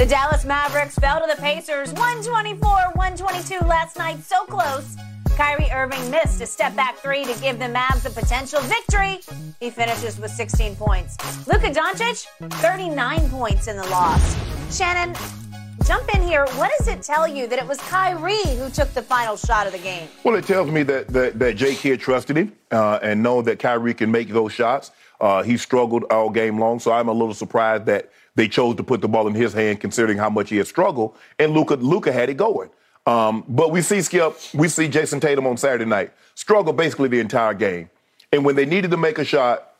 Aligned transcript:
The 0.00 0.06
Dallas 0.06 0.46
Mavericks 0.46 0.94
fell 0.94 1.20
to 1.20 1.26
the 1.26 1.40
Pacers 1.42 1.92
124 1.92 2.60
122 2.94 3.66
last 3.66 3.98
night. 3.98 4.18
So 4.22 4.44
close. 4.46 4.96
Kyrie 5.36 5.70
Irving 5.70 6.10
missed 6.10 6.40
a 6.40 6.46
step 6.46 6.74
back 6.74 6.96
three 6.96 7.24
to 7.24 7.38
give 7.40 7.58
the 7.58 7.66
Mavs 7.66 8.06
a 8.06 8.10
potential 8.10 8.62
victory. 8.62 9.20
He 9.60 9.68
finishes 9.68 10.18
with 10.18 10.30
16 10.30 10.76
points. 10.76 11.18
Luka 11.46 11.70
Doncic, 11.70 12.26
39 12.62 13.28
points 13.28 13.68
in 13.68 13.76
the 13.76 13.86
loss. 13.88 14.36
Shannon, 14.74 15.14
jump 15.84 16.14
in 16.14 16.22
here. 16.22 16.46
What 16.54 16.70
does 16.78 16.88
it 16.88 17.02
tell 17.02 17.28
you 17.28 17.46
that 17.48 17.58
it 17.58 17.66
was 17.66 17.76
Kyrie 17.78 18.46
who 18.56 18.70
took 18.70 18.92
the 18.94 19.02
final 19.02 19.36
shot 19.36 19.66
of 19.66 19.72
the 19.72 19.78
game? 19.78 20.08
Well, 20.24 20.34
it 20.34 20.46
tells 20.46 20.70
me 20.70 20.82
that 20.84 21.08
that, 21.08 21.38
that 21.38 21.56
J. 21.56 21.74
Kidd 21.74 22.00
trusted 22.00 22.36
him 22.38 22.52
uh, 22.70 23.00
and 23.02 23.22
know 23.22 23.42
that 23.42 23.58
Kyrie 23.58 23.92
can 23.92 24.10
make 24.10 24.28
those 24.28 24.52
shots. 24.52 24.92
Uh, 25.20 25.42
he 25.42 25.56
struggled 25.56 26.04
all 26.10 26.30
game 26.30 26.58
long, 26.58 26.78
so 26.78 26.92
I'm 26.92 27.08
a 27.08 27.12
little 27.12 27.34
surprised 27.34 27.86
that 27.86 28.10
they 28.34 28.48
chose 28.48 28.76
to 28.76 28.82
put 28.82 29.00
the 29.00 29.08
ball 29.08 29.28
in 29.28 29.34
his 29.34 29.52
hand, 29.52 29.80
considering 29.80 30.16
how 30.16 30.30
much 30.30 30.50
he 30.50 30.56
had 30.56 30.66
struggled. 30.66 31.14
And 31.38 31.52
Luka 31.52 31.74
Luka 31.74 32.12
had 32.12 32.30
it 32.30 32.36
going. 32.36 32.70
Um, 33.06 33.44
but 33.48 33.70
we 33.70 33.82
see 33.82 34.00
Skip, 34.02 34.36
we 34.54 34.68
see 34.68 34.88
Jayson 34.88 35.20
Tatum 35.20 35.46
on 35.46 35.56
Saturday 35.56 35.84
night 35.84 36.12
struggle 36.34 36.72
basically 36.72 37.08
the 37.08 37.20
entire 37.20 37.54
game. 37.54 37.90
And 38.32 38.44
when 38.44 38.56
they 38.56 38.64
needed 38.64 38.90
to 38.92 38.96
make 38.96 39.18
a 39.18 39.24
shot, 39.24 39.74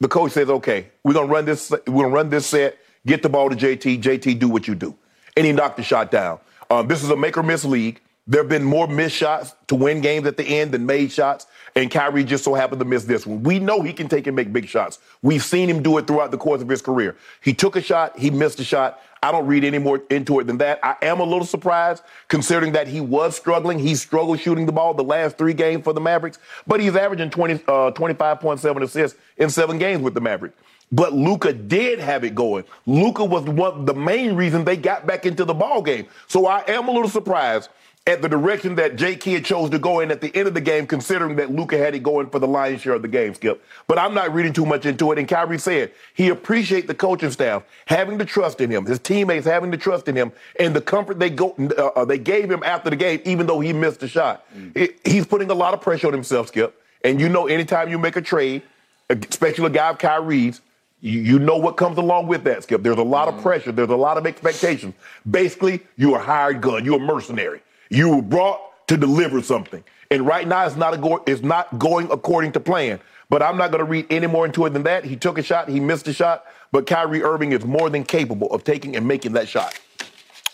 the 0.00 0.08
coach 0.08 0.32
says, 0.32 0.48
"Okay, 0.48 0.86
we're 1.02 1.14
gonna 1.14 1.26
run 1.26 1.44
this. 1.44 1.70
We're 1.70 2.04
gonna 2.04 2.08
run 2.08 2.30
this 2.30 2.46
set. 2.46 2.78
Get 3.04 3.22
the 3.22 3.28
ball 3.28 3.50
to 3.50 3.56
JT. 3.56 3.98
JT, 3.98 4.34
do 4.34 4.48
what 4.48 4.68
you 4.68 4.74
do." 4.74 4.94
And 5.36 5.44
he 5.44 5.52
knocked 5.52 5.76
the 5.76 5.82
shot 5.82 6.10
down. 6.10 6.38
Um, 6.70 6.88
this 6.88 7.02
is 7.02 7.10
a 7.10 7.16
make 7.16 7.36
or 7.36 7.42
miss 7.42 7.64
league. 7.64 8.00
There 8.26 8.42
have 8.42 8.48
been 8.48 8.64
more 8.64 8.86
missed 8.86 9.16
shots 9.16 9.54
to 9.68 9.74
win 9.74 10.00
games 10.00 10.26
at 10.26 10.36
the 10.36 10.44
end 10.44 10.72
than 10.72 10.84
made 10.84 11.10
shots, 11.10 11.46
and 11.78 11.92
Kyrie 11.92 12.24
just 12.24 12.42
so 12.42 12.54
happened 12.54 12.80
to 12.80 12.84
miss 12.84 13.04
this 13.04 13.24
one. 13.24 13.44
We 13.44 13.60
know 13.60 13.82
he 13.82 13.92
can 13.92 14.08
take 14.08 14.26
and 14.26 14.34
make 14.34 14.52
big 14.52 14.66
shots. 14.66 14.98
We've 15.22 15.44
seen 15.44 15.70
him 15.70 15.80
do 15.80 15.96
it 15.98 16.08
throughout 16.08 16.32
the 16.32 16.36
course 16.36 16.60
of 16.60 16.68
his 16.68 16.82
career. 16.82 17.16
He 17.40 17.54
took 17.54 17.76
a 17.76 17.80
shot, 17.80 18.18
he 18.18 18.30
missed 18.30 18.58
a 18.58 18.64
shot. 18.64 19.00
I 19.22 19.30
don't 19.30 19.46
read 19.46 19.62
any 19.62 19.78
more 19.78 20.02
into 20.10 20.40
it 20.40 20.48
than 20.48 20.58
that. 20.58 20.80
I 20.82 20.96
am 21.02 21.20
a 21.20 21.24
little 21.24 21.44
surprised 21.44 22.02
considering 22.26 22.72
that 22.72 22.88
he 22.88 23.00
was 23.00 23.36
struggling. 23.36 23.78
He 23.78 23.94
struggled 23.94 24.40
shooting 24.40 24.66
the 24.66 24.72
ball 24.72 24.92
the 24.92 25.04
last 25.04 25.38
three 25.38 25.54
games 25.54 25.84
for 25.84 25.92
the 25.92 26.00
Mavericks, 26.00 26.38
but 26.66 26.80
he's 26.80 26.96
averaging 26.96 27.30
20, 27.30 27.54
uh, 27.54 27.92
25.7 27.92 28.82
assists 28.82 29.18
in 29.36 29.48
seven 29.48 29.78
games 29.78 30.02
with 30.02 30.14
the 30.14 30.20
Mavericks. 30.20 30.56
But 30.90 31.12
Luka 31.12 31.52
did 31.52 32.00
have 32.00 32.24
it 32.24 32.34
going. 32.34 32.64
Luka 32.86 33.24
was 33.24 33.44
one 33.44 33.84
the 33.84 33.94
main 33.94 34.34
reason 34.34 34.64
they 34.64 34.76
got 34.76 35.06
back 35.06 35.26
into 35.26 35.44
the 35.44 35.54
ball 35.54 35.82
game. 35.82 36.06
So 36.26 36.46
I 36.46 36.64
am 36.66 36.88
a 36.88 36.90
little 36.90 37.10
surprised 37.10 37.68
at 38.08 38.22
the 38.22 38.28
direction 38.28 38.74
that 38.76 38.96
J. 38.96 39.16
Kidd 39.16 39.44
chose 39.44 39.68
to 39.68 39.78
go 39.78 40.00
in 40.00 40.10
at 40.10 40.22
the 40.22 40.34
end 40.34 40.48
of 40.48 40.54
the 40.54 40.62
game, 40.62 40.86
considering 40.86 41.36
that 41.36 41.50
Luka 41.50 41.76
had 41.76 41.94
it 41.94 42.02
going 42.02 42.30
for 42.30 42.38
the 42.38 42.48
lion's 42.48 42.80
share 42.80 42.94
of 42.94 43.02
the 43.02 43.08
game, 43.08 43.34
Skip. 43.34 43.62
But 43.86 43.98
I'm 43.98 44.14
not 44.14 44.32
reading 44.32 44.54
too 44.54 44.64
much 44.64 44.86
into 44.86 45.12
it. 45.12 45.18
And 45.18 45.28
Kyrie 45.28 45.58
said 45.58 45.92
he 46.14 46.30
appreciates 46.30 46.86
the 46.86 46.94
coaching 46.94 47.30
staff 47.30 47.64
having 47.84 48.16
the 48.16 48.24
trust 48.24 48.62
in 48.62 48.70
him, 48.70 48.86
his 48.86 48.98
teammates 48.98 49.46
having 49.46 49.70
the 49.70 49.76
trust 49.76 50.08
in 50.08 50.16
him, 50.16 50.32
and 50.58 50.74
the 50.74 50.80
comfort 50.80 51.18
they 51.18 51.28
go 51.28 51.54
uh, 51.76 52.06
they 52.06 52.16
gave 52.16 52.50
him 52.50 52.62
after 52.62 52.88
the 52.88 52.96
game, 52.96 53.20
even 53.26 53.46
though 53.46 53.60
he 53.60 53.74
missed 53.74 54.00
the 54.00 54.08
shot. 54.08 54.42
Mm. 54.56 54.74
It, 54.74 54.98
he's 55.04 55.26
putting 55.26 55.50
a 55.50 55.54
lot 55.54 55.74
of 55.74 55.82
pressure 55.82 56.06
on 56.06 56.14
himself, 56.14 56.48
Skip. 56.48 56.80
And 57.04 57.20
you 57.20 57.28
know, 57.28 57.46
anytime 57.46 57.90
you 57.90 57.98
make 57.98 58.16
a 58.16 58.22
trade, 58.22 58.62
especially 59.10 59.66
a 59.66 59.70
guy 59.70 59.90
of 59.90 59.98
Kyrie's, 59.98 60.62
you, 61.02 61.20
you 61.20 61.38
know 61.38 61.58
what 61.58 61.76
comes 61.76 61.98
along 61.98 62.26
with 62.26 62.42
that, 62.44 62.62
Skip. 62.62 62.82
There's 62.82 62.96
a 62.96 63.02
lot 63.02 63.28
mm. 63.28 63.36
of 63.36 63.42
pressure. 63.42 63.70
There's 63.70 63.90
a 63.90 63.96
lot 63.96 64.16
of 64.16 64.26
expectations. 64.26 64.94
Basically, 65.30 65.80
you're 65.96 66.16
a 66.16 66.22
hired 66.22 66.62
gun. 66.62 66.86
You're 66.86 66.96
a 66.96 67.04
mercenary. 67.04 67.60
You 67.90 68.16
were 68.16 68.22
brought 68.22 68.86
to 68.88 68.96
deliver 68.96 69.42
something. 69.42 69.84
And 70.10 70.26
right 70.26 70.46
now 70.46 70.66
it's 70.66 70.76
not, 70.76 71.00
go- 71.00 71.22
it's 71.26 71.42
not 71.42 71.78
going 71.78 72.10
according 72.10 72.52
to 72.52 72.60
plan. 72.60 73.00
But 73.30 73.42
I'm 73.42 73.58
not 73.58 73.70
going 73.70 73.84
to 73.84 73.90
read 73.90 74.06
any 74.10 74.26
more 74.26 74.46
into 74.46 74.64
it 74.64 74.70
than 74.70 74.84
that. 74.84 75.04
He 75.04 75.16
took 75.16 75.36
a 75.36 75.42
shot, 75.42 75.68
he 75.68 75.80
missed 75.80 76.08
a 76.08 76.14
shot, 76.14 76.44
but 76.72 76.86
Kyrie 76.86 77.22
Irving 77.22 77.52
is 77.52 77.64
more 77.64 77.90
than 77.90 78.04
capable 78.04 78.50
of 78.52 78.64
taking 78.64 78.96
and 78.96 79.06
making 79.06 79.32
that 79.32 79.48
shot. 79.48 79.78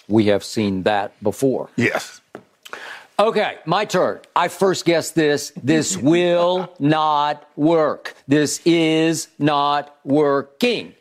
We 0.08 0.26
have 0.26 0.42
seen 0.44 0.82
that 0.82 1.12
before. 1.22 1.70
Yes. 1.76 2.20
Okay, 3.18 3.58
my 3.64 3.84
turn. 3.84 4.20
I 4.34 4.48
first 4.48 4.84
guessed 4.84 5.14
this. 5.14 5.52
This 5.62 5.96
will 6.12 6.74
not 6.80 7.48
work. 7.54 8.14
This 8.26 8.60
is 8.64 9.28
not 9.38 9.96
working. 10.04 10.94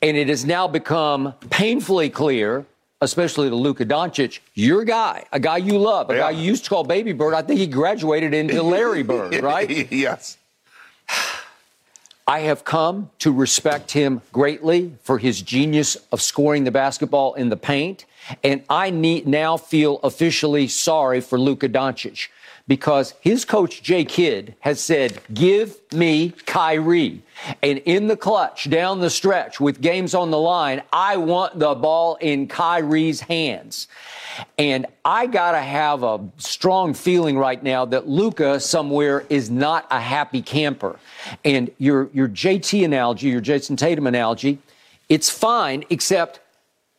And 0.00 0.16
it 0.16 0.28
has 0.28 0.44
now 0.46 0.66
become 0.66 1.34
painfully 1.50 2.08
clear 2.08 2.64
especially 3.02 3.50
to 3.50 3.56
Luka 3.56 3.84
Doncic, 3.84 4.38
your 4.54 4.84
guy, 4.84 5.24
a 5.32 5.40
guy 5.40 5.56
you 5.56 5.76
love, 5.76 6.08
a 6.08 6.14
yeah. 6.14 6.20
guy 6.20 6.30
you 6.30 6.44
used 6.44 6.64
to 6.64 6.70
call 6.70 6.84
Baby 6.84 7.12
Bird. 7.12 7.34
I 7.34 7.42
think 7.42 7.58
he 7.58 7.66
graduated 7.66 8.32
into 8.32 8.62
Larry 8.74 9.02
Bird, 9.02 9.42
right? 9.42 9.68
yes. 9.92 10.38
I 12.28 12.40
have 12.40 12.64
come 12.64 13.10
to 13.18 13.32
respect 13.32 13.90
him 13.90 14.22
greatly 14.32 14.94
for 15.02 15.18
his 15.18 15.42
genius 15.42 15.96
of 16.12 16.22
scoring 16.22 16.62
the 16.62 16.70
basketball 16.70 17.34
in 17.34 17.48
the 17.48 17.56
paint, 17.56 18.06
and 18.44 18.62
I 18.70 18.90
need, 18.90 19.26
now 19.26 19.56
feel 19.56 19.98
officially 20.04 20.68
sorry 20.68 21.20
for 21.20 21.38
Luka 21.40 21.68
Doncic 21.68 22.28
because 22.68 23.14
his 23.20 23.44
coach 23.44 23.82
Jay 23.82 24.04
Kidd 24.04 24.54
has 24.60 24.80
said, 24.80 25.20
"Give 25.32 25.76
me 25.92 26.32
Kyrie." 26.46 27.22
And 27.62 27.78
in 27.78 28.06
the 28.06 28.16
clutch, 28.16 28.70
down 28.70 29.00
the 29.00 29.10
stretch, 29.10 29.60
with 29.60 29.80
games 29.80 30.14
on 30.14 30.30
the 30.30 30.38
line, 30.38 30.82
I 30.92 31.16
want 31.16 31.58
the 31.58 31.74
ball 31.74 32.16
in 32.20 32.46
Kyrie's 32.46 33.20
hands. 33.20 33.88
And 34.58 34.86
I 35.04 35.26
got 35.26 35.52
to 35.52 35.60
have 35.60 36.02
a 36.02 36.20
strong 36.38 36.94
feeling 36.94 37.36
right 37.36 37.62
now 37.62 37.84
that 37.86 38.08
Luka 38.08 38.60
somewhere 38.60 39.24
is 39.28 39.50
not 39.50 39.86
a 39.90 40.00
happy 40.00 40.42
camper. 40.42 40.98
And 41.44 41.70
your, 41.78 42.08
your 42.12 42.28
JT 42.28 42.84
analogy, 42.84 43.28
your 43.28 43.40
Jayson 43.40 43.76
Tatum 43.76 44.06
analogy, 44.06 44.58
it's 45.08 45.28
fine, 45.28 45.84
except 45.90 46.40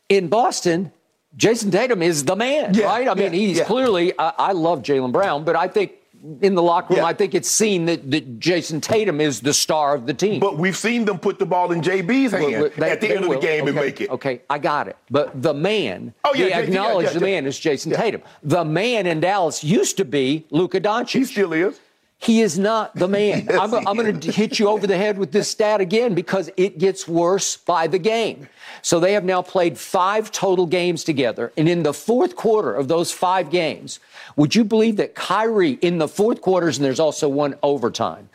in 0.10 0.28
Boston, 0.28 0.92
Jayson 1.36 1.72
Tatum 1.72 2.02
is 2.02 2.26
the 2.26 2.36
man, 2.36 2.74
yeah, 2.74 2.86
right? 2.86 3.08
I 3.08 3.14
mean, 3.16 3.34
he's 3.34 3.58
yeah. 3.58 3.64
clearly, 3.66 4.18
I, 4.20 4.34
I 4.38 4.52
love 4.52 4.84
Jaylen 4.84 5.12
Brown, 5.12 5.44
but 5.44 5.56
I 5.56 5.68
think 5.68 5.94
in 6.42 6.56
the 6.56 6.64
locker 6.64 6.96
room. 6.96 7.06
I 7.06 7.14
think 7.14 7.36
it's 7.36 7.50
seen 7.50 7.86
that, 7.86 8.10
that 8.12 8.40
Jayson 8.40 8.82
Tatum 8.82 9.20
is 9.20 9.42
the 9.42 9.54
star 9.54 9.94
of 9.94 10.06
the 10.06 10.14
team. 10.14 10.40
But 10.40 10.58
we've 10.58 10.78
seen 10.78 11.06
them 11.06 11.20
put 11.20 11.38
the 11.38 11.46
ball 11.46 11.72
in 11.72 11.82
JB's 11.82 12.32
hand 12.32 12.44
well, 12.44 12.70
they, 12.78 12.92
at 12.92 13.02
the 13.02 13.12
end 13.14 13.22
will. 13.26 13.34
of 13.34 13.42
the 13.42 13.48
game 13.48 13.64
okay. 13.64 13.70
and 13.70 13.76
make 13.76 14.02
it. 14.02 14.10
Okay, 14.10 14.42
I 14.50 14.58
got 14.58 14.88
it. 14.88 14.96
But 15.10 15.42
the 15.42 15.54
man, 15.54 16.14
oh, 16.24 16.34
yeah, 16.34 16.46
they 16.46 16.64
acknowledge 16.64 17.12
the 17.12 17.20
man 17.20 17.46
is 17.46 17.60
Jayson 17.60 17.94
Tatum. 17.94 18.22
The 18.42 18.64
man 18.64 19.06
in 19.06 19.20
Dallas 19.20 19.64
used 19.64 19.98
to 19.98 20.06
be 20.06 20.46
Luka 20.50 20.80
Doncic. 20.80 21.10
He 21.10 21.26
still 21.26 21.54
is. 21.54 21.80
He 22.24 22.42
is 22.42 22.58
not 22.58 22.96
the 22.96 23.08
man. 23.08 23.46
yes, 23.50 23.60
I'm, 23.60 23.88
I'm 23.88 23.98
going 23.98 24.20
to 24.20 24.32
hit 24.32 24.58
you 24.58 24.70
over 24.70 24.88
the 24.88 24.98
head 24.98 25.18
with 25.18 25.32
this 25.32 25.50
stat 25.50 25.82
again 25.82 26.14
because 26.16 26.50
it 26.56 26.78
gets 26.78 27.08
worse 27.08 27.58
by 27.58 27.88
the 27.88 28.00
game. 28.00 28.48
So 28.82 29.00
they 29.00 29.14
have 29.14 29.26
now 29.26 29.42
played 29.42 29.78
five 29.78 30.32
total 30.32 30.66
games 30.66 31.04
together. 31.04 31.52
And 31.58 31.68
in 31.68 31.84
the 31.84 31.94
fourth 31.94 32.36
quarter 32.36 32.74
of 32.74 32.88
those 32.88 33.12
five 33.12 33.50
games, 33.50 34.00
would 34.38 34.56
you 34.56 34.64
believe 34.64 34.96
that 34.98 35.16
Kyrie 35.16 35.74
in 35.82 35.98
the 35.98 36.08
fourth 36.08 36.42
quarters, 36.42 36.78
and 36.78 36.86
there's 36.86 37.00
also 37.00 37.28
one 37.28 37.56
overtime, 37.62 38.30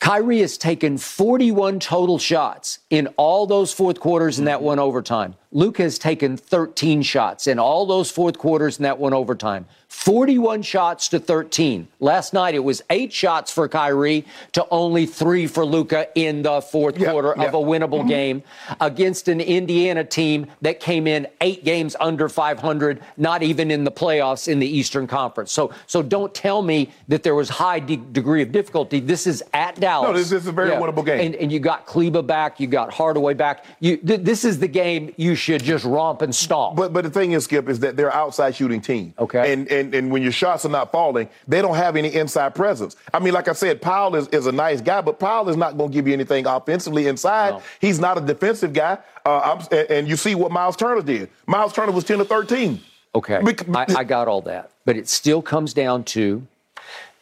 Kyrie 0.00 0.40
has 0.40 0.56
taken 0.56 0.96
41 0.96 1.80
total 1.80 2.18
shots 2.18 2.78
in 2.88 3.08
all 3.16 3.46
those 3.46 3.72
fourth 3.72 3.98
quarters 3.98 4.38
and 4.38 4.46
that 4.46 4.58
mm-hmm. 4.58 4.66
one 4.66 4.78
overtime. 4.78 5.34
Luke 5.50 5.78
has 5.78 5.98
taken 5.98 6.36
13 6.36 7.02
shots 7.02 7.46
in 7.46 7.58
all 7.58 7.84
those 7.84 8.10
fourth 8.10 8.38
quarters 8.38 8.78
and 8.78 8.84
that 8.84 8.98
one 8.98 9.12
overtime. 9.12 9.66
41 9.88 10.62
shots 10.62 11.08
to 11.08 11.18
13. 11.18 11.88
Last 11.98 12.34
night 12.34 12.54
it 12.54 12.62
was 12.62 12.82
eight 12.90 13.12
shots 13.12 13.50
for 13.50 13.68
Kyrie 13.68 14.26
to 14.52 14.66
only 14.70 15.06
three 15.06 15.46
for 15.46 15.64
Luka 15.64 16.08
in 16.14 16.42
the 16.42 16.60
fourth 16.60 16.98
Yeah, 16.98 17.10
quarter 17.10 17.34
yeah. 17.36 17.44
of 17.44 17.54
a 17.54 17.58
winnable 17.58 18.00
mm-hmm. 18.00 18.08
game 18.08 18.42
against 18.80 19.28
an 19.28 19.40
Indiana 19.40 20.04
team 20.04 20.46
that 20.60 20.78
came 20.80 21.06
in 21.06 21.26
eight 21.40 21.64
games 21.64 21.96
under 22.00 22.28
500, 22.28 23.00
not 23.16 23.42
even 23.42 23.70
in 23.70 23.84
the 23.84 23.90
playoffs 23.90 24.46
in 24.46 24.58
the 24.58 24.66
Eastern 24.66 25.06
Conference. 25.06 25.52
So, 25.52 25.72
so 25.86 26.02
don't 26.02 26.34
tell 26.34 26.60
me 26.62 26.90
that 27.08 27.22
there 27.22 27.34
was 27.34 27.48
high 27.48 27.80
de- 27.80 27.96
degree 27.96 28.42
of 28.42 28.52
difficulty. 28.52 29.00
This 29.00 29.26
is 29.26 29.42
at 29.54 29.80
Dallas. 29.80 30.08
No, 30.08 30.12
this- 30.12 30.28
this 30.28 30.42
is 30.42 30.48
a 30.48 30.52
very 30.52 30.70
winnable 30.70 31.04
game. 31.04 31.20
And, 31.20 31.34
and 31.36 31.50
you 31.50 31.60
got 31.60 31.86
Kleber 31.86 32.22
back, 32.22 32.60
you 32.60 32.66
got 32.66 32.92
Hardaway 32.92 33.34
back. 33.34 33.64
You, 33.80 33.96
th- 33.96 34.20
this 34.20 34.44
is 34.44 34.58
the 34.58 34.68
game 34.68 35.14
you 35.16 35.34
should 35.34 35.62
just 35.62 35.84
romp 35.84 36.22
and 36.22 36.34
stomp. 36.34 36.76
But 36.76 36.92
but 36.92 37.04
the 37.04 37.10
thing 37.10 37.32
is, 37.32 37.44
Skip, 37.44 37.68
is 37.68 37.80
that 37.80 37.96
they're 37.96 38.12
outside 38.12 38.54
shooting 38.54 38.80
team. 38.80 39.14
Okay. 39.18 39.52
And 39.52 39.66
and 39.68 39.77
and 39.94 40.10
when 40.10 40.22
your 40.22 40.32
shots 40.32 40.64
are 40.64 40.70
not 40.70 40.92
falling, 40.92 41.28
they 41.46 41.62
don't 41.62 41.76
have 41.76 41.96
any 41.96 42.14
inside 42.14 42.54
presence. 42.54 42.96
I 43.12 43.18
mean, 43.18 43.32
like 43.32 43.48
I 43.48 43.52
said, 43.52 43.80
Powell 43.80 44.14
is, 44.16 44.28
is 44.28 44.46
a 44.46 44.52
nice 44.52 44.80
guy, 44.80 45.00
but 45.00 45.18
Powell 45.18 45.48
is 45.48 45.56
not 45.56 45.76
going 45.76 45.90
to 45.90 45.94
give 45.94 46.06
you 46.06 46.12
anything 46.12 46.46
offensively 46.46 47.06
inside. 47.06 47.50
No. 47.54 47.62
He's 47.80 47.98
not 47.98 48.18
a 48.18 48.20
defensive 48.20 48.72
guy. 48.72 48.98
Uh, 49.24 49.56
I'm, 49.56 49.66
and, 49.70 49.90
and 49.90 50.08
you 50.08 50.16
see 50.16 50.34
what 50.34 50.50
Miles 50.50 50.76
Turner 50.76 51.02
did. 51.02 51.30
Miles 51.46 51.72
Turner 51.72 51.92
was 51.92 52.04
ten 52.04 52.18
to 52.18 52.24
thirteen. 52.24 52.80
Okay, 53.14 53.40
Bec- 53.42 53.68
I, 53.74 54.00
I 54.00 54.04
got 54.04 54.28
all 54.28 54.42
that, 54.42 54.70
but 54.84 54.96
it 54.96 55.08
still 55.08 55.42
comes 55.42 55.72
down 55.72 56.04
to 56.04 56.46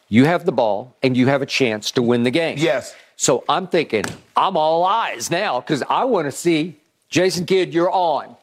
you 0.09 0.25
have 0.25 0.45
the 0.45 0.51
ball 0.51 0.95
and 1.01 1.15
you 1.17 1.27
have 1.27 1.41
a 1.41 1.45
chance 1.45 1.91
to 1.91 2.01
win 2.01 2.23
the 2.23 2.31
game. 2.31 2.57
Yes. 2.57 2.95
So 3.15 3.43
I'm 3.49 3.67
thinking 3.67 4.03
I'm 4.35 4.55
all 4.55 4.85
eyes 4.85 5.31
now 5.31 5.59
because 5.59 5.83
I 5.89 6.05
want 6.05 6.25
to 6.25 6.31
see 6.31 6.77
Jason 7.09 7.45
Kidd. 7.45 7.73
You're 7.73 7.91
on. 7.91 8.35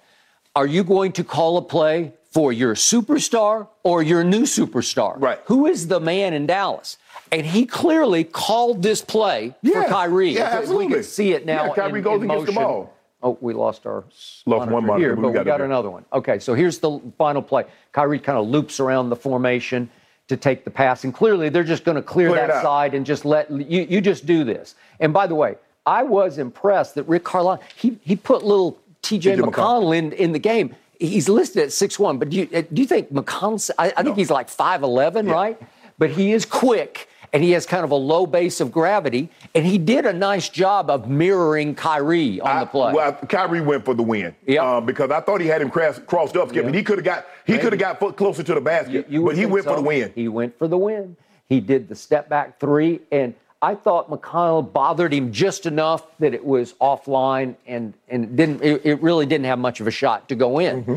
Are 0.57 0.67
you 0.67 0.85
going 0.85 1.13
to 1.13 1.25
call 1.25 1.57
a 1.57 1.63
play 1.63 2.13
for 2.35 2.53
your 2.53 2.75
superstar 2.75 3.69
or 3.85 4.03
your 4.03 4.25
new 4.25 4.43
superstar? 4.43 5.15
Right. 5.21 5.39
Who 5.45 5.67
is 5.67 5.87
the 5.87 6.01
man 6.01 6.35
in 6.35 6.47
Dallas? 6.47 6.99
And 7.31 7.47
he 7.47 7.65
clearly 7.65 8.25
called 8.25 8.83
this 8.83 9.01
play 9.01 9.51
for 9.63 9.69
Yeah. 9.69 9.85
Kyrie. 9.89 10.31
Yeah, 10.31 10.43
absolutely. 10.53 10.87
We 10.89 10.93
can 10.95 11.03
see 11.05 11.33
it 11.33 11.47
now. 11.47 11.67
Yeah, 11.67 11.75
Kyrie 11.75 12.01
in, 12.01 12.05
goes 12.05 12.23
in 12.23 12.31
and 12.31 12.41
gets 12.41 12.53
the 12.53 12.61
ball. 12.61 12.93
Oh, 13.23 13.39
we 13.41 13.55
lost 13.55 13.87
our 13.87 14.05
Lost 14.45 14.71
one 14.71 14.85
monitor, 14.85 14.99
here, 14.99 15.17
but 15.17 15.23
we 15.23 15.29
we 15.29 15.33
got 15.33 15.47
got, 15.47 15.55
it 15.55 15.59
there. 15.59 15.67
another 15.67 15.89
one. 15.91 16.05
Okay, 16.13 16.39
so 16.41 16.55
here's 16.55 16.79
the 16.79 17.01
final 17.17 17.41
play. 17.41 17.65
Kyrie 17.93 18.19
kind 18.19 18.37
of 18.37 18.49
loops 18.49 18.81
around 18.81 19.09
the 19.11 19.17
formation 19.17 19.89
to 20.29 20.37
take 20.37 20.65
the 20.65 20.71
pass, 20.71 21.05
and 21.05 21.15
clearly 21.15 21.49
they're 21.49 21.63
just 21.65 21.85
going 21.85 21.97
to 21.97 22.03
clear, 22.03 22.31
Clear 22.31 22.49
that 22.49 22.63
side 22.63 22.95
and 22.95 23.07
just 23.07 23.25
let 23.25 23.49
you. 23.51 23.87
You 23.89 24.01
just 24.01 24.27
do 24.27 24.43
this. 24.45 24.75
And 25.01 25.13
by 25.13 25.27
the 25.29 25.35
way, 25.37 25.57
I 25.87 26.03
was 26.03 26.39
impressed 26.39 26.97
that 26.97 27.05
Rick 27.05 27.25
Carlisle 27.25 27.63
he 27.77 27.97
he 28.03 28.17
put 28.17 28.43
little 28.43 28.73
T.J. 29.03 29.37
T.J. 29.37 29.43
McConnell 29.43 29.97
in 29.97 30.13
in 30.13 30.33
the 30.33 30.39
game. 30.39 30.75
He's 31.01 31.29
listed 31.29 31.63
at 31.63 31.73
six 31.73 31.99
one, 31.99 32.19
but 32.19 32.31
do 32.31 32.37
you, 32.39 32.47
do 32.47 32.83
you 32.83 32.87
think 32.87 33.13
McConnell? 33.13 33.71
I, 33.79 33.93
I 33.97 34.03
think 34.03 34.17
he's 34.17 34.31
like 34.31 34.49
five 34.49 34.83
eleven, 34.83 35.27
right? 35.27 35.61
But 35.99 36.11
he 36.11 36.33
is 36.33 36.45
quick. 36.45 37.09
And 37.33 37.43
he 37.43 37.51
has 37.51 37.67
kind 37.67 37.83
of 37.83 37.91
a 37.91 37.97
low 37.97 38.27
base 38.27 38.61
of 38.61 38.71
gravity, 38.71 39.29
and 39.57 39.67
he 39.67 39.77
did 39.77 40.07
a 40.07 40.13
nice 40.13 40.49
job 40.49 40.89
of 40.89 41.09
mirroring 41.09 41.75
Kyrie 41.75 42.41
on 42.41 42.61
the 42.61 42.67
play. 42.67 42.93
Well, 42.93 43.13
Kyrie 43.29 43.61
went 43.61 43.85
for 43.85 43.93
the 43.93 44.05
win. 44.05 44.37
Yep. 44.47 44.63
Uh, 44.63 44.81
because 44.81 45.11
I 45.11 45.21
thought 45.21 45.41
he 45.41 45.49
had 45.49 45.61
him 45.61 45.69
cross, 45.69 45.99
crossed 45.99 46.37
up, 46.37 46.51
Skip, 46.51 46.67
Yeah. 46.67 46.71
he 46.71 46.85
could 46.85 46.99
have 46.99 47.05
got 47.05 47.27
he 47.45 47.59
could 47.59 47.73
have 47.73 47.81
got 47.81 47.99
foot 47.99 48.17
closer 48.17 48.45
to 48.45 48.55
the 48.55 48.61
basket, 48.61 49.07
You- 49.09 49.19
you 49.19 49.25
but 49.27 49.37
he 49.37 49.47
went 49.47 49.65
for 49.65 49.75
the 49.75 49.83
win. 49.83 50.13
He 50.15 50.29
went 50.29 50.57
for 50.57 50.69
the 50.69 50.79
win. 50.79 51.17
He 51.49 51.59
did 51.59 51.89
the 51.89 51.97
step 51.97 52.29
back 52.29 52.61
three, 52.61 53.01
and 53.11 53.35
I 53.65 53.75
thought 53.75 54.11
McConnell 54.11 54.71
bothered 54.71 55.15
him 55.15 55.33
just 55.33 55.65
enough 55.65 56.07
that 56.19 56.35
it 56.35 56.45
was 56.45 56.75
offline 56.75 57.57
and 57.67 57.95
and 58.09 58.37
didn't 58.37 58.63
it, 58.63 58.83
it 58.85 59.03
really 59.03 59.25
didn't 59.25 59.47
have 59.47 59.59
much 59.59 59.81
of 59.81 59.87
a 59.87 59.91
shot 59.91 60.29
to 60.29 60.35
go 60.35 60.59
in. 60.59 60.83
Mm-hmm. 60.83 60.97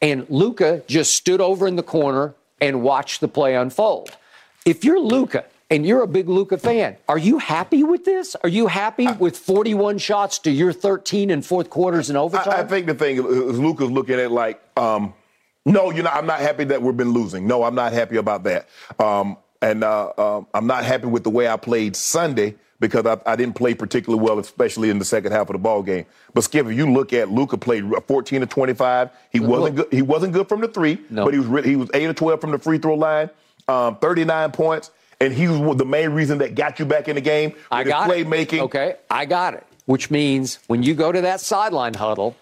And 0.00 0.26
Luka 0.28 0.82
just 0.88 1.16
stood 1.16 1.40
over 1.40 1.68
in 1.68 1.76
the 1.76 1.82
corner 1.84 2.34
and 2.60 2.82
watched 2.82 3.20
the 3.20 3.28
play 3.28 3.54
unfold. 3.54 4.16
If 4.66 4.84
you're 4.84 4.98
Luka 4.98 5.44
and 5.70 5.86
you're 5.86 6.02
a 6.02 6.08
big 6.08 6.28
Luka 6.28 6.58
fan, 6.58 6.96
are 7.08 7.18
you 7.18 7.38
happy 7.38 7.84
with 7.84 8.04
this? 8.04 8.34
Are 8.42 8.48
you 8.48 8.66
happy 8.66 9.06
with 9.12 9.38
41 9.38 9.98
shots 9.98 10.40
to 10.40 10.50
your 10.50 10.72
13 10.72 11.30
in 11.30 11.40
fourth 11.40 11.70
quarters 11.70 12.08
and 12.08 12.18
overtime? 12.18 12.52
I, 12.52 12.62
I 12.62 12.64
think 12.64 12.86
the 12.86 12.94
thing 12.94 13.18
is 13.18 13.60
Luka's 13.60 13.92
looking 13.92 14.14
at 14.14 14.20
it 14.20 14.30
like, 14.30 14.60
um, 14.76 15.14
no, 15.64 15.90
you 15.92 16.02
know, 16.02 16.10
I'm 16.10 16.26
not 16.26 16.40
happy 16.40 16.64
that 16.64 16.82
we've 16.82 16.96
been 16.96 17.12
losing. 17.12 17.46
No, 17.46 17.62
I'm 17.62 17.76
not 17.76 17.92
happy 17.92 18.16
about 18.16 18.42
that. 18.42 18.68
Um, 18.98 19.36
and 19.62 19.82
uh, 19.84 20.12
um, 20.18 20.46
I'm 20.52 20.66
not 20.66 20.84
happy 20.84 21.06
with 21.06 21.24
the 21.24 21.30
way 21.30 21.48
I 21.48 21.56
played 21.56 21.96
Sunday 21.96 22.56
because 22.80 23.06
I, 23.06 23.16
I 23.24 23.36
didn't 23.36 23.54
play 23.54 23.74
particularly 23.74 24.22
well, 24.22 24.38
especially 24.40 24.90
in 24.90 24.98
the 24.98 25.04
second 25.04 25.30
half 25.32 25.48
of 25.48 25.52
the 25.52 25.58
ball 25.58 25.82
game. 25.82 26.04
But 26.34 26.42
Skip, 26.44 26.66
if 26.66 26.76
you 26.76 26.90
look 26.92 27.12
at 27.12 27.30
Luka 27.30 27.56
played 27.56 27.84
14 28.08 28.40
to 28.40 28.46
25. 28.46 29.10
He 29.30 29.38
wasn't 29.40 29.76
good. 29.76 29.86
He 29.92 30.02
wasn't 30.02 30.32
good 30.32 30.48
from 30.48 30.60
the 30.60 30.68
three, 30.68 30.98
No. 31.08 31.24
but 31.24 31.32
he 31.32 31.38
was 31.38 31.46
really, 31.48 31.68
he 31.70 31.76
was 31.76 31.88
eight 31.94 32.06
or 32.10 32.12
12 32.12 32.40
from 32.40 32.50
the 32.50 32.58
free 32.58 32.78
throw 32.78 32.94
line, 32.96 33.30
um, 33.68 33.96
39 33.98 34.50
points, 34.50 34.90
and 35.20 35.32
he 35.32 35.46
was 35.46 35.76
the 35.76 35.84
main 35.84 36.10
reason 36.10 36.38
that 36.38 36.56
got 36.56 36.80
you 36.80 36.84
back 36.84 37.06
in 37.06 37.14
the 37.14 37.20
game. 37.20 37.50
With 37.52 37.62
I 37.70 37.82
his 37.84 37.92
got 37.92 38.10
it. 38.10 38.26
playmaking. 38.26 38.58
Okay, 38.62 38.96
I 39.08 39.24
got 39.26 39.54
it. 39.54 39.64
Which 39.86 40.10
means 40.10 40.58
when 40.66 40.82
you 40.82 40.94
go 40.94 41.12
to 41.12 41.20
that 41.20 41.40
sideline 41.40 41.94
huddle, 41.94 42.34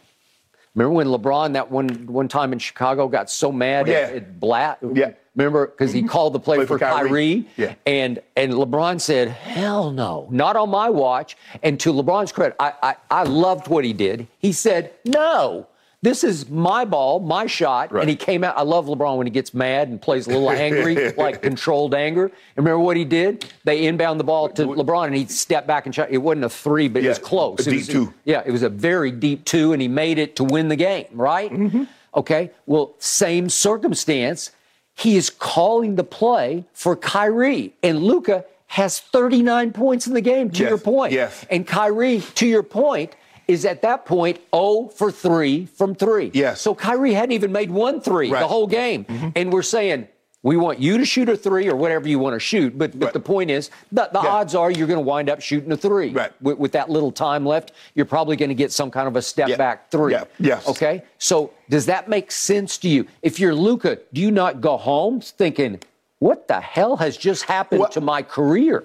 remember 0.74 0.94
when 0.94 1.06
LeBron 1.08 1.52
that 1.52 1.70
one 1.70 2.06
one 2.06 2.28
time 2.28 2.54
in 2.54 2.58
Chicago 2.58 3.08
got 3.08 3.30
so 3.30 3.52
mad 3.52 3.86
Yeah. 3.88 3.94
at, 3.94 4.14
at 4.14 4.40
Blatt? 4.40 4.78
Yeah. 4.94 5.12
Remember 5.36 5.66
because 5.68 5.92
he 5.92 6.02
called 6.02 6.32
the 6.32 6.40
play, 6.40 6.56
Play 6.58 6.66
for, 6.66 6.78
for 6.78 6.84
Kyrie, 6.84 7.08
Kyrie. 7.08 7.48
Yeah. 7.56 7.74
and 7.86 8.20
and 8.36 8.52
LeBron 8.52 9.00
said, 9.00 9.28
"Hell 9.28 9.90
no, 9.92 10.26
not 10.30 10.56
on 10.56 10.70
my 10.70 10.90
watch." 10.90 11.36
And 11.62 11.78
to 11.80 11.92
LeBron's 11.92 12.32
credit, 12.32 12.56
I 12.58 12.72
I, 12.82 12.96
I 13.10 13.22
loved 13.22 13.68
what 13.68 13.84
he 13.84 13.92
did. 13.92 14.26
He 14.38 14.52
said, 14.52 14.92
"No." 15.04 15.66
This 16.02 16.24
is 16.24 16.48
my 16.48 16.86
ball, 16.86 17.20
my 17.20 17.44
shot. 17.44 17.92
Right. 17.92 18.00
And 18.00 18.08
he 18.08 18.16
came 18.16 18.42
out. 18.42 18.56
I 18.56 18.62
love 18.62 18.86
LeBron 18.86 19.18
when 19.18 19.26
he 19.26 19.30
gets 19.30 19.52
mad 19.52 19.88
and 19.88 20.00
plays 20.00 20.26
a 20.26 20.30
little 20.30 20.48
angry, 20.68 21.12
like 21.12 21.42
controlled 21.42 21.94
anger. 21.94 22.24
And 22.24 22.32
remember 22.56 22.78
what 22.78 22.96
he 22.96 23.04
did? 23.04 23.44
They 23.64 23.84
inbound 23.86 24.18
the 24.18 24.24
ball 24.24 24.48
to 24.48 24.64
LeBron 24.64 25.08
and 25.08 25.14
he 25.14 25.26
stepped 25.26 25.66
back 25.66 25.84
and 25.84 25.94
shot. 25.94 26.08
It 26.10 26.16
wasn't 26.16 26.46
a 26.46 26.48
three, 26.48 26.88
but 26.88 27.04
it 27.04 27.08
was 27.08 27.18
close. 27.18 27.66
a 27.66 27.68
It 27.68 27.72
deep 27.72 27.78
was- 27.80 27.88
two. 27.88 28.14
Yeah, 28.24 28.42
it 28.46 28.50
was 28.50 28.62
a 28.62 28.70
very 28.70 29.10
deep 29.10 29.44
two, 29.44 29.74
and 29.74 29.82
he 29.82 29.88
made 29.88 30.16
it 30.18 30.36
to 30.36 30.44
win 30.44 30.68
the 30.68 30.76
game, 30.76 31.04
right? 31.12 31.52
Mm-hmm. 31.52 31.84
Okay. 32.14 32.50
Well, 32.64 32.94
same 32.98 33.50
circumstance. 33.50 34.52
He 35.00 35.16
is 35.16 35.30
calling 35.30 35.94
the 35.96 36.04
play 36.04 36.64
for 36.72 36.94
Kyrie, 36.96 37.74
and 37.82 38.02
Luka 38.02 38.44
has 38.66 39.00
39 39.00 39.72
points 39.72 40.06
in 40.06 40.14
the 40.14 40.20
game, 40.20 40.50
to 40.50 40.60
Yes, 40.62 40.68
your 40.68 40.78
point. 40.78 41.12
yes. 41.12 41.44
And 41.50 41.66
Kyrie, 41.66 42.20
to 42.36 42.46
your 42.46 42.62
point, 42.62 43.16
is 43.48 43.64
at 43.64 43.82
that 43.82 44.04
point 44.06 44.38
0 44.54 44.90
for 44.94 45.10
3 45.10 45.66
from 45.66 45.94
3. 45.94 46.30
Yes. 46.34 46.60
So 46.60 46.74
Kyrie 46.74 47.14
hadn't 47.14 47.32
even 47.32 47.50
made 47.50 47.70
one 47.70 48.00
three 48.00 48.28
the 48.28 48.34
Right. 48.34 48.40
Mm-hmm. 48.42 48.48
whole 48.48 48.66
game. 48.68 49.32
And 49.34 49.52
we're 49.52 49.62
saying, 49.62 50.06
we 50.42 50.56
want 50.56 50.78
you 50.78 50.96
to 50.96 51.04
shoot 51.04 51.28
a 51.28 51.36
three 51.36 51.68
or 51.68 51.76
whatever 51.76 52.08
you 52.08 52.18
want 52.18 52.34
to 52.34 52.40
shoot. 52.40 52.76
But, 52.78 52.98
but 52.98 53.06
Right. 53.06 53.12
the 53.12 53.20
point 53.20 53.50
is, 53.50 53.70
the, 53.92 54.08
the 54.12 54.20
Yeah. 54.22 54.28
odds 54.30 54.54
are 54.54 54.70
you're 54.70 54.86
going 54.86 54.96
to 54.98 55.04
wind 55.04 55.28
up 55.28 55.40
shooting 55.42 55.70
a 55.72 55.76
three. 55.76 56.10
Right. 56.10 56.32
With, 56.40 56.58
with 56.58 56.72
that 56.72 56.88
little 56.88 57.12
time 57.12 57.44
left, 57.44 57.72
you're 57.94 58.06
probably 58.06 58.36
going 58.36 58.48
to 58.48 58.54
get 58.54 58.72
some 58.72 58.90
kind 58.90 59.06
of 59.06 59.16
a 59.16 59.22
step 59.22 59.48
Yeah. 59.50 59.56
back 59.56 59.90
three. 59.90 60.12
Yeah. 60.12 60.24
Yes. 60.38 60.66
Okay. 60.66 61.02
So 61.18 61.52
does 61.68 61.86
that 61.86 62.08
make 62.08 62.32
sense 62.32 62.78
to 62.78 62.88
you? 62.88 63.06
If 63.22 63.38
you're 63.38 63.54
Luka, 63.54 63.98
do 64.14 64.20
you 64.20 64.30
not 64.30 64.60
go 64.62 64.76
home 64.78 65.20
thinking, 65.20 65.78
what 66.20 66.48
the 66.48 66.60
hell 66.60 66.96
has 66.96 67.16
just 67.18 67.44
happened 67.44 67.80
Well- 67.80 67.90
to 67.90 68.00
my 68.00 68.22
career? 68.22 68.84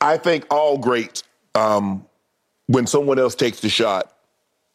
I 0.00 0.16
think 0.18 0.46
all 0.50 0.78
greats, 0.78 1.24
um, 1.54 2.06
when 2.68 2.86
someone 2.86 3.18
else 3.18 3.34
takes 3.34 3.58
the 3.60 3.68
shot 3.68 4.12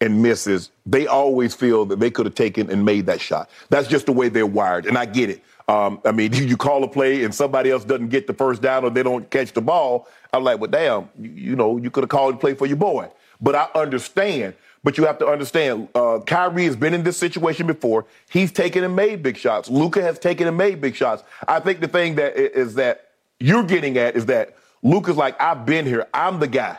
and 0.05 0.21
misses, 0.21 0.69
they 0.85 1.07
always 1.07 1.53
feel 1.55 1.85
that 1.85 1.99
they 1.99 2.11
could 2.11 2.25
have 2.25 2.35
taken 2.35 2.69
and 2.69 2.85
made 2.85 3.07
that 3.07 3.19
shot. 3.19 3.49
That's 3.69 3.87
just 3.87 4.05
the 4.05 4.11
way 4.11 4.29
they're 4.29 4.45
wired, 4.45 4.85
and 4.85 4.97
I 4.97 5.05
get 5.05 5.29
it. 5.29 5.43
Um, 5.67 5.99
I 6.05 6.11
mean, 6.11 6.31
you 6.33 6.57
call 6.57 6.83
a 6.83 6.87
play 6.87 7.23
and 7.23 7.33
somebody 7.33 7.71
else 7.71 7.83
doesn't 7.83 8.09
get 8.09 8.27
the 8.27 8.33
first 8.33 8.61
down 8.61 8.83
or 8.83 8.89
they 8.89 9.03
don't 9.03 9.29
catch 9.29 9.51
the 9.51 9.61
ball. 9.61 10.07
I'm 10.31 10.43
like, 10.43 10.59
well, 10.59 10.69
damn, 10.69 11.09
you, 11.19 11.31
you 11.31 11.55
know, 11.55 11.77
you 11.77 11.89
could 11.89 12.03
have 12.03 12.09
called 12.09 12.33
and 12.33 12.39
play 12.39 12.53
for 12.53 12.65
your 12.65 12.77
boy. 12.77 13.09
But 13.41 13.55
I 13.55 13.67
understand. 13.75 14.53
But 14.83 14.99
you 14.99 15.05
have 15.07 15.17
to 15.17 15.27
understand, 15.27 15.87
uh, 15.95 16.19
Kyrie 16.19 16.65
has 16.65 16.75
been 16.75 16.93
in 16.93 17.01
this 17.01 17.17
situation 17.17 17.65
before. 17.65 18.05
He's 18.29 18.51
taken 18.51 18.83
and 18.83 18.95
made 18.95 19.23
big 19.23 19.35
shots. 19.35 19.67
Luka 19.67 19.99
has 20.03 20.19
taken 20.19 20.47
and 20.47 20.55
made 20.55 20.79
big 20.79 20.95
shots. 20.95 21.23
I 21.47 21.59
think 21.59 21.79
the 21.79 21.87
thing 21.87 22.15
that 22.15 22.37
is 22.37 22.75
that 22.75 23.09
you're 23.39 23.63
getting 23.63 23.97
at 23.97 24.15
is 24.15 24.27
that 24.27 24.55
Luka's 24.83 25.17
like, 25.17 25.41
I've 25.41 25.65
been 25.65 25.87
here. 25.87 26.05
I'm 26.13 26.39
the 26.39 26.47
guy. 26.47 26.77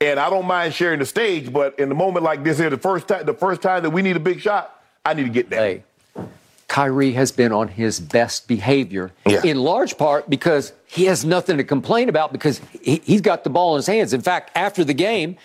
And 0.00 0.20
I 0.20 0.30
don't 0.30 0.46
mind 0.46 0.74
sharing 0.74 1.00
the 1.00 1.06
stage, 1.06 1.52
but 1.52 1.76
in 1.78 1.88
the 1.88 1.94
moment 1.94 2.24
like 2.24 2.44
this 2.44 2.58
here, 2.58 2.70
the 2.70 2.76
first 2.78 3.08
time 3.08 3.26
the 3.26 3.34
first 3.34 3.60
time 3.62 3.82
that 3.82 3.90
we 3.90 4.00
need 4.00 4.14
a 4.16 4.20
big 4.20 4.40
shot, 4.40 4.80
I 5.04 5.12
need 5.14 5.24
to 5.24 5.28
get 5.28 5.50
that. 5.50 5.58
Hey, 5.58 5.82
Kyrie 6.68 7.12
has 7.14 7.32
been 7.32 7.50
on 7.50 7.66
his 7.66 7.98
best 7.98 8.46
behavior 8.46 9.10
Yeah. 9.26 9.40
in 9.42 9.58
large 9.58 9.98
part 9.98 10.30
because 10.30 10.72
he 10.86 11.06
has 11.06 11.24
nothing 11.24 11.56
to 11.56 11.64
complain 11.64 12.08
about 12.08 12.30
because 12.32 12.60
he, 12.80 13.02
he's 13.04 13.22
got 13.22 13.42
the 13.42 13.50
ball 13.50 13.74
in 13.74 13.78
his 13.78 13.88
hands. 13.88 14.12
In 14.12 14.20
fact, 14.20 14.52
after 14.54 14.84
the 14.84 14.94
game, 14.94 15.36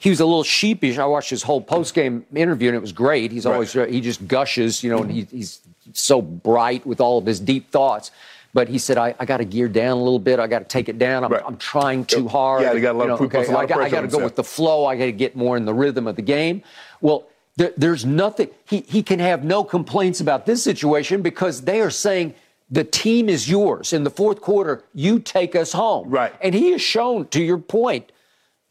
he 0.00 0.10
was 0.10 0.18
a 0.18 0.24
little 0.26 0.42
sheepish. 0.42 0.98
I 0.98 1.04
watched 1.04 1.30
his 1.30 1.44
whole 1.44 1.60
post-game 1.60 2.26
interview 2.34 2.68
and 2.70 2.76
it 2.76 2.80
was 2.80 2.90
great. 2.92 3.30
He's 3.30 3.46
always 3.46 3.72
he 3.74 4.00
just 4.00 4.26
gushes, 4.26 4.82
you 4.82 4.90
know, 4.90 5.02
and 5.02 5.12
he, 5.12 5.22
he's 5.30 5.60
so 5.92 6.20
bright 6.20 6.84
with 6.84 7.00
all 7.00 7.18
of 7.18 7.26
his 7.26 7.38
deep 7.38 7.70
thoughts. 7.70 8.10
But 8.52 8.68
he 8.68 8.78
said, 8.78 8.98
I, 8.98 9.14
I 9.20 9.24
got 9.26 9.36
to 9.36 9.44
gear 9.44 9.68
down 9.68 9.96
a 9.98 10.02
little 10.02 10.18
bit. 10.18 10.40
I 10.40 10.46
got 10.48 10.58
to 10.60 10.64
take 10.64 10.88
it 10.88 10.98
down. 10.98 11.22
I'm, 11.24 11.30
Right. 11.32 11.42
I'm 11.46 11.56
trying 11.56 12.04
too 12.04 12.26
hard. 12.26 12.62
Yeah, 12.62 12.74
he 12.74 12.80
got 12.80 12.96
a 12.96 12.98
lot 12.98 13.06
You 13.06 13.12
of- 13.14 13.20
know, 13.20 13.28
puts 13.28 13.48
a 13.48 13.52
lot 13.52 13.60
I 13.60 13.62
of 13.64 13.68
got, 13.68 13.80
I 13.80 13.88
got 13.88 14.00
to 14.00 14.08
go 14.08 14.22
with 14.24 14.34
the 14.36 14.42
flow. 14.44 14.86
I 14.86 14.96
got 14.96 15.04
to 15.04 15.12
get 15.12 15.36
more 15.36 15.56
in 15.56 15.64
the 15.64 15.74
rhythm 15.74 16.06
of 16.08 16.16
the 16.16 16.22
game. 16.22 16.62
Well, 17.00 17.26
there, 17.56 17.72
there's 17.76 18.04
nothing. 18.04 18.48
He, 18.64 18.80
he 18.88 19.02
can 19.02 19.18
have 19.20 19.44
no 19.44 19.62
complaints 19.62 20.20
about 20.20 20.46
this 20.46 20.64
situation 20.64 21.22
because 21.22 21.62
they 21.62 21.80
are 21.80 21.90
saying 21.90 22.34
the 22.70 22.84
team 22.84 23.28
is 23.28 23.48
yours. 23.48 23.92
In 23.92 24.02
the 24.04 24.10
fourth 24.10 24.40
quarter, 24.40 24.82
you 24.94 25.20
take 25.20 25.54
us 25.54 25.72
home. 25.72 26.08
Right. 26.10 26.32
And 26.40 26.54
he 26.54 26.72
has 26.72 26.80
shown, 26.82 27.28
to 27.28 27.42
your 27.42 27.58
point, 27.58 28.10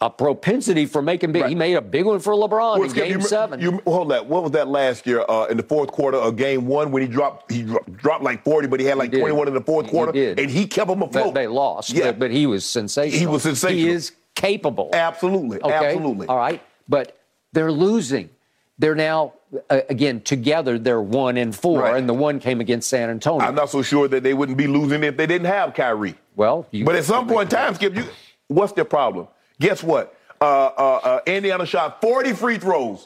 a 0.02 0.10
propensity 0.10 0.86
for 0.86 1.02
making 1.02 1.34
big. 1.34 1.42
Right. 1.42 1.50
He 1.50 1.56
made 1.56 1.74
a 1.76 1.82
big 1.82 2.06
one 2.06 2.20
for 2.20 2.34
LeBron 2.34 2.52
Well, 2.52 2.84
in 2.84 2.90
Skip, 2.90 3.04
Game 3.08 3.20
you, 3.20 3.26
Seven. 3.26 3.60
You, 3.60 3.82
hold 3.86 4.12
that. 4.12 4.26
What 4.26 4.44
was 4.44 4.52
that 4.54 4.70
last 4.70 5.06
year 5.06 5.26
uh, 5.28 5.46
in 5.48 5.58
the 5.58 5.64
fourth 5.64 5.92
quarter 5.92 6.18
of 6.18 6.38
Game 6.38 6.66
One 6.68 6.92
when 6.92 7.02
he 7.02 7.08
dropped 7.08 7.52
he 7.52 7.64
dropped 7.64 8.24
like 8.24 8.44
forty, 8.46 8.68
but 8.68 8.80
he 8.80 8.86
had 8.86 8.98
like 8.98 9.12
did. 9.12 9.20
twenty 9.20 9.36
one 9.36 9.48
in 9.50 9.54
the 9.54 9.62
fourth 9.62 9.88
He 9.88 9.92
quarter, 9.92 10.12
did. 10.14 10.40
and 10.40 10.50
he 10.50 10.68
kept 10.68 10.88
them 10.88 11.00
but 11.00 11.10
afloat. 11.10 11.34
they 11.34 11.48
lost. 11.48 11.90
Yeah, 11.92 12.06
But, 12.12 12.20
but 12.20 12.32
he 12.32 12.46
was 12.46 12.66
sensational. 12.66 13.20
He 13.20 13.26
was 13.28 13.44
sensational. 13.44 13.78
He 13.78 13.90
is 13.90 14.14
capable. 14.36 14.90
absolutely, 14.94 15.62
Okay? 15.62 15.74
absolutely. 15.74 16.28
All 16.28 16.38
right. 16.38 16.62
But 16.88 17.18
they're 17.52 17.72
losing. 17.72 18.30
They're 18.78 18.96
now, 18.96 19.34
uh, 19.70 19.82
again, 19.90 20.22
together, 20.22 20.80
they're 20.80 21.02
one 21.02 21.36
and 21.36 21.54
four, 21.54 21.82
Right. 21.82 21.98
and 21.98 22.08
the 22.08 22.14
one 22.14 22.40
came 22.40 22.62
against 22.62 22.88
San 22.88 23.10
Antonio. 23.10 23.46
I'm 23.46 23.54
not 23.56 23.70
so 23.70 23.82
sure 23.82 24.08
that 24.08 24.24
they 24.24 24.34
wouldn't 24.34 24.58
be 24.58 24.68
losing 24.68 25.04
if 25.04 25.18
they 25.18 25.28
didn't 25.28 25.48
have 25.48 25.74
Kyrie. 25.74 26.16
well, 26.38 26.66
you, 26.72 26.86
But 26.86 26.96
at 26.96 27.04
some 27.04 27.28
point 27.28 27.52
in 27.52 27.58
time, 27.60 27.76
Skip, 27.76 27.94
you, 27.98 28.06
what's 28.48 28.72
their 28.72 28.86
problem? 28.86 29.28
Guess 29.60 29.84
what? 29.84 30.16
Uh, 30.42 30.46
uh, 30.46 31.00
uh, 31.04 31.20
Indiana 31.26 31.66
shot 31.66 32.02
40 32.02 32.34
free 32.34 32.58
throws 32.58 33.06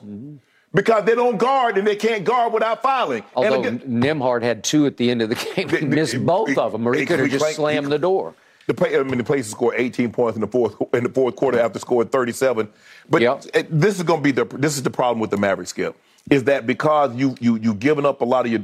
because 0.73 1.03
they 1.05 1.15
don't 1.15 1.37
guard 1.37 1.77
and 1.77 1.87
they 1.87 1.95
can't 1.95 2.23
guard 2.23 2.53
without 2.53 2.83
fouling. 2.83 3.23
And 3.35 3.45
Although 3.45 3.59
again- 3.61 3.79
Nembhard 3.79 4.43
had 4.43 4.63
two 4.63 4.85
at 4.85 4.97
the 4.97 5.09
end 5.09 5.21
of 5.21 5.29
the 5.29 5.35
game, 5.35 5.69
he 5.69 5.85
missed 5.85 6.23
both 6.25 6.55
of 6.57 6.71
them, 6.71 6.87
or 6.87 6.93
he 6.93 7.05
could 7.05 7.19
have 7.19 7.29
just 7.29 7.55
slammed 7.55 7.87
he- 7.87 7.91
the 7.91 7.99
door. 7.99 8.35
The 8.65 8.73
play, 8.73 8.97
I 8.97 9.03
mean, 9.03 9.17
the 9.17 9.25
Pacers 9.25 9.51
scored 9.51 9.75
18 9.77 10.13
points 10.13 10.35
in 10.37 10.41
the 10.41 10.47
fourth 10.47 10.75
in 10.93 11.03
the 11.03 11.09
fourth 11.09 11.35
quarter 11.35 11.59
after 11.59 11.79
scoring 11.79 12.07
37. 12.07 12.69
But 13.09 13.21
Yep. 13.21 13.43
this 13.69 13.97
is 13.97 14.03
going 14.03 14.21
to 14.21 14.23
be 14.23 14.31
the 14.31 14.45
this 14.57 14.77
is 14.77 14.83
the 14.83 14.89
problem 14.89 15.19
with 15.19 15.31
the 15.31 15.37
Mavericks, 15.37 15.71
Skip, 15.71 15.97
is 16.29 16.45
that 16.45 16.65
because 16.65 17.13
you 17.13 17.35
you 17.41 17.57
you 17.57 17.73
given 17.73 18.05
up 18.05 18.21
a 18.21 18.25
lot 18.25 18.45
of 18.45 18.51
your. 18.53 18.61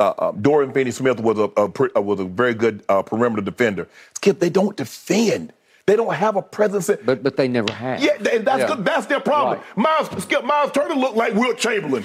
Uh, 0.00 0.14
uh, 0.16 0.30
Dorian 0.30 0.72
Finney-Smith 0.72 1.18
was 1.18 1.36
a, 1.40 1.50
a 1.56 1.64
uh, 1.96 2.00
was 2.00 2.20
a 2.20 2.24
very 2.24 2.54
good 2.54 2.84
uh, 2.88 3.02
perimeter 3.02 3.42
defender. 3.42 3.88
Skip, 4.14 4.38
they 4.38 4.48
don't 4.50 4.76
defend. 4.76 5.52
They 5.88 5.96
don't 5.96 6.14
have 6.14 6.36
a 6.36 6.42
presence. 6.42 6.88
in- 6.90 6.98
But 7.04 7.22
but 7.22 7.36
they 7.38 7.48
never 7.48 7.72
have. 7.72 8.02
yeah, 8.02 8.12
and 8.32 8.46
that's 8.46 8.60
Yeah. 8.60 8.66
good. 8.68 8.84
That's 8.84 9.06
their 9.06 9.20
problem. 9.20 9.58
Right. 9.58 9.76
Miles 9.76 10.22
Skip 10.22 10.44
Miles 10.44 10.70
Turner 10.70 10.94
looked 10.94 11.16
like 11.16 11.34
Wilt 11.34 11.56
Chamberlain. 11.56 12.04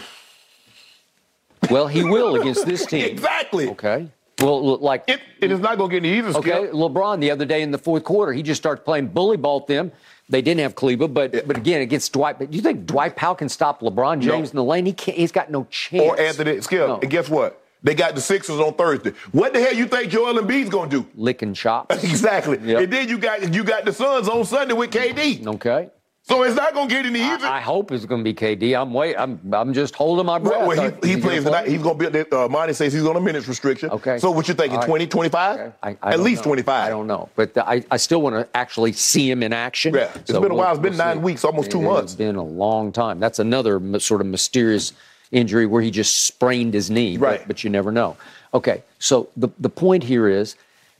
Well, 1.69 1.87
he 1.87 2.03
will 2.03 2.35
against 2.35 2.65
this 2.65 2.85
team. 2.91 3.05
exactly. 3.05 3.69
Okay. 3.69 4.07
Well, 4.39 4.77
like 4.77 5.03
It, 5.07 5.19
it 5.39 5.51
is 5.51 5.59
not 5.59 5.77
going 5.77 5.89
to 5.91 5.99
get 5.99 6.05
any 6.07 6.17
easier. 6.17 6.37
Okay, 6.39 6.49
Skip. 6.67 6.71
LeBron 6.73 7.19
the 7.21 7.31
other 7.31 7.45
day 7.45 7.61
in 7.61 7.71
the 7.71 7.77
fourth 7.77 8.03
quarter, 8.03 8.33
he 8.33 8.41
just 8.41 8.59
started 8.61 8.83
playing 8.83 9.07
bully 9.07 9.37
ball 9.37 9.59
with 9.59 9.67
them. 9.67 9.91
They 10.29 10.41
didn't 10.41 10.61
have 10.61 10.75
Kleber, 10.75 11.07
but 11.07 11.45
but 11.47 11.57
again 11.57 11.81
against 11.81 12.13
Dwight. 12.13 12.39
But 12.39 12.51
do 12.51 12.55
you 12.57 12.63
think 12.63 12.85
Dwight 12.85 13.15
Powell 13.15 13.35
can 13.35 13.49
stop 13.49 13.81
LeBron 13.81 14.19
James 14.21 14.49
in 14.51 14.55
the 14.55 14.63
lane? 14.63 14.85
He 14.85 14.93
can't. 14.93 15.17
He's 15.17 15.31
got 15.33 15.51
no 15.51 15.65
chance. 15.69 16.01
or 16.03 16.19
Anthony 16.19 16.61
Skip. 16.61 16.87
No. 16.87 16.99
And 17.01 17.09
guess 17.11 17.29
what? 17.29 17.61
They 17.83 17.93
got 17.95 18.15
the 18.15 18.21
Sixers 18.21 18.59
on 18.59 18.73
Thursday. 18.75 19.11
What 19.33 19.53
the 19.53 19.61
hell 19.61 19.73
you 19.73 19.85
think 19.87 20.09
Joel 20.11 20.35
Embiid's 20.35 20.69
to 20.89 21.01
do? 21.03 21.07
licking 21.15 21.53
chops. 21.53 22.01
Exactly. 22.03 22.59
Yep. 22.63 22.83
And 22.83 22.93
then 22.93 23.09
you 23.09 23.17
got 23.17 23.53
you 23.53 23.63
got 23.63 23.85
the 23.85 23.91
Suns 23.93 24.29
on 24.29 24.45
Sunday 24.45 24.73
with 24.73 24.91
KD. 24.91 25.45
Okay. 25.47 25.89
So 26.25 26.41
it's 26.43 26.55
not 26.55 26.73
to 26.87 26.95
get 26.95 27.05
any 27.05 27.19
easier. 27.19 27.45
I 27.49 27.59
hope 27.59 27.91
it's 27.91 28.05
to 28.23 28.23
be 28.23 28.33
KD. 28.33 28.79
I'm 28.81 28.93
wait. 28.93 29.15
I'm 29.17 29.41
I'm 29.53 29.73
just 29.73 29.93
holding 29.93 30.25
my 30.25 30.39
breath. 30.39 30.59
well, 30.59 30.67
well, 30.69 30.79
Are- 30.93 31.05
he, 31.05 31.15
he 31.15 31.21
plays 31.21 31.43
tonight. 31.43 31.67
He's 31.67 31.81
to 31.99 32.11
be. 32.11 32.31
Uh, 32.31 32.47
Monty 32.47 32.71
says 32.71 32.93
he's 32.93 33.05
on 33.05 33.17
a 33.17 33.19
minutes 33.21 33.45
restriction. 33.49 33.89
Okay. 33.89 34.19
So 34.19 34.31
what 34.31 34.47
you 34.47 34.53
thinking? 34.53 34.77
Right. 34.79 34.87
20, 34.87 35.07
25? 35.07 35.59
Okay. 35.59 35.75
I, 35.83 35.97
I 36.01 36.13
At 36.13 36.21
least 36.21 36.43
know. 36.43 36.51
25. 36.51 36.85
I 36.85 36.89
don't 36.89 37.07
know, 37.07 37.27
but 37.35 37.53
the, 37.55 37.67
I, 37.67 37.83
I 37.91 37.97
still 37.97 38.21
want 38.21 38.35
to 38.37 38.47
actually 38.57 38.93
see 38.93 39.29
him 39.29 39.43
in 39.43 39.51
action. 39.51 39.93
Yeah. 39.93 40.11
It's 40.15 40.31
been 40.31 40.49
a 40.49 40.55
while. 40.55 40.71
It's 40.71 40.79
been 40.79 40.95
nine 40.95 41.17
see. 41.17 41.23
weeks, 41.23 41.43
almost 41.43 41.71
two 41.71 41.81
months. 41.81 42.13
It's 42.13 42.17
been 42.17 42.37
a 42.37 42.43
long 42.43 42.93
time. 42.93 43.19
That's 43.19 43.39
another 43.39 43.75
m- 43.75 43.99
sort 43.99 44.21
of 44.21 44.27
mysterious 44.27 44.93
injury 45.33 45.65
where 45.65 45.81
he 45.81 45.91
just 45.91 46.25
sprained 46.25 46.73
his 46.73 46.89
knee. 46.89 47.17
Right. 47.17 47.45
But, 47.45 47.63
you 47.63 47.69
never 47.69 47.91
know. 47.91 48.17
Okay. 48.53 48.83
So 48.99 49.29
the 49.35 49.49
the 49.59 49.69
point 49.69 50.03
here 50.03 50.27
is, 50.27 50.55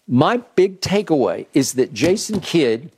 my 0.07 0.37
big 0.55 0.81
takeaway 0.81 1.45
is 1.53 1.73
that 1.73 1.93
Jason 1.93 2.39
Kidd 2.41 2.91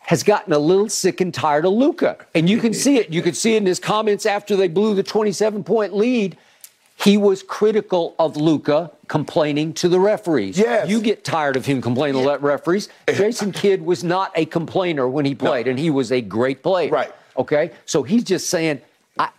has 0.00 0.24
gotten 0.24 0.52
a 0.52 0.58
little 0.58 0.88
sick 0.88 1.20
and 1.20 1.32
tired 1.32 1.64
of 1.64 1.72
Luka. 1.72 2.16
And 2.34 2.50
you 2.50 2.58
can 2.58 2.74
see 2.74 2.96
it. 2.96 3.10
You 3.10 3.22
can 3.22 3.34
see 3.34 3.54
it 3.54 3.58
in 3.58 3.66
his 3.66 3.78
comments 3.78 4.26
after 4.26 4.56
they 4.56 4.66
blew 4.66 4.94
the 4.94 5.04
27 5.04 5.62
point 5.62 5.94
lead. 5.94 6.36
He 6.96 7.16
was 7.16 7.42
critical 7.42 8.14
of 8.18 8.36
Luka 8.36 8.90
complaining 9.06 9.72
to 9.74 9.88
the 9.88 10.00
referees. 10.00 10.58
Yes. 10.58 10.88
You 10.88 11.00
get 11.00 11.24
tired 11.24 11.56
of 11.56 11.64
him 11.64 11.80
complaining 11.80 12.22
to 12.22 12.28
the 12.28 12.38
referees. 12.40 12.88
Jason 13.08 13.52
Kidd 13.52 13.82
was 13.82 14.02
not 14.02 14.32
a 14.34 14.44
complainer 14.46 15.08
when 15.08 15.24
he 15.24 15.34
played, 15.34 15.66
and 15.66 15.78
he 15.78 15.90
was 15.90 16.12
a 16.12 16.20
great 16.20 16.62
player. 16.62 16.90
Right. 16.90 17.12
Okay? 17.36 17.70
So 17.86 18.02
he's 18.02 18.24
just 18.24 18.50
saying, 18.50 18.82
I, 19.18 19.30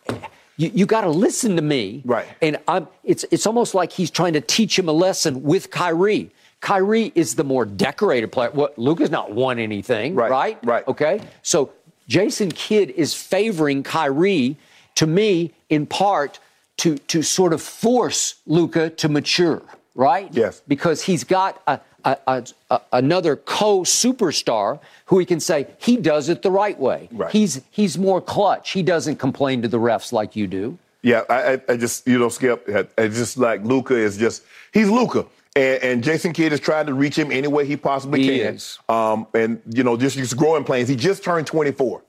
you, 0.62 0.72
you 0.74 0.86
got 0.86 1.02
to 1.02 1.10
listen 1.10 1.56
to 1.56 1.62
me. 1.62 2.02
Right. 2.06 2.28
And 2.42 2.58
I'm, 2.68 2.88
it's, 3.04 3.26
it's 3.32 3.46
almost 3.48 3.74
like 3.74 3.92
he's 3.92 4.12
trying 4.12 4.34
to 4.34 4.42
teach 4.42 4.78
him 4.78 4.88
a 4.88 4.92
lesson 4.92 5.42
with 5.44 5.72
Kyrie. 5.72 6.30
Kyrie 6.60 7.12
is 7.16 7.36
the 7.36 7.44
more 7.44 7.66
decorated 7.66 8.32
player. 8.32 8.52
What 8.52 8.78
Luka's 8.78 9.10
not 9.10 9.32
won 9.32 9.58
anything, 9.58 10.14
Right, 10.14 10.30
right? 10.30 10.60
right. 10.64 10.88
Okay. 10.88 11.22
So 11.42 11.72
Jason 12.08 12.52
Kidd 12.52 12.92
is 12.92 13.14
favoring 13.16 13.82
Kyrie 13.82 14.58
to 14.96 15.08
me 15.08 15.54
in 15.70 15.88
part 15.88 16.40
to 16.78 16.98
to 16.98 17.24
sort 17.24 17.54
of 17.54 17.62
force 17.62 18.36
Luka 18.46 18.90
to 18.92 19.10
mature, 19.10 19.62
right? 19.96 20.30
Yes. 20.32 20.62
Because 20.68 21.02
he's 21.02 21.24
got 21.24 21.62
a, 21.66 21.80
a, 22.06 22.18
a, 22.28 22.44
a- 22.70 22.82
another 22.94 23.36
co-superstar 23.36 24.80
who 25.06 25.20
he 25.20 25.26
can 25.26 25.40
say 25.40 25.68
he 25.78 25.98
does 25.98 26.30
it 26.30 26.42
the 26.42 26.52
right 26.52 26.80
way. 26.80 27.10
Right. 27.12 27.32
He's 27.32 27.62
he's 27.72 27.98
more 27.98 28.22
clutch. 28.22 28.72
He 28.72 28.84
doesn't 28.84 29.18
complain 29.18 29.62
to 29.62 29.68
the 29.68 29.78
refs 29.80 30.12
like 30.12 30.36
you 30.36 30.48
do. 30.48 30.78
Yeah, 31.04 31.24
I, 31.30 31.60
I, 31.68 31.78
just 31.78 32.08
you 32.08 32.20
know 32.20 32.30
Skip, 32.30 32.68
I- 32.70 32.88
I 33.02 33.08
just 33.08 33.38
like 33.38 33.64
Luka 33.64 33.96
is 33.96 34.18
just 34.18 34.44
he's 34.72 34.90
Luka, 34.90 35.26
and, 35.56 35.84
and 35.84 36.04
Jason 36.04 36.32
Kidd 36.32 36.54
is 36.54 36.60
trying 36.60 36.86
to 36.86 36.94
reach 36.94 37.18
him 37.18 37.32
any 37.32 37.48
way 37.48 37.66
he 37.66 37.76
possibly 37.76 38.22
He 38.22 38.40
can. 38.40 38.56
is. 38.56 38.78
Um, 38.88 39.26
and 39.34 39.62
you 39.70 39.84
know 39.84 39.98
just 39.98 40.18
just 40.18 40.38
growing 40.38 40.64
pains. 40.64 40.88
He 40.90 40.96
just 40.96 41.24
turned 41.24 41.48
24. 41.48 42.02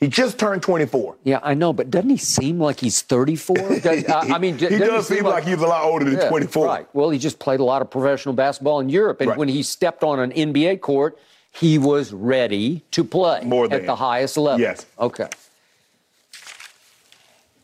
He 0.00 0.08
just 0.08 0.38
turned 0.38 0.62
24. 0.62 1.16
Yeah, 1.24 1.40
I 1.42 1.52
know, 1.52 1.74
but 1.74 1.90
doesn't 1.90 2.08
he 2.08 2.16
seem 2.16 2.58
like 2.58 2.80
he's 2.80 3.02
34? 3.02 3.56
Does- 3.80 4.04
uh, 4.08 4.24
I 4.32 4.38
mean, 4.38 4.56
he 4.56 4.78
does 4.78 5.06
seem 5.06 5.24
like, 5.24 5.44
he's 5.44 5.58
a 5.60 5.66
lot 5.66 5.84
older 5.84 6.06
than 6.06 6.14
Yeah, 6.18 6.28
24. 6.30 6.66
Right. 6.66 6.86
Well, 6.94 7.10
he 7.10 7.18
just 7.18 7.38
played 7.38 7.60
a 7.60 7.64
lot 7.64 7.82
of 7.82 7.90
professional 7.90 8.34
basketball 8.34 8.80
in 8.80 8.88
Europe, 8.88 9.20
and 9.20 9.28
Right. 9.30 9.38
when 9.38 9.48
he 9.48 9.62
stepped 9.62 10.02
on 10.02 10.18
an 10.18 10.32
NBA 10.32 10.80
court, 10.80 11.18
he 11.52 11.76
was 11.76 12.14
ready 12.14 12.82
to 12.92 13.04
play 13.04 13.42
More 13.44 13.70
at 13.70 13.84
the 13.84 13.96
highest 13.96 14.38
level. 14.38 14.60
Yes. 14.60 14.86
Okay. 14.98 15.28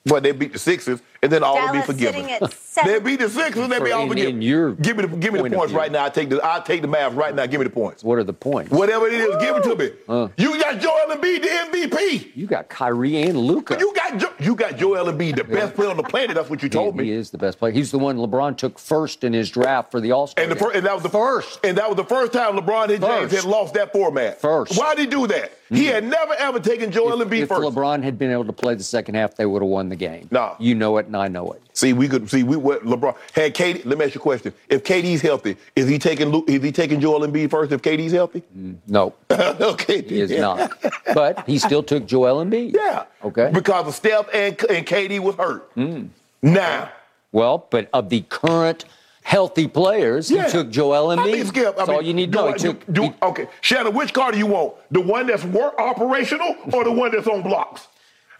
But 0.04 0.22
they 0.22 0.32
beat 0.32 0.52
the 0.52 0.58
Sixers, 0.58 1.00
and 1.22 1.32
then 1.32 1.42
all 1.42 1.54
will 1.54 1.66
be 1.68 1.72
Dallas 1.72 1.86
forgiven. 1.86 2.22
sitting 2.22 2.30
at 2.32 2.40
They 2.40 2.46
seven. 2.56 3.04
beat 3.04 3.18
the 3.20 3.28
Sixers, 3.30 3.68
they 3.68 3.80
be 3.80 3.92
all 3.92 4.02
in- 4.02 4.08
forgiven. 4.08 4.40
give 4.82 4.96
me 4.96 5.02
the 5.06 5.16
give 5.16 5.32
me 5.32 5.40
the 5.48 5.56
points 5.56 5.72
right 5.72 5.90
now. 5.90 6.04
I 6.04 6.08
take 6.10 6.28
the 6.30 6.40
I 6.44 6.60
take 6.60 6.82
the 6.82 6.88
Mavs 6.88 7.16
right 7.16 7.34
now. 7.34 7.46
Give 7.46 7.60
me 7.60 7.64
the 7.64 7.70
points. 7.70 8.04
What 8.04 8.18
are 8.18 8.24
the 8.24 8.32
points? 8.32 8.70
Whatever 8.70 9.06
it 9.08 9.14
is, 9.14 9.36
give 9.36 9.56
it 9.56 9.62
to 9.64 9.76
me. 9.76 10.32
You 10.36 10.60
got 10.60 10.80
Joel 10.80 11.14
Embiid, 11.16 11.42
the 11.42 11.48
MVP. 11.88 12.32
You 12.34 12.46
got 12.46 12.68
Kyrie 12.68 13.22
and 13.22 13.38
Luka. 13.38 13.76
You 13.78 13.92
got 13.94 14.18
jo- 14.18 14.34
you 14.40 14.54
got 14.54 14.76
Joel 14.76 15.06
Embiid, 15.12 15.36
the 15.36 15.44
best 15.44 15.74
player 15.74 15.90
on 15.90 15.96
the 15.96 16.02
planet. 16.02 16.34
That's 16.36 16.50
what 16.50 16.62
you 16.62 16.68
told 16.68 16.94
he, 16.94 16.98
me. 17.00 17.04
he 17.06 17.12
is 17.12 17.30
the 17.30 17.38
best 17.38 17.58
player. 17.58 17.72
He's 17.72 17.90
the 17.90 17.98
one 17.98 18.16
LeBron 18.18 18.56
took 18.56 18.78
first 18.78 19.24
in 19.24 19.32
his 19.32 19.50
draft 19.50 19.90
for 19.90 20.00
the 20.00 20.12
All 20.12 20.26
Star. 20.26 20.42
And, 20.42 20.52
the 20.52 20.56
fir- 20.56 20.72
and 20.72 20.84
that 20.86 20.94
was 20.94 21.02
the 21.02 21.08
First. 21.08 21.60
And 21.64 21.78
that 21.78 21.88
was 21.88 21.96
the 21.96 22.04
first 22.04 22.32
time 22.32 22.56
LeBron 22.58 22.90
and 22.90 23.00
James 23.02 23.32
had 23.32 23.44
lost 23.44 23.74
that 23.74 23.92
format. 23.92 24.40
First. 24.40 24.72
Mm-hmm. 24.72 24.80
Why 24.80 24.94
did 24.94 25.00
he 25.02 25.06
do 25.06 25.26
that? 25.28 25.52
He 25.68 25.86
had 25.86 26.04
never 26.04 26.34
ever 26.34 26.60
taken 26.60 26.92
Joel 26.92 27.18
Embiid 27.24 27.40
if 27.42 27.48
first. 27.48 27.62
LeBron 27.62 28.02
had 28.02 28.18
been 28.18 28.30
able 28.30 28.44
to 28.44 28.52
play 28.52 28.74
the 28.74 28.84
second 28.84 29.14
half, 29.16 29.34
they 29.34 29.46
would 29.46 29.62
have 29.62 29.68
won 29.68 29.88
the 29.88 29.96
game. 29.96 30.28
No. 30.30 30.54
You 30.60 30.74
know 30.76 30.96
it, 30.98 31.05
and 31.06 31.16
I 31.16 31.28
know 31.28 31.52
it. 31.52 31.62
See, 31.72 31.92
we 31.92 32.08
could 32.08 32.28
see 32.30 32.42
we 32.42 32.56
what 32.56 32.82
LeBron 32.84 33.14
had 33.34 33.54
KD. 33.54 33.84
Let 33.84 33.98
me 33.98 34.04
ask 34.04 34.14
you 34.14 34.20
a 34.20 34.22
question: 34.22 34.52
If 34.68 34.82
KD's 34.84 35.20
healthy, 35.20 35.56
is 35.74 35.88
he 35.88 35.98
taking 35.98 36.32
is 36.48 36.62
he 36.62 36.72
taking 36.72 37.00
Joel 37.00 37.20
Embiid 37.26 37.50
first? 37.50 37.72
If 37.72 37.82
KD's 37.82 38.12
healthy, 38.12 38.42
No, 38.86 39.14
okay, 39.30 40.02
he 40.02 40.20
is 40.20 40.30
yeah. 40.30 40.40
not. 40.40 40.72
But 41.14 41.46
he 41.46 41.58
still 41.58 41.82
took 41.82 42.06
Joel 42.06 42.44
Embiid. 42.44 42.74
Yeah. 42.74 43.04
Okay. 43.24 43.50
Because 43.52 43.86
of 43.88 43.94
Steph 43.94 44.28
and, 44.34 44.58
and 44.70 44.86
KD 44.86 45.20
was 45.20 45.34
hurt. 45.36 45.74
Mm. 45.76 46.08
Now, 46.42 46.90
Well, 47.32 47.66
but 47.70 47.88
of 47.92 48.08
the 48.08 48.22
current 48.22 48.84
healthy 49.22 49.66
players, 49.66 50.30
yeah. 50.30 50.44
he 50.44 50.50
took 50.52 50.70
Joel 50.70 51.08
Embiid. 51.16 51.20
I 51.28 51.32
mean, 51.32 51.46
Skip, 51.46 51.66
I 51.66 51.70
That's 51.78 51.88
all 51.88 52.00
you 52.02 52.14
need 52.14 52.32
to 52.32 52.38
do 52.38 52.44
know. 52.44 52.52
He 52.52 52.58
do- 52.58 52.72
took. 52.72 52.92
do- 52.92 53.02
he- 53.02 53.12
okay, 53.22 53.48
Shannon, 53.60 53.92
which 53.94 54.14
car 54.14 54.32
do 54.32 54.38
you 54.38 54.46
want? 54.46 54.74
The 54.92 55.00
one 55.00 55.26
that's 55.26 55.44
work 55.44 55.78
operational 55.78 56.54
or 56.72 56.84
the 56.84 56.92
one 56.92 57.10
that's 57.10 57.26
on 57.26 57.42
blocks? 57.42 57.88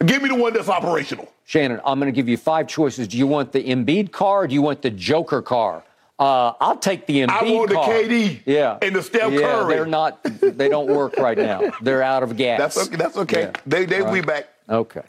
Give 0.05 0.21
me 0.21 0.29
the 0.29 0.35
one 0.35 0.53
that's 0.53 0.69
operational. 0.69 1.31
Shannon, 1.45 1.79
I'm 1.85 1.99
going 1.99 2.11
to 2.11 2.15
give 2.15 2.27
you 2.29 2.37
five 2.37 2.67
choices. 2.67 3.07
Do 3.07 3.17
you 3.17 3.25
want 3.27 3.51
the 3.51 3.63
Embiid 3.63 4.11
car 4.11 4.43
or 4.43 4.47
do 4.47 4.53
you 4.53 4.61
want 4.61 4.81
the 4.81 4.89
Joker 4.91 5.41
car? 5.41 5.83
Uh, 6.19 6.53
I'll 6.59 6.77
take 6.77 7.05
the 7.07 7.21
Embiid 7.21 7.29
I 7.29 7.43
want 7.51 7.69
the. 7.69 7.75
KD 7.75 8.41
Yeah. 8.45 8.77
and 8.81 8.95
the 8.95 9.01
Steph 9.03 9.31
yeah, 9.33 9.39
Curry. 9.39 9.73
They're 9.75 9.85
not. 9.85 10.23
They 10.23 10.67
don't 10.69 10.87
work 10.87 11.17
right 11.17 11.37
now. 11.37 11.71
They're 11.81 12.03
out 12.03 12.23
of 12.23 12.35
gas. 12.37 12.59
That's 12.59 12.87
okay. 12.87 12.95
That's 12.95 13.17
okay. 13.17 13.41
Yeah. 13.41 13.51
They 13.65 13.85
they 13.85 13.99
All 13.99 14.07
will 14.07 14.13
be 14.13 14.21
back. 14.21 14.47
Okay. 14.69 15.01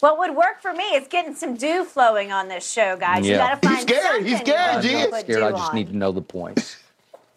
What 0.00 0.18
would 0.18 0.34
work 0.34 0.62
for 0.62 0.72
me 0.72 0.84
is 0.94 1.06
getting 1.08 1.34
some 1.34 1.56
dew 1.56 1.84
flowing 1.84 2.32
on 2.32 2.48
this 2.48 2.68
show, 2.70 2.96
guys. 2.96 3.24
You 3.26 3.32
Yeah. 3.32 3.54
got 3.54 3.62
to 3.62 3.68
find 3.68 3.78
He's 3.78 3.98
find 3.98 4.02
scared. 4.02 4.22
He's 4.26 4.36
something 4.38 4.54
scared, 4.54 4.82
to 4.82 4.88
G. 4.88 4.96
I'm 4.96 5.08
scared. 5.10 5.26
dew 5.26 5.44
I 5.46 5.50
just 5.52 5.70
on. 5.70 5.74
need 5.76 5.86
to 5.88 5.96
know 5.96 6.12
the 6.12 6.22
points. 6.22 6.76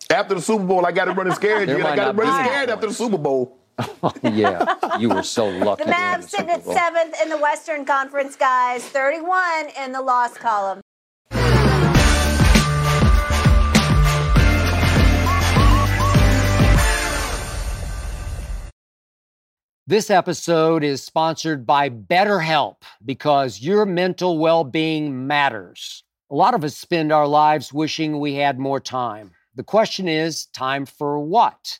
After 0.10 0.36
the 0.36 0.42
Super 0.42 0.64
Bowl, 0.64 0.86
I 0.86 0.92
got 0.92 1.06
to 1.06 1.12
run 1.12 1.28
it 1.28 1.34
scared. 1.36 1.68
There 1.70 1.78
G. 1.78 1.82
I 1.82 1.90
might 1.90 1.96
got 1.96 2.12
to 2.14 2.18
run 2.18 2.28
it 2.28 2.46
scared 2.48 2.64
any 2.70 2.72
after 2.72 2.88
the. 2.88 2.94
Super 2.94 3.18
Bowl. 3.18 3.58
yeah, 4.24 4.98
you 5.00 5.10
were 5.10 5.24
so 5.24 5.48
lucky. 5.50 5.84
The 5.86 5.92
Mavs 5.92 6.30
sitting 6.30 6.50
at 6.50 6.64
seventh 6.64 7.16
in 7.22 7.30
the 7.30 7.38
Western 7.38 7.86
Conference, 7.86 8.36
guys. 8.36 8.84
31 8.86 9.70
in 9.84 9.92
the 9.92 10.02
loss 10.02 10.38
column. 10.38 10.82
This 19.86 20.10
episode 20.10 20.82
is 20.84 21.04
sponsored 21.04 21.66
by 21.66 21.90
BetterHelp 21.90 22.78
because 23.04 23.60
your 23.60 23.86
mental 23.86 24.38
well 24.38 24.64
being 24.64 25.28
matters. 25.28 26.06
A 26.32 26.36
lot 26.36 26.54
of 26.54 26.64
us 26.64 26.78
spend 26.78 27.12
our 27.12 27.28
lives 27.28 27.74
wishing 27.74 28.20
we 28.20 28.36
had 28.36 28.60
more 28.60 28.80
time. 28.80 29.32
The 29.56 29.64
question 29.64 30.08
is 30.08 30.46
time 30.48 30.86
for 30.86 31.20
what? 31.20 31.80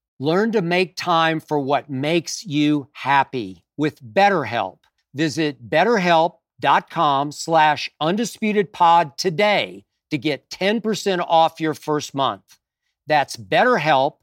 Learn 0.21 0.51
to 0.51 0.61
make 0.61 0.95
time 0.95 1.39
for 1.39 1.59
what 1.59 1.89
makes 1.89 2.45
you 2.45 2.87
happy 2.91 3.63
with 3.75 3.99
BetterHelp. 4.03 4.77
Visit 5.15 5.67
betterhelp.com 5.67 7.31
slash 7.31 7.89
undisputedpod 7.99 9.17
today 9.17 9.83
to 10.11 10.19
get 10.19 10.47
10% 10.51 11.25
off 11.27 11.59
your 11.59 11.73
first 11.73 12.13
month. 12.13 12.59
That's 13.07 13.35
betterhelp, 13.35 14.17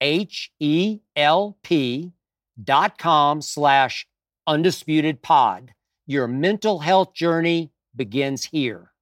H-E-L-P 0.00 1.02
dot 2.64 2.96
com 2.96 3.42
slash 3.42 4.06
undisputedpod. 4.48 5.68
Your 6.06 6.28
mental 6.28 6.78
health 6.78 7.12
journey 7.12 7.72
begins 7.94 8.46
here. 8.46 8.92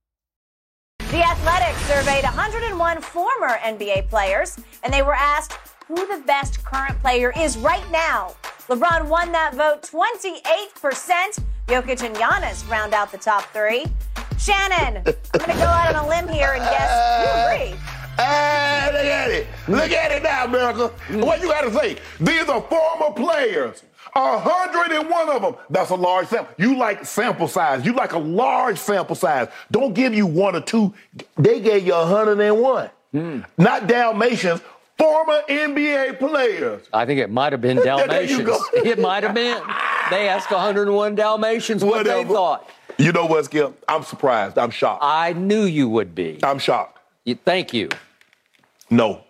The 0.98 1.22
Athletic 1.22 1.76
surveyed 1.86 2.24
101 2.24 3.00
former 3.02 3.58
NBA 3.58 4.08
players, 4.08 4.58
and 4.82 4.92
they 4.92 5.02
were 5.02 5.14
asked 5.14 5.52
who 5.90 6.06
the 6.06 6.22
best 6.24 6.64
current 6.64 6.96
player 7.00 7.32
is 7.36 7.58
right 7.58 7.88
now. 7.90 8.34
LeBron 8.68 9.08
won 9.08 9.32
that 9.32 9.54
vote 9.54 9.82
28%. 9.82 11.42
Jokic 11.66 12.04
and 12.04 12.14
Giannis 12.14 12.68
round 12.70 12.94
out 12.94 13.10
the 13.10 13.18
top 13.18 13.42
three. 13.52 13.86
Shannon, 14.38 14.98
I'm 14.98 15.04
going 15.04 15.50
to 15.50 15.56
go 15.56 15.64
out 15.64 15.94
on 15.94 16.04
a 16.04 16.08
limb 16.08 16.28
here 16.28 16.52
and 16.52 16.62
guess 16.62 17.58
you 17.58 17.66
agree. 17.66 17.80
Hey, 18.16 18.90
look 18.92 19.06
at 19.06 19.30
it. 19.30 19.46
Look 19.66 19.92
at 19.92 20.12
it 20.12 20.22
now, 20.22 20.44
America. 20.44 20.88
What 21.24 21.40
you 21.40 21.48
got 21.48 21.62
to 21.62 21.72
say? 21.72 21.96
These 22.20 22.50
are 22.50 22.60
former 22.60 23.14
players. 23.14 23.82
101 24.12 25.30
of 25.30 25.42
them. 25.42 25.54
That's 25.70 25.88
a 25.88 25.94
large 25.94 26.26
sample. 26.26 26.52
You 26.58 26.76
like 26.76 27.06
sample 27.06 27.48
size. 27.48 27.86
You 27.86 27.94
like 27.94 28.12
a 28.12 28.18
large 28.18 28.76
sample 28.76 29.14
size. 29.14 29.48
Don't 29.70 29.94
give 29.94 30.12
you 30.12 30.26
one 30.26 30.54
or 30.54 30.60
two. 30.60 30.92
They 31.38 31.60
gave 31.60 31.86
you 31.86 31.94
101. 31.94 32.90
Mm. 33.14 33.46
Not 33.56 33.86
Dalmatians, 33.86 34.60
former 35.00 35.40
NBA 35.48 36.18
players. 36.18 36.86
I 36.92 37.06
think 37.06 37.20
it 37.20 37.30
might 37.30 37.52
have 37.52 37.60
been 37.62 37.76
Dalmatians. 37.84 38.48
it 38.74 38.98
might 38.98 39.22
have 39.22 39.34
been. 39.34 39.60
They 40.10 40.28
asked 40.28 40.50
101 40.50 41.14
Dalmatians 41.14 41.82
what 41.82 41.98
Whatever. 41.98 42.24
they 42.24 42.34
thought. 42.34 42.68
You 42.98 43.12
know 43.12 43.24
what, 43.24 43.46
Skip? 43.46 43.82
I'm 43.88 44.02
surprised. 44.02 44.58
I'm 44.58 44.70
shocked. 44.70 45.00
I 45.02 45.32
knew 45.32 45.62
you 45.62 45.88
would 45.88 46.14
be. 46.14 46.38
I'm 46.42 46.58
shocked. 46.58 46.98
Thank 47.44 47.72
you. 47.72 47.88
No, 48.90 49.22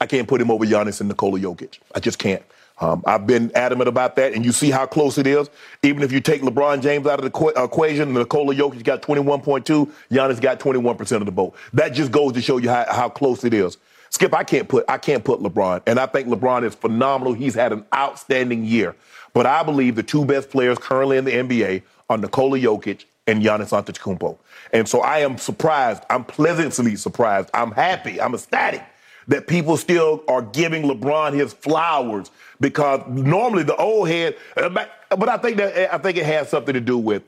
I 0.00 0.06
can't 0.06 0.26
put 0.28 0.40
him 0.40 0.50
over 0.50 0.66
Giannis 0.66 1.00
and 1.00 1.08
Nikola 1.08 1.38
Jokic. 1.38 1.78
I 1.94 2.00
just 2.00 2.18
can't. 2.18 2.42
Um, 2.80 3.02
I've 3.06 3.26
been 3.26 3.52
adamant 3.54 3.88
about 3.88 4.16
that, 4.16 4.32
and 4.32 4.44
you 4.44 4.52
see 4.52 4.70
how 4.70 4.86
close 4.86 5.16
it 5.18 5.26
is. 5.26 5.48
Even 5.82 6.02
if 6.02 6.12
you 6.12 6.20
take 6.20 6.42
LeBron 6.42 6.82
James 6.82 7.06
out 7.06 7.18
of 7.18 7.24
the 7.24 7.30
qu- 7.30 7.50
equation, 7.50 8.12
Nikola 8.14 8.54
Jokic 8.54 8.82
got 8.84 9.02
21.2, 9.02 9.90
Giannis 10.10 10.40
got 10.40 10.58
21% 10.58 11.12
of 11.16 11.26
the 11.26 11.30
vote. 11.30 11.54
That 11.74 11.90
just 11.90 12.10
goes 12.10 12.32
to 12.32 12.40
show 12.42 12.56
you 12.56 12.70
how, 12.70 12.86
how 12.90 13.08
close 13.10 13.44
it 13.44 13.54
is. 13.54 13.76
Skip, 14.10 14.34
I 14.34 14.44
can't 14.44 14.68
put 14.68 14.84
I 14.88 14.98
can't 14.98 15.24
put 15.24 15.40
LeBron, 15.40 15.82
and 15.86 15.98
I 15.98 16.06
think 16.06 16.28
LeBron 16.28 16.64
is 16.64 16.74
phenomenal. 16.74 17.32
He's 17.32 17.54
had 17.54 17.72
an 17.72 17.84
outstanding 17.94 18.64
year, 18.64 18.96
but 19.32 19.46
I 19.46 19.62
believe 19.62 19.94
the 19.94 20.02
two 20.02 20.24
best 20.24 20.50
players 20.50 20.78
currently 20.78 21.16
in 21.16 21.24
the 21.24 21.32
NBA 21.32 21.82
are 22.08 22.18
Nikola 22.18 22.58
Jokic 22.58 23.04
and 23.28 23.42
Giannis 23.42 23.70
Antetokounmpo. 23.70 24.36
And 24.72 24.88
so 24.88 25.00
I 25.00 25.20
am 25.20 25.38
surprised. 25.38 26.02
I'm 26.10 26.24
pleasantly 26.24 26.96
surprised. 26.96 27.50
I'm 27.54 27.70
happy. 27.70 28.20
I'm 28.20 28.34
ecstatic 28.34 28.84
that 29.28 29.46
people 29.46 29.76
still 29.76 30.24
are 30.26 30.42
giving 30.42 30.82
LeBron 30.82 31.32
his 31.34 31.52
flowers 31.52 32.32
because 32.58 33.00
normally 33.08 33.62
the 33.62 33.76
old 33.76 34.08
head. 34.08 34.36
Uh, 34.56 34.68
but 34.68 35.28
I 35.28 35.36
think 35.36 35.56
that 35.58 35.94
I 35.94 35.98
think 35.98 36.18
it 36.18 36.26
has 36.26 36.48
something 36.48 36.74
to 36.74 36.80
do 36.80 36.98
with 36.98 37.22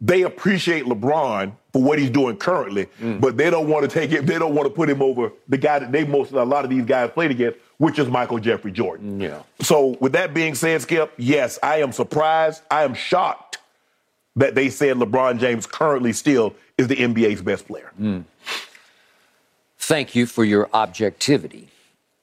they 0.00 0.22
appreciate 0.22 0.84
LeBron 0.84 1.52
for 1.72 1.82
what 1.82 1.98
he's 1.98 2.10
doing 2.10 2.36
currently, 2.36 2.86
mm. 3.00 3.20
but 3.20 3.36
they 3.36 3.50
don't 3.50 3.68
want 3.68 3.88
to 3.88 3.88
take 3.88 4.12
it. 4.12 4.26
They 4.26 4.38
don't 4.38 4.54
want 4.54 4.66
to 4.66 4.74
put 4.74 4.90
him 4.90 5.00
over 5.00 5.32
the 5.48 5.56
guy 5.56 5.78
that 5.78 5.92
they 5.92 6.04
most 6.04 6.32
a 6.32 6.44
lot 6.44 6.64
of 6.64 6.70
these 6.70 6.84
guys 6.84 7.10
played 7.10 7.30
against, 7.30 7.58
which 7.78 7.98
is 7.98 8.08
Michael 8.08 8.38
Jeffrey 8.38 8.72
Jordan. 8.72 9.20
Yeah. 9.20 9.42
So 9.60 9.96
with 10.00 10.12
that 10.12 10.34
being 10.34 10.54
said, 10.54 10.82
Skip, 10.82 11.12
yes, 11.16 11.58
I 11.62 11.78
am 11.80 11.92
surprised. 11.92 12.62
I 12.70 12.84
am 12.84 12.94
shocked 12.94 13.58
that 14.36 14.54
they 14.54 14.68
said 14.68 14.96
LeBron 14.96 15.38
James 15.38 15.66
currently 15.66 16.12
still 16.12 16.54
is 16.76 16.88
the 16.88 16.96
NBA's 16.96 17.40
best 17.40 17.66
player. 17.66 17.90
Mm. 17.98 18.24
Thank 19.78 20.14
you 20.14 20.26
for 20.26 20.44
your 20.44 20.68
objectivity. 20.74 21.68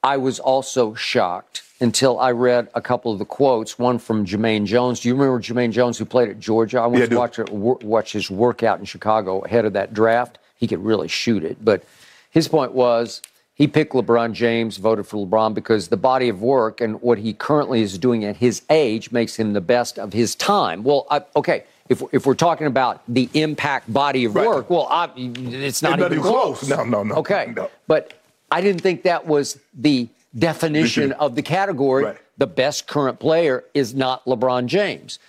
I 0.02 0.16
was 0.18 0.38
also 0.38 0.94
shocked 0.94 1.63
until 1.84 2.18
I 2.18 2.32
read 2.32 2.68
a 2.74 2.80
couple 2.80 3.12
of 3.12 3.18
the 3.18 3.26
quotes. 3.26 3.78
One 3.78 3.98
from 3.98 4.24
Jumaine 4.24 4.64
Jones. 4.64 5.00
Do 5.00 5.08
you 5.08 5.14
remember 5.14 5.38
Jumaine 5.38 5.70
Jones 5.70 5.98
who 5.98 6.06
played 6.06 6.30
at 6.30 6.40
Georgia? 6.40 6.80
I 6.80 6.86
went 6.86 7.02
yeah, 7.02 7.26
to 7.26 7.44
watch, 7.44 7.82
watch 7.82 8.12
his 8.12 8.30
workout 8.30 8.80
in 8.80 8.86
Chicago 8.86 9.40
ahead 9.40 9.66
of 9.66 9.74
that 9.74 9.92
draft. 9.92 10.38
He 10.56 10.66
could 10.66 10.82
really 10.82 11.08
shoot 11.08 11.44
it. 11.44 11.62
But 11.62 11.84
his 12.30 12.48
point 12.48 12.72
was 12.72 13.20
he 13.54 13.68
picked 13.68 13.92
LeBron 13.92 14.32
James, 14.32 14.78
voted 14.78 15.06
for 15.06 15.24
LeBron 15.24 15.52
because 15.52 15.88
the 15.88 15.98
body 15.98 16.30
of 16.30 16.40
work 16.40 16.80
and 16.80 17.00
what 17.02 17.18
he 17.18 17.34
currently 17.34 17.82
is 17.82 17.98
doing 17.98 18.24
at 18.24 18.36
his 18.36 18.62
age 18.70 19.12
makes 19.12 19.36
him 19.36 19.52
the 19.52 19.60
best 19.60 19.98
of 19.98 20.14
his 20.14 20.34
time. 20.34 20.84
Well, 20.84 21.06
I, 21.10 21.22
okay, 21.36 21.64
if, 21.90 22.02
if 22.12 22.24
we're 22.24 22.34
talking 22.34 22.66
about 22.66 23.02
the 23.06 23.28
impact 23.34 23.92
body 23.92 24.24
of 24.24 24.34
right. 24.34 24.48
work, 24.48 24.70
well, 24.70 24.88
I, 24.90 25.10
it's 25.14 25.82
not 25.82 26.00
it's 26.00 26.12
even 26.12 26.22
close. 26.22 26.60
close. 26.60 26.70
No, 26.70 26.82
no, 26.82 27.02
no. 27.02 27.16
Okay, 27.16 27.52
no. 27.54 27.70
but 27.86 28.14
I 28.50 28.62
didn't 28.62 28.80
think 28.80 29.02
that 29.02 29.26
was 29.26 29.58
the 29.74 30.08
definition 30.38 31.12
of 31.12 31.34
the 31.34 31.42
category. 31.42 32.04
Right. 32.04 32.18
The 32.36 32.46
best 32.46 32.86
current 32.86 33.20
player 33.20 33.64
is 33.74 33.94
not 33.94 34.24
LeBron 34.24 34.66
James. 34.66 35.20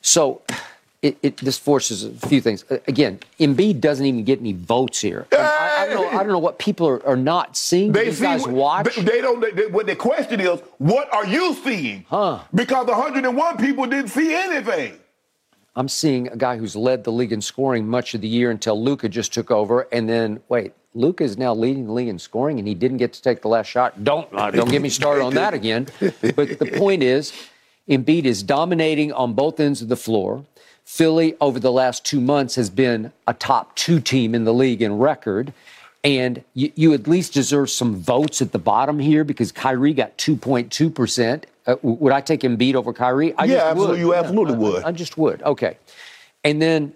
So 0.00 0.42
it, 1.02 1.16
it, 1.22 1.36
this 1.38 1.58
forces 1.58 2.04
a 2.04 2.28
few 2.28 2.40
things. 2.40 2.64
Again, 2.86 3.20
Embiid 3.40 3.80
doesn't 3.80 4.06
even 4.06 4.24
get 4.24 4.38
any 4.38 4.52
votes 4.52 5.00
here. 5.00 5.26
I, 5.32 5.36
I, 5.80 5.86
don't 5.88 5.94
know, 5.94 6.08
I, 6.08 6.22
don't 6.22 6.28
know, 6.28 6.38
what 6.38 6.58
people 6.58 6.88
are, 6.88 7.04
are 7.06 7.16
not 7.16 7.56
seeing. 7.56 7.92
They 7.92 8.06
these 8.06 8.18
see, 8.18 8.24
guys 8.24 8.46
watch. 8.46 8.94
They, 8.94 9.02
they 9.02 9.20
don't. 9.20 9.56
They, 9.56 9.66
what 9.66 9.86
the 9.86 9.96
question 9.96 10.40
is, 10.40 10.60
what 10.78 11.12
are 11.12 11.26
you 11.26 11.54
seeing? 11.54 12.06
Huh? 12.08 12.40
Because 12.54 12.86
101 12.86 13.56
people 13.58 13.86
didn't 13.86 14.08
see 14.08 14.34
anything. 14.34 14.98
I'm 15.74 15.88
seeing 15.88 16.28
a 16.28 16.36
guy 16.36 16.58
who's 16.58 16.76
led 16.76 17.04
the 17.04 17.12
league 17.12 17.32
in 17.32 17.40
scoring 17.40 17.88
much 17.88 18.14
of 18.14 18.20
the 18.20 18.28
year 18.28 18.50
until 18.50 18.82
Luka 18.82 19.08
just 19.08 19.32
took 19.32 19.50
over, 19.50 19.88
and 19.92 20.08
then 20.08 20.40
wait, 20.48 20.74
Luka 20.94 21.24
is 21.24 21.38
now 21.38 21.54
leading 21.54 21.86
the 21.86 21.92
league 21.92 22.08
in 22.08 22.18
scoring, 22.18 22.58
and 22.58 22.68
he 22.68 22.74
didn't 22.74 22.98
get 22.98 23.12
to 23.14 23.22
take 23.22 23.40
the 23.40 23.48
last 23.48 23.66
shot. 23.66 24.04
Don't 24.04 24.28
uh, 24.32 24.50
don't 24.50 24.70
get 24.70 24.82
me 24.82 24.90
started 24.90 25.22
on 25.24 25.34
that 25.34 25.54
again. 25.54 25.88
But 26.00 26.58
the 26.58 26.72
point 26.76 27.02
is, 27.02 27.32
Embiid 27.88 28.24
is 28.24 28.42
dominating 28.42 29.12
on 29.12 29.32
both 29.32 29.58
ends 29.58 29.80
of 29.80 29.88
the 29.88 29.96
floor. 29.96 30.44
Philly 30.84 31.36
over 31.40 31.58
the 31.58 31.72
last 31.72 32.04
two 32.04 32.20
months 32.20 32.56
has 32.56 32.68
been 32.68 33.12
a 33.26 33.32
top 33.32 33.74
two 33.76 34.00
team 34.00 34.34
in 34.34 34.44
the 34.44 34.52
league 34.52 34.82
in 34.82 34.98
record. 34.98 35.52
And 36.04 36.42
you, 36.54 36.72
you 36.74 36.92
at 36.94 37.06
least 37.06 37.32
deserve 37.32 37.70
some 37.70 37.94
votes 37.94 38.42
at 38.42 38.50
the 38.50 38.58
bottom 38.58 38.98
here 38.98 39.22
because 39.22 39.52
Kyrie 39.52 39.94
got 39.94 40.18
2.2%. 40.18 41.44
Uh, 41.66 41.76
would 41.82 42.12
I 42.12 42.20
take 42.20 42.40
Embiid 42.40 42.74
over 42.74 42.92
Kyrie? 42.92 43.34
I 43.34 43.44
yeah, 43.44 43.68
absolutely. 43.70 43.96
Would. 43.96 44.00
You 44.00 44.14
absolutely 44.14 44.54
yeah, 44.54 44.58
would. 44.60 44.84
I, 44.84 44.88
I, 44.88 44.92
just 44.92 45.16
would. 45.16 45.42
Okay. 45.42 45.76
And 46.44 46.60
then 46.60 46.92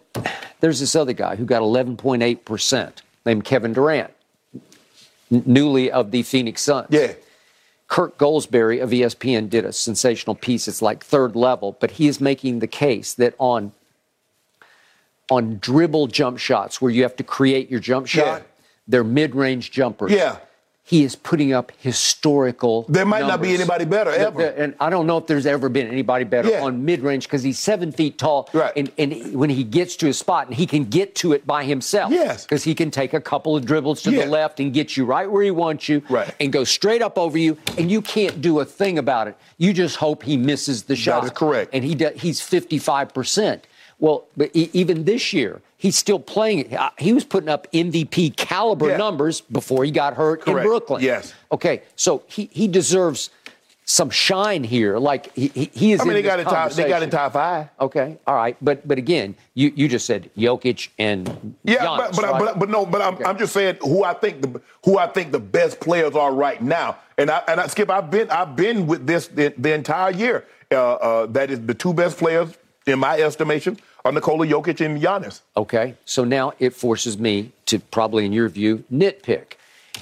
there's 0.60 0.80
this 0.80 0.96
other 0.96 1.12
guy 1.12 1.36
who 1.36 1.44
got 1.44 1.62
11.8%. 1.62 2.92
named 3.24 3.44
Kevin 3.44 3.72
Durant, 3.72 4.12
n- 5.30 5.42
newly 5.46 5.90
of 5.90 6.10
the 6.10 6.22
Phoenix 6.24 6.62
Suns. 6.62 6.88
Yeah. 6.90 7.12
Kirk 7.88 8.18
Goldsberry 8.18 8.82
of 8.82 8.90
ESPN 8.90 9.48
did 9.48 9.64
a 9.64 9.72
sensational 9.72 10.34
piece. 10.34 10.66
It's 10.66 10.82
like 10.82 11.04
third 11.04 11.36
level, 11.36 11.76
but 11.78 11.92
he 11.92 12.08
is 12.08 12.20
making 12.20 12.58
the 12.58 12.66
case 12.66 13.14
that 13.14 13.34
on 13.38 13.72
on 15.30 15.58
dribble 15.60 16.06
jump 16.08 16.38
shots 16.38 16.80
where 16.80 16.90
you 16.90 17.02
have 17.02 17.16
to 17.16 17.24
create 17.24 17.68
your 17.70 17.80
jump 17.80 18.06
shot, 18.06 18.40
Yeah. 18.42 18.46
they're 18.86 19.04
mid-range 19.04 19.72
jumpers. 19.72 20.12
Yeah. 20.12 20.36
He 20.88 21.02
is 21.02 21.16
putting 21.16 21.52
up 21.52 21.72
historical. 21.78 22.82
There 22.88 23.04
might 23.04 23.26
not 23.26 23.42
be 23.42 23.52
anybody 23.52 23.84
better 23.84 24.10
ever. 24.12 24.40
and 24.40 24.76
I 24.78 24.88
don't 24.88 25.08
know 25.08 25.18
if 25.18 25.26
there's 25.26 25.44
ever 25.44 25.68
been 25.68 25.88
anybody 25.88 26.24
better 26.24 26.48
Yeah. 26.48 26.62
on 26.62 26.84
mid-range 26.84 27.24
because 27.26 27.42
he's 27.42 27.58
seven 27.58 27.90
feet 27.90 28.18
tall. 28.18 28.48
Right. 28.52 28.72
And, 28.76 28.92
and 28.96 29.34
when 29.34 29.50
he 29.50 29.64
gets 29.64 29.96
to 29.96 30.06
his 30.06 30.16
spot, 30.16 30.46
and 30.46 30.54
he 30.54 30.64
can 30.64 30.84
get 30.84 31.16
to 31.16 31.32
it 31.32 31.44
by 31.44 31.64
himself. 31.64 32.12
Yes. 32.12 32.44
Because 32.44 32.62
he 32.62 32.72
can 32.72 32.92
take 32.92 33.14
a 33.14 33.20
couple 33.20 33.56
of 33.56 33.66
dribbles 33.66 34.00
to 34.02 34.12
Yeah. 34.12 34.26
the 34.26 34.30
left 34.30 34.60
and 34.60 34.72
get 34.72 34.96
you 34.96 35.04
right 35.04 35.28
where 35.28 35.42
he 35.42 35.50
wants 35.50 35.88
you. 35.88 36.02
Right. 36.08 36.32
And 36.38 36.52
go 36.52 36.62
straight 36.62 37.02
up 37.02 37.18
over 37.18 37.36
you, 37.36 37.58
and 37.76 37.90
you 37.90 38.00
can't 38.00 38.40
do 38.40 38.60
a 38.60 38.64
thing 38.64 38.96
about 38.96 39.26
it. 39.26 39.36
You 39.58 39.72
just 39.72 39.96
hope 39.96 40.22
he 40.22 40.36
misses 40.36 40.84
the 40.84 40.94
shot. 40.94 41.24
is 41.24 41.30
correct. 41.32 41.70
And 41.74 41.82
he 41.82 41.96
do, 41.96 42.10
he's 42.14 42.40
55%. 42.40 43.62
Well, 43.98 44.26
but 44.36 44.50
e- 44.54 44.70
even 44.72 45.04
this 45.04 45.32
year, 45.32 45.60
he's 45.78 45.96
still 45.96 46.18
playing. 46.18 46.76
Uh, 46.76 46.90
He 46.98 47.12
was 47.12 47.24
putting 47.24 47.48
up 47.48 47.66
MVP 47.72 48.36
caliber 48.36 48.88
Yeah. 48.90 48.96
numbers 48.98 49.40
before 49.40 49.84
he 49.84 49.90
got 49.90 50.14
hurt 50.14 50.46
in 50.46 50.54
Brooklyn. 50.54 51.02
Yes. 51.02 51.32
Okay, 51.50 51.82
so 51.96 52.22
he, 52.26 52.48
he 52.52 52.68
deserves 52.68 53.30
some 53.88 54.10
shine 54.10 54.64
here. 54.64 54.98
Like 54.98 55.32
he, 55.34 55.48
he, 55.72 55.92
is. 55.92 56.00
I 56.00 56.04
mean, 56.04 56.10
in 56.16 56.22
they 56.22 56.28
got 56.28 56.40
in 56.40 56.44
top. 56.46 56.72
They 56.72 56.88
got 56.88 57.02
in 57.02 57.08
conversation. 57.08 57.10
top 57.10 57.32
five. 57.32 57.68
Okay, 57.80 58.18
all 58.26 58.34
right, 58.34 58.56
but 58.60 58.86
but 58.86 58.98
again, 58.98 59.34
you, 59.54 59.72
you 59.76 59.88
just 59.88 60.04
said 60.06 60.28
Jokic 60.36 60.88
and 60.98 61.54
Yeah, 61.62 61.76
Giannis, 61.76 61.96
but 61.98 62.16
but, 62.16 62.24
right? 62.24 62.38
but 62.40 62.58
but 62.58 62.68
no, 62.68 62.84
but 62.84 63.00
I'm, 63.00 63.24
I'm 63.24 63.38
just 63.38 63.52
saying 63.54 63.76
who 63.80 64.02
I 64.04 64.12
think 64.12 64.42
the 64.42 64.60
who 64.84 64.98
I 64.98 65.06
think 65.06 65.30
the 65.32 65.38
best 65.40 65.78
players 65.80 66.14
are 66.16 66.32
right 66.34 66.60
now. 66.60 66.96
And 67.16 67.30
I 67.30 67.42
and 67.48 67.60
I, 67.60 67.66
Skip, 67.68 67.88
I've 67.88 68.10
been 68.10 68.28
I've 68.28 68.56
been 68.56 68.86
with 68.88 69.06
this 69.06 69.28
the, 69.28 69.54
the 69.56 69.72
entire 69.72 70.10
year. 70.10 70.44
Uh, 70.70 70.94
uh, 70.94 71.26
that 71.26 71.48
is 71.52 71.60
the 71.64 71.74
two 71.74 71.94
best 71.94 72.18
players 72.18 72.50
in 72.86 73.00
my 73.00 73.18
estimation 73.18 73.78
are 74.04 74.12
Nikola 74.12 74.46
Jokic 74.46 74.84
and 74.84 75.02
Giannis. 75.02 75.40
Okay, 75.56 75.96
so 76.04 76.24
now 76.24 76.52
it 76.60 76.72
forces 76.72 77.18
me 77.18 77.52
to 77.66 77.80
probably, 77.80 78.24
in 78.24 78.32
your 78.32 78.48
view, 78.48 78.84
nitpick. 78.92 79.54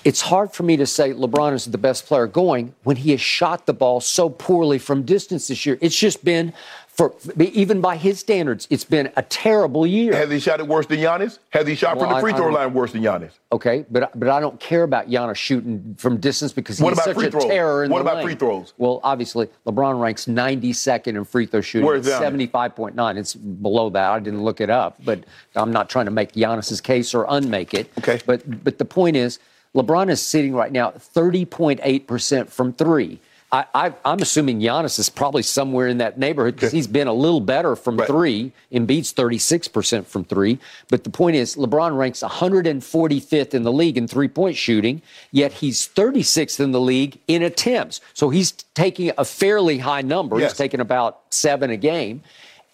It's 0.05 0.21
hard 0.21 0.53
for 0.53 0.65
me 0.65 0.77
to 0.77 0.87
say 0.87 1.13
LeBron 1.13 1.55
is 1.55 1.65
the 1.67 1.79
best 1.79 2.05
player 2.05 2.27
going 2.27 2.75
when 2.83 2.97
he 2.97 3.13
has 3.13 3.21
shot 3.21 3.65
the 3.65 3.73
ball 3.73 4.01
so 4.01 4.29
poorly 4.29 4.79
from 4.79 5.05
distance 5.05 5.49
this 5.49 5.65
year. 5.65 5.79
It's 5.81 5.97
just 5.97 6.25
been, 6.25 6.53
for 6.95 7.13
even 7.41 7.81
by 7.81 7.97
his 7.97 8.21
standards, 8.21 8.69
it's 8.71 8.85
been 8.85 9.11
a 9.17 9.23
terrible 9.23 9.85
year. 9.85 10.15
Has 10.15 10.31
he 10.31 10.39
shot 10.39 10.61
it 10.61 10.69
worse 10.69 10.87
than 10.87 11.01
Giannis? 11.01 11.41
Has 11.51 11.67
he 11.67 11.75
shot 11.75 11.97
Well, 11.97 12.07
from 12.07 12.15
the 12.15 12.21
free 12.21 12.33
I 12.33 12.37
throw 12.37 12.49
line 12.53 12.73
worse 12.73 12.93
than 12.93 13.03
Giannis? 13.03 13.31
Okay, 13.51 13.85
but 13.91 14.17
but 14.19 14.29
I 14.29 14.39
don't 14.39 14.61
care 14.61 14.85
about 14.85 15.11
Giannis 15.11 15.35
shooting 15.35 15.97
from 15.99 16.19
distance 16.19 16.53
because 16.53 16.81
What 16.81 16.91
he's 16.91 16.99
about 16.99 17.05
such 17.07 17.17
free 17.17 17.27
a 17.27 17.31
throws? 17.33 17.45
terror 17.47 17.83
in 17.85 17.91
What 17.91 17.99
the 17.99 18.03
about 18.03 18.17
lane. 18.19 18.27
free 18.27 18.35
throws? 18.37 18.75
Well, 18.79 19.01
obviously 19.03 19.49
LeBron 19.67 20.01
ranks 20.01 20.27
92nd 20.27 21.09
in 21.17 21.25
free 21.25 21.47
throw 21.47 21.61
shooting. 21.61 21.85
Where's 21.85 22.07
Giannis? 22.07 22.51
75.9. 22.53 23.17
It's 23.19 23.35
below 23.35 23.91
that. 23.91 24.11
I 24.13 24.21
didn't 24.21 24.45
look 24.45 24.61
it 24.61 24.71
up, 24.71 24.97
but 25.05 25.25
I'm 25.57 25.73
not 25.73 25.91
trying 25.91 26.05
to 26.05 26.13
make 26.13 26.33
Giannis's 26.33 26.81
case 26.81 27.13
or 27.13 27.27
unmake 27.29 27.75
it. 27.75 27.91
Okay. 27.99 28.21
But 28.25 28.63
but 28.63 28.79
the 28.79 28.85
point 28.85 29.17
is, 29.17 29.41
LeBron 29.75 30.11
is 30.11 30.23
sitting 30.23 30.55
right 30.55 30.71
now 30.71 30.93
30.8 30.93 32.07
percent 32.07 32.53
from 32.53 32.73
three. 32.73 33.19
I, 33.53 33.67
I, 33.73 33.93
I'm 34.05 34.21
assuming 34.21 34.59
Giannis 34.61 34.99
is 34.99 35.09
probably 35.09 35.43
somewhere 35.43 35.87
in 35.87 35.99
that 35.99 36.19
neighborhood 36.19 36.57
because 36.57 36.73
he's 36.73 36.89
been 36.89 37.07
a 37.07 37.13
little 37.13 37.41
better 37.41 37.77
from 37.77 37.97
Right. 37.99 38.09
three. 38.09 38.53
Embiid's 38.73 39.13
36% 39.13 40.07
from 40.07 40.25
three. 40.25 40.59
But 40.89 41.05
the 41.05 41.11
point 41.11 41.37
is, 41.37 41.55
LeBron 41.55 41.97
ranks 41.97 42.23
145th 42.25 43.55
in 43.55 43.63
the 43.63 43.73
league 43.73 43.97
in 43.97 44.09
three 44.09 44.29
point 44.29 44.57
shooting, 44.57 45.03
yet 45.31 45.53
he's 45.53 45.87
36th 45.87 46.59
in 46.59 46.73
the 46.73 46.81
league 46.81 47.19
in 47.29 47.43
attempts. 47.43 48.01
So 48.13 48.31
he's 48.31 48.53
taking 48.75 49.13
a 49.17 49.25
fairly 49.25 49.79
high 49.79 50.03
number. 50.03 50.39
Yes. 50.41 50.53
He's 50.53 50.59
taking 50.59 50.81
about 50.81 51.21
seven 51.31 51.71
a 51.71 51.77
game. 51.77 52.23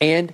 And 0.00 0.33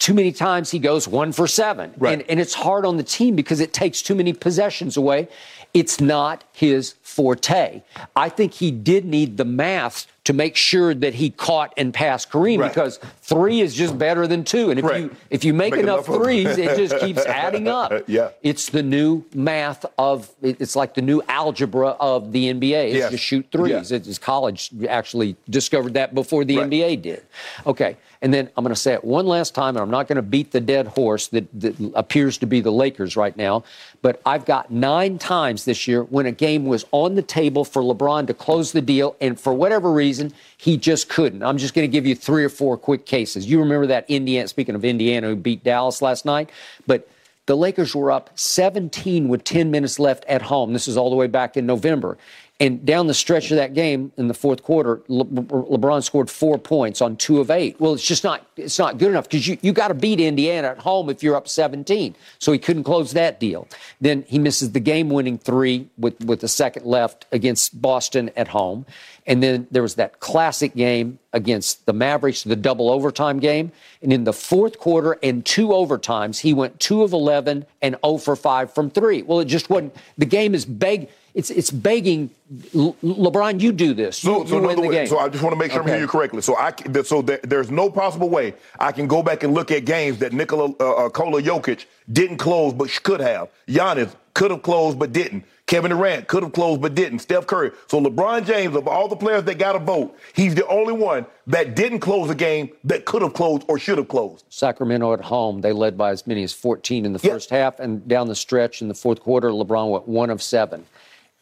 too 0.00 0.14
many 0.14 0.32
times 0.32 0.70
he 0.70 0.78
goes 0.78 1.06
one 1.06 1.30
for 1.30 1.46
seven. 1.46 1.94
Right. 1.98 2.14
And, 2.14 2.28
and 2.28 2.40
it's 2.40 2.54
hard 2.54 2.84
on 2.84 2.96
the 2.96 3.02
team 3.04 3.36
because 3.36 3.60
it 3.60 3.72
takes 3.72 4.02
too 4.02 4.14
many 4.14 4.32
possessions 4.32 4.96
away. 4.96 5.28
It's 5.74 6.00
not 6.00 6.42
his 6.52 6.94
forte. 7.02 7.82
I 8.16 8.28
think 8.30 8.54
he 8.54 8.70
did 8.72 9.04
need 9.04 9.36
the 9.36 9.44
math 9.44 10.06
to 10.24 10.32
make 10.34 10.54
sure 10.54 10.92
that 10.94 11.14
he 11.14 11.30
caught 11.30 11.72
and 11.78 11.94
passed 11.94 12.30
Kareem 12.30 12.58
Right. 12.60 12.68
because 12.68 12.98
three 13.22 13.60
is 13.62 13.74
just 13.74 13.96
better 13.96 14.26
than 14.26 14.44
two. 14.44 14.70
And 14.70 14.78
if 14.78 14.84
Right. 14.84 15.02
you 15.04 15.16
if 15.30 15.44
you 15.44 15.54
make, 15.54 15.72
Make 15.72 15.82
enough, 15.82 16.06
enough 16.08 16.22
threes, 16.22 16.58
it 16.58 16.76
just 16.76 16.98
keeps 17.04 17.24
adding 17.24 17.68
up. 17.68 17.90
Uh, 17.90 18.00
yeah. 18.06 18.28
It's 18.42 18.68
the 18.68 18.82
new 18.82 19.24
math 19.34 19.86
of 19.96 20.28
it's 20.42 20.76
like 20.76 20.94
the 20.94 21.02
new 21.02 21.22
algebra 21.28 21.96
of 22.00 22.32
the 22.32 22.48
NBA. 22.52 22.88
It's 22.88 22.96
Yes. 22.96 23.10
just 23.12 23.24
shoot 23.24 23.46
threes. 23.50 23.90
Yeah. 23.90 23.96
It's 23.96 24.18
college 24.18 24.70
actually 24.88 25.36
discovered 25.48 25.94
that 25.94 26.14
before 26.14 26.44
the 26.44 26.58
Right. 26.58 26.66
NBA 26.70 26.96
did. 26.96 27.22
Okay. 27.66 27.96
And 28.22 28.34
then 28.34 28.50
I'm 28.54 28.62
going 28.62 28.74
to 28.74 28.78
say 28.80 28.92
it 28.92 29.02
one 29.02 29.26
last 29.26 29.54
time, 29.54 29.76
and 29.76 29.82
I'm 29.82 29.90
not 29.90 30.06
going 30.06 30.16
to 30.16 30.22
beat 30.22 30.52
the 30.52 30.60
dead 30.60 30.88
horse 30.88 31.28
that, 31.28 31.46
that 31.58 31.74
appears 31.94 32.36
to 32.38 32.46
be 32.46 32.60
the 32.60 32.70
Lakers 32.70 33.16
right 33.16 33.34
now. 33.34 33.64
But 34.02 34.20
I've 34.26 34.44
got 34.44 34.70
nine 34.70 35.16
times 35.16 35.64
this 35.64 35.88
year 35.88 36.02
when 36.02 36.26
a 36.26 36.32
game 36.32 36.66
was 36.66 36.84
on 36.92 37.14
the 37.14 37.22
table 37.22 37.64
for 37.64 37.80
LeBron 37.82 38.26
to 38.26 38.34
close 38.34 38.72
the 38.72 38.82
deal, 38.82 39.16
and 39.22 39.40
for 39.40 39.54
whatever 39.54 39.90
reason, 39.90 40.09
he 40.56 40.76
just 40.76 41.08
couldn't. 41.08 41.42
I'm 41.42 41.58
just 41.58 41.74
going 41.74 41.88
to 41.88 41.92
give 41.92 42.06
you 42.06 42.14
three 42.14 42.44
or 42.44 42.48
four 42.48 42.76
quick 42.76 43.06
cases. 43.06 43.46
You 43.46 43.60
remember 43.60 43.86
that 43.88 44.08
Indiana, 44.08 44.48
speaking 44.48 44.74
of 44.74 44.84
Indiana, 44.84 45.28
who 45.28 45.36
beat 45.36 45.64
Dallas 45.64 46.02
last 46.02 46.24
night? 46.24 46.50
But 46.86 47.08
the 47.46 47.56
Lakers 47.56 47.94
were 47.94 48.12
up 48.12 48.30
17 48.38 49.28
with 49.28 49.44
10 49.44 49.70
minutes 49.70 49.98
left 49.98 50.24
at 50.26 50.42
home. 50.42 50.72
This 50.72 50.86
is 50.86 50.96
all 50.96 51.10
the 51.10 51.16
way 51.16 51.26
back 51.26 51.56
in 51.56 51.66
November. 51.66 52.16
And 52.60 52.84
down 52.84 53.06
the 53.06 53.14
stretch 53.14 53.50
of 53.50 53.56
that 53.56 53.72
game 53.72 54.12
in 54.18 54.28
the 54.28 54.34
fourth 54.34 54.62
quarter, 54.62 55.00
Le- 55.08 55.24
LeBron 55.24 56.04
scored 56.04 56.28
four 56.28 56.58
points 56.58 57.00
on 57.00 57.16
two 57.16 57.40
of 57.40 57.50
eight. 57.50 57.80
Well, 57.80 57.94
it's 57.94 58.06
just 58.06 58.22
not 58.22 58.46
it's 58.54 58.78
not 58.78 58.98
good 58.98 59.08
enough 59.08 59.24
because 59.24 59.48
you, 59.48 59.56
you 59.62 59.72
got 59.72 59.88
to 59.88 59.94
beat 59.94 60.20
Indiana 60.20 60.68
at 60.68 60.78
home 60.78 61.08
if 61.08 61.22
you're 61.22 61.36
up 61.36 61.48
17. 61.48 62.14
So 62.38 62.52
he 62.52 62.58
couldn't 62.58 62.84
close 62.84 63.12
that 63.12 63.40
deal. 63.40 63.66
Then 63.98 64.24
he 64.28 64.38
misses 64.38 64.72
the 64.72 64.80
game-winning 64.80 65.38
three 65.38 65.88
with 65.96 66.22
with 66.22 66.40
the 66.40 66.48
second 66.48 66.84
left 66.84 67.24
against 67.32 67.80
Boston 67.80 68.30
at 68.36 68.48
home. 68.48 68.84
And 69.26 69.42
then 69.42 69.66
there 69.70 69.82
was 69.82 69.94
that 69.96 70.20
classic 70.20 70.74
game 70.74 71.18
against 71.32 71.86
the 71.86 71.92
Mavericks, 71.92 72.42
the 72.42 72.56
double 72.56 72.90
overtime 72.90 73.38
game. 73.38 73.70
And 74.02 74.12
in 74.12 74.24
the 74.24 74.32
fourth 74.32 74.78
quarter 74.78 75.18
and 75.22 75.44
two 75.44 75.68
overtimes, 75.68 76.40
he 76.40 76.52
went 76.54 76.80
two 76.80 77.02
of 77.02 77.12
11 77.12 77.66
and 77.82 77.96
0 78.04 78.18
for 78.18 78.34
5 78.34 78.72
from 78.74 78.90
three. 78.90 79.22
Well, 79.22 79.40
it 79.40 79.44
just 79.44 79.70
wasn't. 79.70 79.94
The 80.18 80.26
game 80.26 80.54
is 80.54 80.64
beg. 80.64 81.08
It's 81.32 81.48
it's 81.50 81.70
begging. 81.70 82.30
Le- 82.72 82.92
LeBron, 83.04 83.60
you 83.60 83.70
do 83.70 83.94
this. 83.94 84.24
You, 84.24 84.30
So, 84.32 84.46
so, 84.46 84.56
you 84.60 84.66
win 84.66 84.74
the 84.76 84.82
words- 84.82 84.92
game. 84.94 85.06
so 85.06 85.18
I 85.18 85.28
just 85.28 85.44
want 85.44 85.52
to 85.54 85.58
make 85.58 85.70
sure 85.70 85.80
I'm 85.82 85.86
hearing 85.86 86.00
you 86.02 86.08
correctly. 86.08 86.42
So 86.42 86.56
I, 86.56 86.72
so 87.04 87.22
there, 87.22 87.38
there's 87.44 87.70
no 87.70 87.88
possible 87.88 88.28
way 88.28 88.54
I 88.80 88.90
can 88.90 89.06
go 89.06 89.22
back 89.22 89.44
and 89.44 89.54
look 89.54 89.70
at 89.70 89.84
games 89.84 90.18
that 90.18 90.32
Nikola 90.32 90.74
uh, 90.80 91.06
uh, 91.06 91.08
Kola 91.10 91.40
Jokic 91.40 91.84
didn't 92.12 92.38
close 92.38 92.72
but 92.72 92.90
could 93.04 93.20
have. 93.20 93.48
Giannis 93.68 94.12
could 94.34 94.50
have 94.50 94.62
closed 94.62 94.98
but 94.98 95.12
didn't. 95.12 95.44
Kevin 95.70 95.92
Durant 95.92 96.26
could 96.26 96.42
have 96.42 96.52
closed 96.52 96.82
but 96.82 96.96
didn't. 96.96 97.20
Steph 97.20 97.46
Curry. 97.46 97.70
So 97.86 98.00
LeBron 98.00 98.44
James, 98.44 98.74
of 98.74 98.88
all 98.88 99.06
the 99.06 99.14
players 99.14 99.44
that 99.44 99.56
got 99.56 99.76
a 99.76 99.78
vote, 99.78 100.16
he's 100.34 100.56
the 100.56 100.66
only 100.66 100.92
one 100.92 101.26
that 101.46 101.76
didn't 101.76 102.00
close 102.00 102.28
a 102.28 102.34
game 102.34 102.70
that 102.82 103.04
could 103.04 103.22
have 103.22 103.34
closed 103.34 103.62
or 103.68 103.78
should 103.78 103.96
have 103.98 104.08
closed. 104.08 104.44
Sacramento 104.48 105.12
at 105.12 105.20
home, 105.20 105.60
they 105.60 105.70
led 105.72 105.96
by 105.96 106.10
as 106.10 106.26
many 106.26 106.42
as 106.42 106.52
14 106.52 107.06
in 107.06 107.12
the 107.12 107.20
Yeah. 107.22 107.34
first 107.34 107.50
half, 107.50 107.78
and 107.78 108.06
down 108.08 108.26
the 108.26 108.34
stretch 108.34 108.82
in 108.82 108.88
the 108.88 108.94
fourth 108.94 109.20
quarter, 109.20 109.50
LeBron 109.50 109.90
went 109.90 110.08
one 110.08 110.28
of 110.28 110.42
seven, 110.42 110.86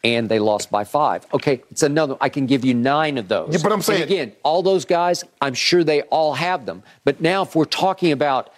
and 0.05 0.29
they 0.29 0.39
lost 0.39 0.71
by 0.71 0.85
five. 0.85 1.27
Okay, 1.33 1.63
it's 1.71 1.83
another. 1.83 2.15
I 2.21 2.29
can 2.29 2.45
give 2.45 2.67
you 2.67 2.75
nine 2.75 3.17
of 3.17 3.29
those. 3.29 3.49
Yeah, 3.51 3.61
but 3.63 3.73
I'm 3.73 3.77
And 3.79 3.85
saying- 3.85 4.03
again, 4.03 4.33
all 4.43 4.63
those 4.63 4.85
guys, 4.85 5.25
I'm 5.41 5.55
sure 5.55 5.83
they 5.85 6.03
all 6.03 6.35
have 6.35 6.67
them. 6.67 6.83
But 7.03 7.23
now, 7.23 7.45
if 7.45 7.57
we're 7.57 7.65
talking 7.65 8.13
about 8.13 8.51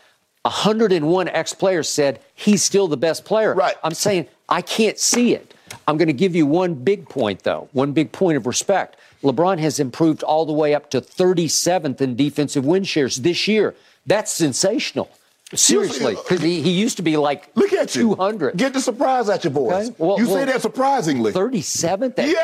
101 0.45 1.29
ex 1.29 1.55
players 1.55 1.89
said 1.89 2.19
he's 2.35 2.65
still 2.65 2.89
the 2.89 2.97
best 2.97 3.25
player, 3.25 3.55
Right. 3.55 3.77
I'm 3.85 3.95
saying 3.95 4.27
I 4.49 4.63
can't 4.63 4.99
see 4.99 5.33
it. 5.33 5.55
I'm 5.87 5.97
going 5.97 6.09
to 6.09 6.13
give 6.13 6.35
you 6.35 6.47
one 6.47 6.75
big 6.75 7.09
point, 7.09 7.43
though, 7.43 7.69
one 7.73 7.93
big 7.93 8.13
point 8.13 8.37
of 8.37 8.47
respect. 8.47 8.97
LeBron 9.23 9.59
has 9.59 9.79
improved 9.79 10.23
all 10.23 10.47
the 10.47 10.53
way 10.53 10.75
up 10.75 10.91
to 10.91 11.01
37th 11.01 12.01
in 12.01 12.17
defensive 12.17 12.65
win 12.65 12.85
shares 12.85 13.17
this 13.17 13.47
year. 13.49 13.75
That's 14.07 14.33
sensational. 14.33 15.11
Seriously, 15.53 16.15
because 16.15 16.41
he, 16.41 16.63
he 16.63 16.71
used 16.71 16.97
to 16.99 17.03
be 17.03 17.17
like 17.17 17.51
Look 17.57 17.73
at 17.73 17.97
you. 17.97 18.15
200. 18.15 18.57
Get 18.57 18.73
the 18.73 18.81
surprise 18.81 19.29
at 19.29 19.43
your 19.43 19.53
boys. 19.53 19.89
Okay, 19.89 19.97
well- 19.99 20.19
you 20.19 20.27
say 20.27 20.45
that 20.45 20.63
surprisingly. 20.63 21.33
37th 21.33 22.17
at, 22.19 22.29
Yeah. 22.29 22.39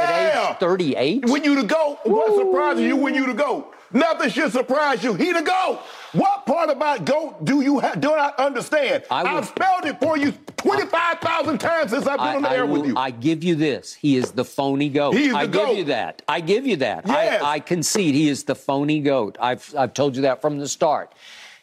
at 0.51 0.51
age 0.55 0.59
38? 0.59 1.29
When 1.31 1.45
you 1.45 1.55
to 1.55 1.62
go, 1.62 1.99
what 2.05 2.35
surprises 2.37 2.83
you 2.83 2.97
when 2.97 3.15
you 3.15 3.27
to 3.27 3.35
go? 3.35 3.73
Nothing 3.93 4.31
should 4.31 4.51
surprise 4.53 5.05
you. 5.05 5.15
He 5.15 5.33
to 5.33 5.43
go. 5.43 5.79
What 6.12 6.47
part 6.47 6.71
about 6.71 7.05
GOAT 7.05 7.45
do 7.45 7.61
you 7.61 7.81
ha- 7.81 7.95
do 7.95 8.09
not 8.09 8.38
understand? 8.38 9.05
I 9.11 9.23
would- 9.23 9.33
I've 9.33 9.47
spelled 9.47 9.85
it 9.85 9.99
for 10.01 10.16
you 10.16 10.33
25,000 10.57 11.59
times 11.59 11.90
since 11.90 12.07
I've 12.07 12.19
been 12.19 12.37
on 12.37 12.42
the 12.42 12.51
I, 12.51 12.55
air 12.57 12.66
will- 12.66 12.81
with 12.83 12.90
you. 12.90 12.95
I 12.97 13.11
give 13.11 13.42
you 13.45 13.55
this. 13.55 13.95
He 13.95 14.16
is 14.16 14.33
the 14.33 14.45
phony 14.45 14.88
goat. 14.88 15.14
He 15.14 15.27
is 15.27 15.33
the 15.33 15.38
I 15.38 15.47
goat. 15.47 15.69
give 15.69 15.79
you 15.79 15.85
that. 15.85 16.23
I 16.29 16.40
give 16.40 16.66
you 16.66 16.77
that. 16.77 17.05
Yes. 17.07 17.42
I, 17.42 17.53
I 17.55 17.61
concede 17.61 18.14
he 18.14 18.29
is 18.29 18.45
the 18.45 18.55
phony 18.55 19.01
goat. 19.01 19.37
I've, 19.40 19.75
I've 19.77 19.95
told 19.95 20.16
you 20.16 20.23
that 20.23 20.40
from 20.40 20.59
the 20.59 20.69
start. 20.69 21.12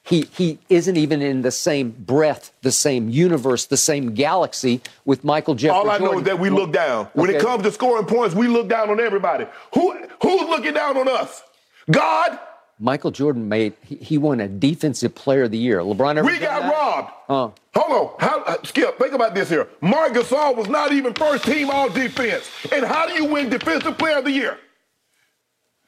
He 0.05 0.27
he 0.37 0.59
isn't 0.67 0.97
even 0.97 1.21
in 1.21 1.43
the 1.43 1.51
same 1.51 1.91
breath, 1.91 2.51
the 2.61 2.73
same 2.73 3.07
universe, 3.07 3.67
the 3.67 3.77
same 3.77 4.13
galaxy 4.13 4.81
with 5.05 5.23
Michael 5.23 5.55
Jeffrey. 5.55 5.77
All 5.77 5.89
I 5.89 5.97
know 5.97 6.17
is 6.17 6.23
that 6.25 6.37
we 6.39 6.49
look 6.49 6.73
down. 6.73 7.07
When 7.13 7.29
it 7.29 7.39
comes 7.39 7.63
to 7.63 7.71
scoring 7.71 8.05
points, 8.05 8.35
we 8.35 8.47
look 8.49 8.67
down 8.67 8.89
on 8.89 8.99
everybody. 8.99 9.45
Who 9.73 9.93
who's 10.21 10.41
looking 10.49 10.73
down 10.73 10.97
on 10.97 11.07
us? 11.07 11.41
God. 11.89 12.37
Michael 12.83 13.11
Jordan 13.11 13.47
made 13.47 13.73
he, 13.81 13.95
he 13.95 14.17
won 14.17 14.41
a 14.41 14.47
Defensive 14.49 15.15
Player 15.15 15.43
of 15.43 15.51
the 15.51 15.57
Year. 15.57 15.79
LeBron 15.79 16.17
ever 16.17 16.27
We 16.27 16.37
got 16.37 16.69
robbed. 16.69 17.11
Huh. 17.27 17.49
Hold 17.79 18.11
on. 18.11 18.15
How, 18.19 18.43
uh, 18.43 18.57
Skip, 18.63 18.99
think 18.99 19.13
about 19.13 19.33
this 19.33 19.49
here. 19.49 19.69
Marc 19.79 20.11
Gasol 20.11 20.57
was 20.57 20.67
not 20.67 20.91
even 20.91 21.13
first 21.13 21.45
team 21.45 21.69
all 21.69 21.87
defense. 21.87 22.49
And 22.73 22.83
how 22.83 23.07
do 23.07 23.13
you 23.13 23.23
win 23.23 23.49
Defensive 23.49 23.97
Player 23.97 24.17
of 24.17 24.25
the 24.25 24.31
Year? 24.31 24.57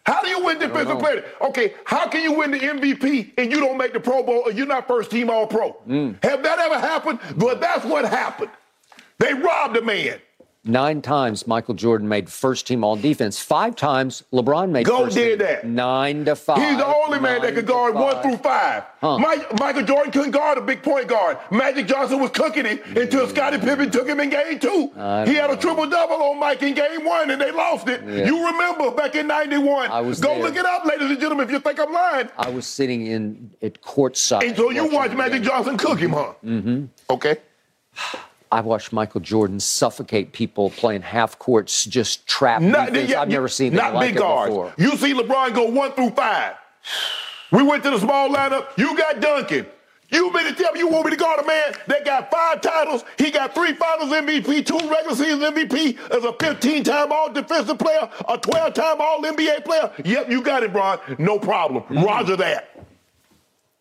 How 0.06 0.22
do 0.22 0.30
you 0.30 0.46
win 0.46 0.58
Defensive 0.58 0.98
Player? 1.00 1.26
Okay, 1.42 1.74
how 1.84 2.08
can 2.08 2.24
you 2.24 2.32
win 2.32 2.52
the 2.52 2.60
MVP 2.60 3.34
and 3.38 3.52
you 3.52 3.60
don't 3.60 3.78
make 3.78 3.92
the 3.92 4.00
Pro 4.00 4.24
Bowl 4.24 4.44
or 4.46 4.54
you're 4.54 4.66
not 4.66 4.88
first 4.88 5.12
team 5.12 5.30
all 5.30 5.48
pro? 5.48 5.74
Mm. 5.86 6.24
Have 6.24 6.44
that 6.44 6.60
ever 6.60 6.80
happened? 6.80 7.20
But 7.36 7.60
that's 7.60 7.84
what 7.84 8.06
happened. 8.06 8.52
They 9.20 9.34
robbed 9.34 9.76
a 9.76 9.82
man. 9.82 10.22
Nine 10.68 11.04
times 11.04 11.46
Michael 11.46 11.76
Jordan 11.76 12.10
made 12.10 12.28
first 12.28 12.66
team 12.66 12.84
all 12.84 12.96
defense. 12.96 13.40
Five 13.40 13.76
times 13.76 14.24
LeBron 14.34 14.72
made 14.72 14.88
Go 14.88 15.04
first 15.04 15.16
did 15.16 15.38
team. 15.38 15.48
that. 15.48 15.68
Nine 15.68 16.26
to 16.26 16.36
five. 16.36 16.58
He's 16.58 16.78
the 16.78 16.88
only 16.88 17.20
man 17.20 17.44
that 17.44 17.54
could 17.54 17.68
guard 17.68 17.94
one 17.94 18.20
through 18.24 18.38
five. 18.38 18.84
Huh. 19.00 19.20
Mike, 19.20 19.60
Michael 19.60 19.84
Jordan 19.84 20.12
couldn't 20.12 20.32
guard 20.32 20.58
a 20.58 20.62
big 20.62 20.82
point 20.82 21.08
guard. 21.08 21.38
Magic 21.52 21.86
Johnson 21.86 22.20
was 22.20 22.32
cooking 22.32 22.66
it 22.66 22.84
until 22.88 23.28
Scottie 23.28 23.60
Pippen 23.60 23.92
took 23.92 24.08
him 24.08 24.20
in 24.20 24.32
game 24.32 24.58
two. 24.58 24.92
He 25.28 25.36
had 25.36 25.52
a 25.52 25.56
triple 25.56 25.86
double 25.88 26.16
on 26.16 26.40
Mike 26.40 26.64
in 26.64 26.74
game 26.74 27.06
one 27.06 27.30
and 27.30 27.40
they 27.40 27.52
lost 27.52 27.88
it. 27.88 28.02
Yeah. 28.04 28.26
You 28.26 28.48
remember 28.48 28.90
back 28.90 29.14
in 29.14 29.28
91. 29.28 29.92
I 29.92 30.02
was 30.02 30.20
Go 30.20 30.30
there. 30.34 30.46
look 30.46 30.56
it 30.56 30.66
up, 30.66 30.84
ladies 30.84 31.12
and 31.12 31.20
gentlemen, 31.20 31.46
if 31.46 31.52
you 31.52 31.60
think 31.60 31.80
I'm 31.80 31.94
lying. 31.94 32.30
I 32.40 32.50
was 32.50 32.66
sitting 32.66 33.06
in 33.06 33.52
at 33.62 33.84
courtside. 33.84 34.48
And 34.48 34.58
so 34.58 34.72
you 34.72 34.88
watched 34.90 35.14
Magic. 35.14 35.44
Johnson 35.44 35.78
cook 35.78 36.00
him, 36.00 36.14
huh? 36.14 36.34
Mm-hmm. 36.44 36.86
Okay. 37.12 37.38
I 38.52 38.62
watched 38.62 38.94
Michael 38.94 39.22
Jordan 39.22 39.60
suffocate 39.60 40.32
people 40.32 40.70
playing 40.70 41.02
half 41.02 41.38
courts, 41.40 41.86
just 41.86 42.28
trapped. 42.28 42.64
Not, 42.64 42.94
yeah, 43.08 43.22
I've 43.22 43.30
never 43.30 43.48
seen 43.48 43.74
not 43.74 43.94
like 43.94 44.10
big 44.10 44.16
it 44.16 44.20
guards. 44.20 44.50
before. 44.50 44.74
You 44.78 44.96
see 44.98 45.14
LeBron 45.14 45.54
go 45.54 45.70
one 45.70 45.92
through 45.94 46.12
five. 46.12 46.56
We 47.52 47.64
went 47.64 47.84
to 47.84 47.90
the 47.92 48.00
small 48.00 48.30
lineup. 48.30 48.68
You 48.78 48.98
got 48.98 49.20
Duncan. 49.20 49.66
You 50.10 50.32
mean 50.32 50.46
to 50.46 50.54
tell 50.54 50.72
me 50.72 50.80
you 50.80 50.88
want 50.88 51.06
me 51.06 51.12
to 51.12 51.18
guard 51.18 51.40
a 51.40 51.48
man 51.48 51.74
that 51.88 52.06
got 52.06 52.30
five 52.30 52.62
titles? 52.62 53.04
He 53.18 53.32
got 53.32 53.56
three 53.56 53.74
Finals 53.74 54.12
MVP, 54.12 54.66
two 54.66 54.78
regular 54.78 55.16
season 55.16 55.40
MVP, 55.40 55.98
as 56.12 56.24
a 56.24 56.32
15-time 56.32 57.12
All 57.12 57.32
Defensive 57.32 57.80
Player, 57.80 58.08
a 58.28 58.38
12-time 58.38 59.02
All 59.02 59.22
NBA 59.24 59.66
player. 59.66 59.92
Yep, 60.04 60.30
you 60.30 60.42
got 60.42 60.64
it, 60.64 60.72
Bron. 60.72 61.00
No 61.18 61.40
problem. 61.40 61.84
Mm-hmm. 61.84 62.04
Roger 62.04 62.36
that. 62.38 62.70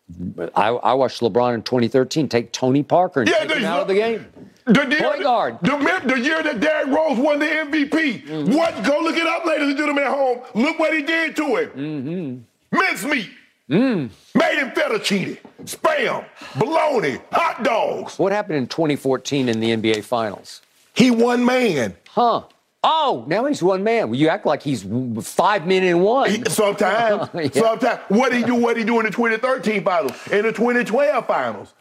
But 0.07 0.51
I, 0.55 0.69
I 0.69 0.93
watched 0.93 1.21
LeBron 1.21 1.55
in 1.55 1.61
2013 1.63 2.29
take 2.29 2.51
Tony 2.51 2.83
Parker 2.83 3.21
and 3.21 3.29
Yeah, 3.29 3.45
take 3.45 3.57
him 3.57 3.65
out 3.65 3.81
of 3.81 3.87
the 3.87 3.95
game. 3.95 4.25
The, 4.65 4.73
the, 4.73 4.95
Point 4.95 5.21
guard. 5.21 5.57
The, 5.61 6.01
the, 6.05 6.19
year 6.19 6.41
that 6.41 6.59
Derrick 6.59 6.87
Rose 6.87 7.19
won 7.19 7.37
the 7.37 7.45
MVP. 7.45 8.23
Mm-hmm. 8.23 8.55
What? 8.55 8.83
Go 8.83 8.99
look 8.99 9.15
it 9.15 9.27
up, 9.27 9.45
ladies 9.45 9.69
and 9.69 9.77
gentlemen 9.77 10.05
at 10.05 10.09
home. 10.09 10.39
Look 10.55 10.79
what 10.79 10.93
he 10.93 11.03
did 11.03 11.35
to 11.35 11.55
him. 11.55 11.69
Mm-hmm. 11.69 12.77
Mincemeat. 12.77 13.29
Mm. 13.69 14.09
Made 14.35 14.59
him 14.59 14.69
fettuccine, 14.71 15.39
spam, 15.63 16.25
bologna, 16.55 17.17
hot 17.31 17.63
dogs. 17.63 18.19
What 18.19 18.31
happened 18.31 18.57
in 18.57 18.67
2014 18.67 19.49
in 19.49 19.59
the 19.59 19.71
NBA 19.71 20.03
Finals? 20.03 20.61
He 20.93 21.09
one 21.09 21.43
man. 21.45 21.95
Huh. 22.09 22.43
Oh, 22.83 23.25
now 23.27 23.45
he's 23.45 23.63
one 23.63 23.83
man. 23.83 24.09
Well, 24.09 24.19
you 24.19 24.29
act 24.29 24.45
like 24.45 24.61
he's 24.61 24.85
five 25.23 25.65
men 25.65 25.83
in 25.83 26.01
one. 26.01 26.47
Sometimes, 26.47 27.27
Yeah. 27.33 27.49
sometimes. 27.61 28.01
What 28.09 28.31
he 28.31 28.43
do? 28.43 28.53
What 28.53 28.77
he 28.77 28.83
do 28.83 28.99
in 28.99 29.05
the 29.05 29.11
2013 29.11 29.83
finals? 29.83 30.27
In 30.27 30.43
the 30.43 30.51
2012 30.51 31.25
finals? 31.25 31.73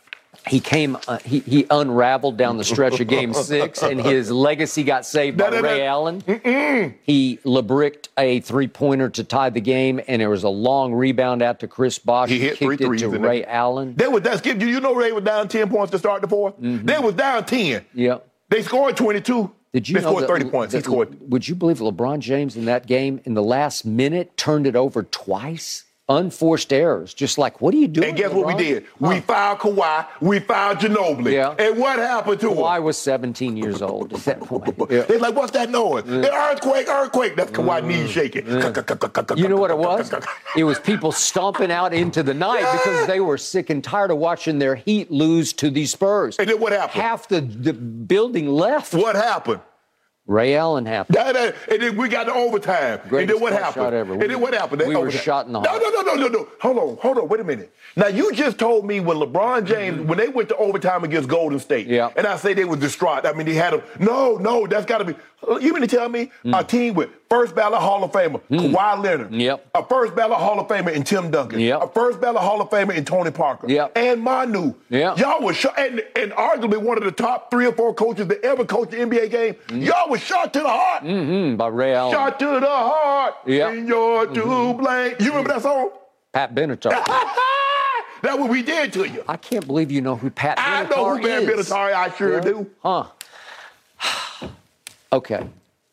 He 0.47 0.61
came, 0.61 0.99
uh, 1.09 1.19
he, 1.25 1.39
he 1.41 1.67
unraveled 1.71 2.37
down 2.37 2.59
the 2.59 2.65
stretch 2.65 3.01
of 3.01 3.07
game 3.09 3.33
six, 3.35 3.83
and 3.83 3.99
his 4.01 4.31
legacy 4.31 4.85
got 4.85 5.07
saved 5.07 5.39
by. 5.39 5.49
Ray 5.49 5.87
Allen. 5.87 6.21
He 7.03 7.39
lebricked 7.45 8.09
a 8.19 8.41
three 8.41 8.69
pointer 8.69 9.09
to 9.09 9.25
tie 9.25 9.51
the 9.51 9.61
game, 9.61 10.01
and 10.07 10.21
there 10.21 10.29
was 10.31 10.45
a 10.45 10.49
long 10.51 10.93
rebound 10.93 11.41
out 11.43 11.61
to 11.61 11.69
Chris 11.69 11.99
Bosh. 11.99 12.29
He 12.29 12.39
hit 12.41 12.57
kicked 12.59 12.83
three 12.83 12.97
it 12.97 13.01
to 13.01 13.09
Ray 13.09 13.41
that. 13.41 13.53
Allen. 13.55 13.95
They 13.97 14.07
was 14.09 14.23
that's. 14.23 14.45
You 14.45 14.55
you 14.55 14.81
know 14.81 14.95
Ray 14.95 15.13
was 15.13 15.25
down 15.25 15.49
10 15.49 15.71
points 15.71 15.91
to 15.93 15.99
start 15.99 16.21
the 16.21 16.29
4th 16.29 16.85
They 16.87 16.99
was 16.99 17.15
down 17.15 17.45
10. 17.45 17.85
Yeah. 17.95 18.19
They 18.51 18.63
scored 18.63 18.97
22. 18.97 19.51
Did 19.73 19.89
you 19.89 19.95
they 19.97 20.03
know 20.03 20.11
scored 20.11 20.23
that- 20.25 20.29
30 20.29 20.51
points. 20.51 20.75
He 20.75 20.81
scored. 20.81 21.17
Would 21.31 21.49
you 21.49 21.55
believe 21.55 21.79
LeBron 21.79 22.19
James 22.21 22.55
in 22.57 22.67
that 22.67 22.87
game 22.87 23.21
in 23.25 23.35
the 23.35 23.43
last 23.43 23.85
minute 23.85 24.37
turned 24.37 24.67
it 24.67 24.77
over 24.77 25.03
twice? 25.03 25.85
Unforced 26.07 26.71
errors. 26.71 27.15
Just 27.15 27.39
like, 27.39 27.63
what 27.63 27.73
are 27.73 27.79
you 27.79 27.89
doing? 27.89 28.09
And 28.09 28.17
guess 28.17 28.31
what 28.31 28.47
we 28.47 28.55
did? 28.63 28.85
We 29.01 29.21
fouled 29.21 29.61
Kawhi. 29.61 30.07
We 30.21 30.39
fouled 30.39 30.79
Ginobili. 30.79 31.33
Yeah. 31.33 31.55
And 31.59 31.79
what 31.79 31.99
happened 31.99 32.41
to 32.41 32.51
Kawhi 32.51 32.77
him? 32.77 32.85
was 32.85 32.99
17 32.99 33.57
years 33.57 33.81
old 33.81 34.13
at 34.13 34.21
that 34.21 34.41
point. 34.41 34.75
Yeah. 34.91 35.03
They're 35.03 35.19
like, 35.19 35.35
what's 35.35 35.53
that 35.53 35.71
noise? 35.71 36.05
An 36.05 36.27
earthquake, 36.27 36.89
earthquake. 36.89 37.37
That's 37.37 37.51
Kawhi 37.51 37.79
mm-hmm. 37.79 37.89
knees 37.89 38.11
shaking. 38.11 38.47
You 38.47 39.49
know 39.49 39.57
what 39.57 39.71
it 39.71 39.79
was? 39.79 40.13
It 40.57 40.65
was 40.65 40.79
people 40.79 41.11
stomping 41.11 41.71
out 41.71 41.95
into 41.95 42.23
the 42.23 42.35
night 42.35 42.71
because 42.73 43.07
they 43.07 43.21
were 43.21 43.39
sick 43.39 43.71
and 43.71 43.83
tired 43.83 44.11
of 44.11 44.19
watching 44.19 44.59
their 44.59 44.75
Heat 44.75 45.11
lose 45.11 45.53
to 45.55 45.71
the 45.71 45.87
Spurs. 45.87 46.39
And 46.39 46.49
then 46.49 46.61
what 46.61 46.73
happened? 46.73 47.03
Half 47.03 47.29
the, 47.29 47.41
the 47.41 47.73
building 47.73 48.49
left. 48.49 48.93
What 48.93 49.17
happened? 49.17 49.61
Ray 50.27 50.57
Allen 50.57 50.87
happened. 50.87 51.17
That- 51.19 51.35
that- 51.35 51.55
and 51.71 51.83
then 51.83 51.97
we 51.99 52.09
got 52.09 52.25
to 52.25 52.33
overtime. 52.35 52.99
Greatest 53.09 53.13
and 53.13 53.29
then 53.31 53.41
what 53.41 53.53
happened? 53.53 53.95
And 54.23 54.31
then 54.31 54.41
what 54.41 54.55
happened? 54.55 54.81
They 54.81 54.89
We 54.89 54.97
were 54.97 55.11
shot 55.11 55.47
in 55.47 55.53
the 55.53 55.61
No, 55.61 55.69
heart. 55.69 55.83
no, 55.83 55.91
no, 55.91 56.01
no, 56.01 56.15
no, 56.15 56.29
no. 56.29 56.49
Hold 56.63 56.79
on, 56.79 56.97
hold 57.03 57.19
on. 57.19 57.29
Wait 57.29 57.41
a 57.41 57.45
minute. 57.45 57.71
Now 57.95 58.07
you 58.07 58.33
just 58.33 58.59
told 58.59 58.87
me 58.87 59.01
when 59.01 59.19
LeBron 59.19 59.67
James, 59.67 60.01
when 60.09 60.17
they 60.17 60.29
went 60.29 60.49
to 60.49 60.57
overtime 60.57 61.05
against 61.05 61.29
Golden 61.29 61.59
State, 61.59 61.85
Mm-hmm. 61.87 61.95
Yeah. 61.95 62.09
and 62.17 62.27
I 62.27 62.37
say 62.37 62.55
they 62.55 62.65
were 62.65 62.77
distraught. 62.77 63.27
I 63.27 63.33
mean, 63.35 63.47
they 63.47 63.53
had 63.55 63.75
them. 63.75 63.83
No, 63.99 64.37
no, 64.37 64.67
that's 64.67 64.87
got 64.87 64.99
to 64.99 65.05
be. 65.05 65.15
You 65.61 65.73
mean 65.73 65.81
to 65.83 65.87
tell 65.87 66.09
me 66.09 66.31
a 66.53 66.63
team 66.65 66.95
with 66.95 67.11
first 67.29 67.55
ballot 67.55 67.81
Hall 67.81 68.03
of 68.05 68.13
Famer 68.13 68.41
Kawhi 68.51 69.03
Leonard, 69.03 69.31
Mm. 69.31 69.41
Yep. 69.41 69.67
a 69.75 69.85
first 69.87 70.15
ballot 70.15 70.39
Hall 70.39 70.59
of 70.61 70.69
Famer 70.69 70.93
in 70.93 71.03
Tim 71.03 71.31
Duncan, 71.31 71.61
Yep. 71.61 71.83
a 71.83 71.89
first 71.89 72.21
ballot 72.21 72.43
Hall 72.43 72.61
of 72.61 72.71
Famer 72.71 72.95
in 72.95 73.05
Tony 73.05 73.31
Parker, 73.31 73.67
Yep. 73.69 73.93
and 73.97 74.23
Manu, 74.23 74.75
Yep. 74.91 75.19
y'all 75.19 75.43
was 75.43 75.57
shot, 75.57 75.79
and, 75.79 76.03
and 76.17 76.33
arguably 76.33 76.79
one 76.79 76.97
of 76.99 77.05
the 77.05 77.11
top 77.13 77.51
three 77.51 77.67
or 77.67 77.73
four 77.73 77.93
coaches 77.95 78.27
that 78.29 78.45
ever 78.45 78.65
coached 78.65 78.93
the 78.93 78.99
NBA 79.01 79.29
game. 79.31 79.57
Y'all 79.73 80.09
was 80.11 80.21
shot 80.21 80.53
to 80.53 80.61
the 80.61 80.69
heart. 80.69 81.03
Mm, 81.05 81.57
by 81.57 81.69
Ray 81.69 81.95
Allen. 81.95 82.13
Shot 82.13 82.39
to 82.39 82.47
the 82.61 82.67
heart. 82.67 83.35
Yeah. 83.47 83.69
And 83.71 83.89
you're 83.89 84.27
to 84.27 84.75
blame. 84.75 85.15
You 85.19 85.29
remember 85.31 85.49
that 85.55 85.63
song? 85.63 85.91
Pat 86.33 86.55
Benatar. 86.55 86.91
That's 88.23 88.39
what 88.39 88.49
we 88.49 88.63
did 88.63 88.91
to 88.95 89.07
you. 89.07 89.23
I 89.29 89.37
can't 89.37 89.67
believe 89.67 89.91
you 89.93 90.01
know 90.01 90.17
who 90.17 90.31
Pat 90.31 90.57
Benatar 90.57 90.85
is. 90.85 90.91
I 90.93 90.97
know 90.97 91.17
who 91.17 91.27
is. 91.27 91.69
Benatar 91.71 91.93
I 91.93 92.11
sure 92.17 92.35
Yeah. 92.35 92.41
do. 92.41 92.71
Huh. 92.83 93.05
Okay. 95.15 95.49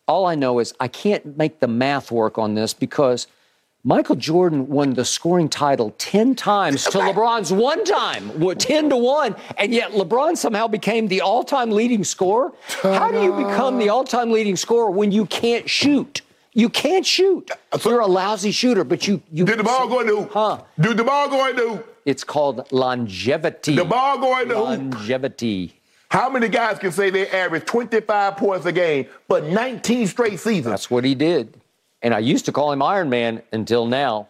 All 0.07 0.25
I 0.25 0.36
know 0.36 0.60
is 0.60 0.73
I 0.79 0.88
can't 0.88 1.38
make 1.38 1.60
the 1.60 1.67
math 1.67 2.12
work 2.12 2.38
on 2.38 2.55
this 2.55 2.73
because 2.73 3.27
Michael 3.84 4.15
Jordan 4.15 4.67
won 4.67 4.93
the 4.93 5.05
scoring 5.05 5.49
title 5.49 5.95
10 5.97 6.36
times 6.36 6.84
to 6.86 6.99
LeBron's 6.99 7.51
one 7.51 7.84
time, 7.84 8.29
10 8.55 8.89
to 8.89 8.97
1, 8.97 9.36
and 9.57 9.73
yet 9.73 9.91
LeBron 9.91 10.38
somehow 10.38 10.67
became 10.67 11.07
the 11.07 11.21
all 11.21 11.43
time 11.43 11.71
leading 11.71 12.03
scorer. 12.03 12.51
How 12.84 13.10
do 13.10 13.23
you 13.23 13.31
become 13.34 13.79
the 13.79 13.89
all 13.89 14.03
time 14.03 14.31
leading 14.31 14.55
scorer 14.55 14.91
when 14.91 15.12
you 15.12 15.25
can't 15.25 15.67
shoot? 15.67 16.21
You 16.53 16.69
can't 16.69 17.05
shoot. 17.05 17.49
You're 17.84 18.01
a 18.01 18.07
lousy 18.07 18.51
shooter, 18.51 18.84
but 18.84 19.07
you. 19.07 19.21
you 19.31 19.45
Did 19.45 19.60
the 19.60 19.63
ball 19.63 19.88
go 19.88 20.01
in 20.01 20.07
the 20.07 20.15
hoop? 20.15 20.31
Huh. 20.31 20.62
Did 20.79 20.97
the 20.97 21.03
ball 21.03 21.29
go 21.29 21.47
in 21.49 21.55
the 21.55 21.69
hoop? 21.69 21.97
It's 22.05 22.23
called 22.23 22.71
longevity. 22.71 23.75
The 23.75 23.86
ball 23.86 24.19
go 24.19 24.39
in 24.41 24.49
the 24.49 24.55
hoop. 24.55 24.65
longevity. 24.65 25.80
How 26.12 26.30
many 26.30 26.50
guys 26.50 26.78
can 26.78 26.91
say 26.91 27.10
they 27.10 27.30
average 27.30 27.63
25 27.65 28.36
points 28.36 28.65
a 28.65 28.71
game 28.74 29.06
for 29.30 29.39
19 29.39 30.08
straight 30.08 30.39
seasons? 30.41 30.65
That's 30.65 30.91
what 30.91 31.06
he 31.06 31.15
did. 31.15 31.54
And 32.02 32.13
I 32.13 32.19
used 32.19 32.43
to 32.45 32.52
call 32.52 32.74
him 32.74 32.82
Iron 32.82 33.10
Man 33.10 33.41
until 33.54 33.86
now. 33.86 34.28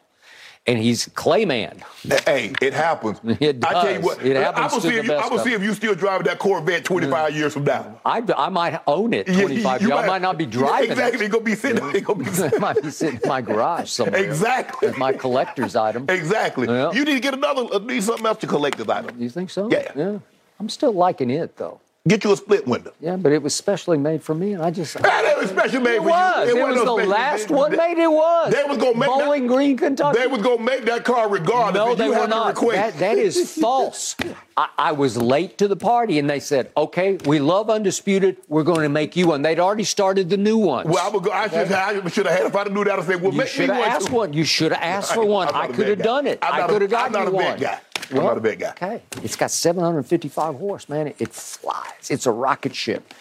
And 0.67 0.77
he's 0.77 1.07
Clayman. 1.07 1.81
Hey, 2.23 2.53
it 2.61 2.73
happens. 2.73 3.19
It 3.41 3.65
I 3.65 3.73
tell 3.73 3.93
you 3.93 4.01
what, 4.01 4.23
It 4.23 4.37
I'm 4.37 4.43
happens 4.43 4.73
gonna 4.73 4.81
to 4.83 4.87
see 4.89 4.93
the 4.93 4.99
if 4.99 5.05
you, 5.07 5.15
I'm 5.15 5.29
gonna 5.29 5.43
see 5.43 5.53
if 5.53 5.63
you 5.63 5.73
still 5.73 5.95
driving 5.95 6.25
that 6.27 6.37
Corvette 6.37 6.85
25 6.85 7.35
years 7.35 7.53
from 7.53 7.63
now. 7.63 7.99
I, 8.05 8.21
I 8.37 8.49
might 8.49 8.79
own 8.85 9.15
it 9.15 9.27
Yeah, 9.27 9.41
25 9.41 9.81
you 9.81 9.87
years. 9.87 9.99
I 9.99 10.05
might 10.05 10.21
not 10.21 10.37
be 10.37 10.45
driving 10.59 10.91
Exactly. 10.91 11.15
it. 11.17 11.21
You're 11.21 11.29
gonna 11.29 11.43
be 11.43 11.55
sitting. 11.55 11.83
You're 11.91 12.01
gonna 12.01 12.23
be 12.23 12.29
I 12.29 12.33
sitting. 12.33 12.59
might 12.61 12.79
be 12.79 12.91
sitting 12.91 13.19
in 13.23 13.27
my 13.27 13.41
garage 13.41 13.89
somewhere. 13.89 14.23
Exactly. 14.23 14.91
My 14.99 15.13
collector's 15.13 15.75
item. 15.75 16.05
Exactly. 16.07 16.67
Yeah. 16.67 16.91
You 16.91 17.05
need 17.05 17.15
to 17.15 17.19
get 17.21 17.33
another, 17.33 17.63
uh, 17.73 17.79
need 17.79 18.03
something 18.03 18.27
else 18.27 18.37
to 18.37 18.47
collect 18.47 18.77
this 18.77 18.87
item. 18.87 19.19
You 19.19 19.29
think 19.31 19.49
so? 19.49 19.67
Yeah. 19.71 19.91
Yeah. 19.95 20.19
I'm 20.61 20.69
still 20.69 20.91
liking 20.93 21.31
it, 21.31 21.57
though. 21.57 21.79
Get 22.07 22.23
you 22.23 22.31
a 22.33 22.37
split 22.37 22.67
window. 22.67 22.93
Yeah, 22.99 23.15
but 23.15 23.31
it 23.31 23.41
was 23.41 23.55
specially 23.55 23.97
made 23.97 24.21
for 24.21 24.35
me, 24.35 24.53
and 24.53 24.61
I 24.61 24.69
just. 24.69 24.95
Ah, 24.97 25.01
that 25.01 25.39
was 25.39 25.49
special 25.49 25.81
made 25.81 25.95
It 25.95 26.01
for 26.01 26.09
was. 26.09 26.49
you. 26.49 26.57
It, 26.57 26.61
wasn't 26.61 26.85
was 26.87 27.03
the 27.03 27.07
last 27.07 27.47
they- 27.47 27.53
one 27.55 27.75
made. 27.75 27.97
It 27.97 28.11
was. 28.11 28.53
They 28.53 28.63
was 28.63 28.77
gonna 28.77 28.97
make 28.97 29.09
that- 29.09 29.19
Bowling 29.19 29.47
Green, 29.47 29.75
Kentucky. 29.77 30.19
They 30.19 30.27
was 30.27 30.41
gonna 30.43 30.61
make 30.63 30.85
that 30.85 31.03
car 31.03 31.29
regardless. 31.29 31.73
No, 31.75 31.95
they 31.95 32.05
you 32.05 32.11
were 32.19 32.27
not. 32.27 32.55
That, 32.55 32.97
that 32.99 33.17
is 33.17 33.55
false. 33.55 34.15
I, 34.55 34.69
I 34.77 34.91
was 34.91 35.17
late 35.17 35.57
to 35.59 35.67
the 35.67 35.75
party, 35.75 36.19
and 36.19 36.27
they 36.29 36.39
said, 36.39 36.69
"Okay, 36.77 37.17
we 37.25 37.39
love 37.39 37.69
Undisputed. 37.71 38.37
We're 38.47 38.63
going 38.63 38.81
to 38.81 38.89
make 38.89 39.15
you 39.15 39.27
one." 39.27 39.41
They'd 39.43 39.59
already 39.59 39.83
started 39.83 40.29
the 40.29 40.37
new 40.37 40.57
ones. 40.57 40.87
Well, 40.89 41.03
I, 41.05 41.09
would 41.09 41.23
go, 41.23 41.31
I 41.31 41.47
should, 41.49 41.71
I 41.71 41.91
have 41.91 42.07
had 42.09 42.45
if 42.47 42.55
I 42.55 42.63
knew 42.65 42.83
that. 42.83 42.97
I 42.99 43.03
said, 43.03 43.21
"Well, 43.21 43.31
you 43.31 43.37
make 43.37 43.45
me 43.45 43.51
should 43.51 43.69
have 43.69 43.79
one 43.79 43.87
asked 43.89 44.09
one. 44.09 44.33
You 44.33 44.43
should 44.43 44.71
have 44.71 44.81
asked 44.81 45.13
for 45.13 45.23
one. 45.39 45.49
I 45.49 45.67
could 45.67 45.87
have 45.87 46.01
done 46.01 46.25
it. 46.25 46.39
I 46.41 46.67
could 46.67 46.81
have 46.81 46.93
I'm 46.93 47.11
gotten 47.11 47.13
not 47.13 47.31
you 47.31 47.35
a 47.35 47.41
bad 47.57 47.61
one. 47.61 47.79
Guy. 48.11 48.17
I'm 48.19 48.23
not 48.25 48.37
a 48.37 48.41
bet 48.41 48.59
guy. 48.59 48.69
Okay. 48.71 49.01
It's 49.23 49.35
got 49.35 49.51
755 49.51 50.55
horse, 50.55 50.89
man. 50.89 51.07
It, 51.07 51.15
it 51.19 51.33
flies. 51.33 52.09
It's 52.09 52.25
a 52.25 52.31
rocket 52.31 52.75
ship. 52.75 53.13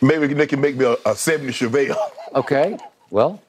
Maybe 0.00 0.26
they 0.34 0.46
can 0.46 0.60
make 0.60 0.76
me 0.76 0.84
a, 0.84 0.96
a 1.06 1.14
70 1.14 1.52
Chevelle. 1.52 1.96
Okay. 2.34 2.78
Well, 3.10 3.40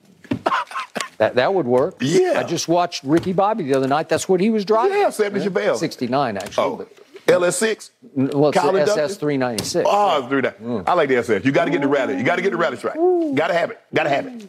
that, 1.17 1.35
that 1.35 1.53
would 1.53 1.65
work. 1.65 1.95
Yeah. 2.01 2.33
I 2.37 2.43
just 2.43 2.67
watched 2.67 3.03
Ricky 3.03 3.33
Bobby 3.33 3.63
the 3.63 3.73
other 3.75 3.87
night. 3.87 4.09
That's 4.09 4.27
what 4.27 4.39
he 4.41 4.49
was 4.49 4.65
driving. 4.65 4.97
Yeah, 4.97 5.09
70 5.09 5.47
Chevelle. 5.47 5.77
69, 5.77 6.37
actually. 6.37 6.63
Oh, 6.63 6.75
but- 6.75 6.89
LS6? 7.25 7.89
well, 8.15 8.49
it's 8.49 8.57
Colin 8.57 8.85
the 8.85 8.91
SS 8.91 9.15
396. 9.15 9.87
Oh, 9.89 10.19
it's 10.19 10.27
through 10.27 10.41
that. 10.41 10.61
Mm. 10.61 10.83
I 10.85 10.93
like 10.93 11.07
the 11.07 11.15
SS. 11.15 11.45
You 11.45 11.53
got 11.53 11.65
to 11.65 11.71
get 11.71 11.79
the 11.79 11.87
rally. 11.87 12.17
You 12.17 12.23
got 12.23 12.35
to 12.35 12.41
get 12.41 12.51
the 12.51 12.57
rally 12.57 12.75
track. 12.75 12.95
Got 12.95 13.47
to 13.47 13.53
have 13.53 13.71
it. 13.71 13.79
Got 13.93 14.03
to 14.03 14.09
have 14.09 14.27
it. 14.27 14.45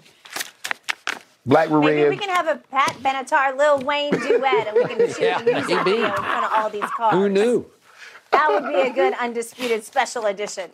Black 1.46 1.70
Maybe 1.70 2.02
red. 2.02 2.08
we 2.10 2.16
can 2.16 2.30
have 2.30 2.48
a 2.48 2.56
Pat 2.56 2.96
Benatar, 3.02 3.56
Lil 3.56 3.80
Wayne 3.80 4.12
duet, 4.12 4.66
and 4.68 4.74
we 4.76 4.84
can 4.84 4.98
shoot 5.12 5.20
Yeah, 5.20 5.40
a 5.40 5.44
music 5.44 5.68
maybe. 5.68 5.90
video 5.90 6.06
in 6.06 6.12
front 6.14 6.44
of 6.46 6.50
all 6.54 6.70
these 6.70 6.84
cars. 6.96 7.12
Who 7.14 7.28
knew? 7.28 7.66
That 8.32 8.48
would 8.50 8.72
be 8.72 8.80
a 8.80 8.92
good 8.92 9.14
undisputed 9.20 9.84
special 9.84 10.26
edition. 10.26 10.70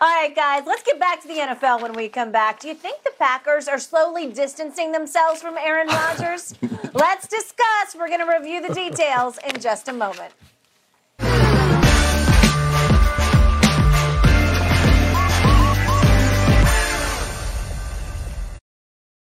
All 0.00 0.08
right, 0.08 0.34
guys, 0.34 0.64
let's 0.66 0.82
get 0.82 0.98
back 0.98 1.22
to 1.22 1.28
the 1.28 1.34
NFL 1.34 1.80
when 1.80 1.92
we 1.92 2.08
come 2.08 2.32
back. 2.32 2.58
Do 2.58 2.66
you 2.66 2.74
think 2.74 3.04
the 3.04 3.12
Packers 3.18 3.68
are 3.68 3.78
slowly 3.78 4.26
distancing 4.26 4.90
themselves 4.90 5.40
from 5.40 5.56
Aaron 5.56 5.86
Rodgers? 5.86 6.54
let's 6.94 7.28
discuss. 7.28 7.94
We're 7.96 8.08
going 8.08 8.26
to 8.26 8.26
review 8.26 8.66
the 8.66 8.74
details 8.74 9.38
in 9.46 9.60
just 9.60 9.86
a 9.88 9.92
moment. 9.92 10.32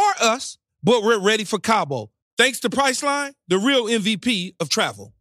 or 0.00 0.12
us, 0.20 0.58
but 0.82 1.02
we're 1.02 1.18
ready 1.18 1.44
for 1.44 1.58
Cabo. 1.58 2.10
Thanks 2.38 2.60
to 2.60 2.70
Priceline, 2.70 3.32
the 3.48 3.58
real 3.58 3.84
MVP 3.84 4.54
of 4.60 4.68
travel. 4.70 5.12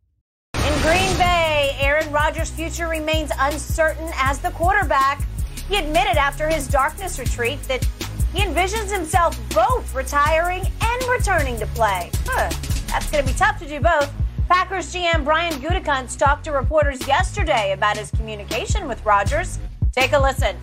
In 0.54 0.82
Green 0.82 1.18
Bay, 1.18 1.76
Aaron 1.80 2.10
Rodgers' 2.12 2.50
future 2.50 2.88
remains 2.88 3.32
uncertain 3.40 4.10
as 4.16 4.40
the 4.40 4.52
quarterback. 4.52 5.22
He 5.68 5.76
admitted 5.76 6.18
after 6.18 6.48
his 6.48 6.68
darkness 6.68 7.20
retreat 7.20 7.62
that 7.64 7.84
he 8.34 8.40
envisions 8.40 8.92
himself 8.96 9.38
both 9.54 9.94
retiring 9.94 10.64
and 10.82 11.04
returning 11.10 11.60
to 11.60 11.66
play. 11.68 12.10
Huh, 12.26 12.50
that's 12.88 13.10
going 13.12 13.26
to 13.26 13.32
be 13.32 13.38
tough 13.38 13.60
to 13.60 13.68
do 13.68 13.80
both. 13.80 14.12
Packers 14.48 14.94
GM 14.94 15.24
Brian 15.24 15.54
Gutekunst 15.54 16.18
talked 16.18 16.46
to 16.46 16.52
reporters 16.52 17.06
yesterday 17.08 17.74
about 17.74 17.98
his 17.98 18.12
communication 18.12 18.88
with 18.88 19.04
Rodgers. 19.06 19.60
Take 20.00 20.14
a 20.14 20.20
listen. 20.20 20.56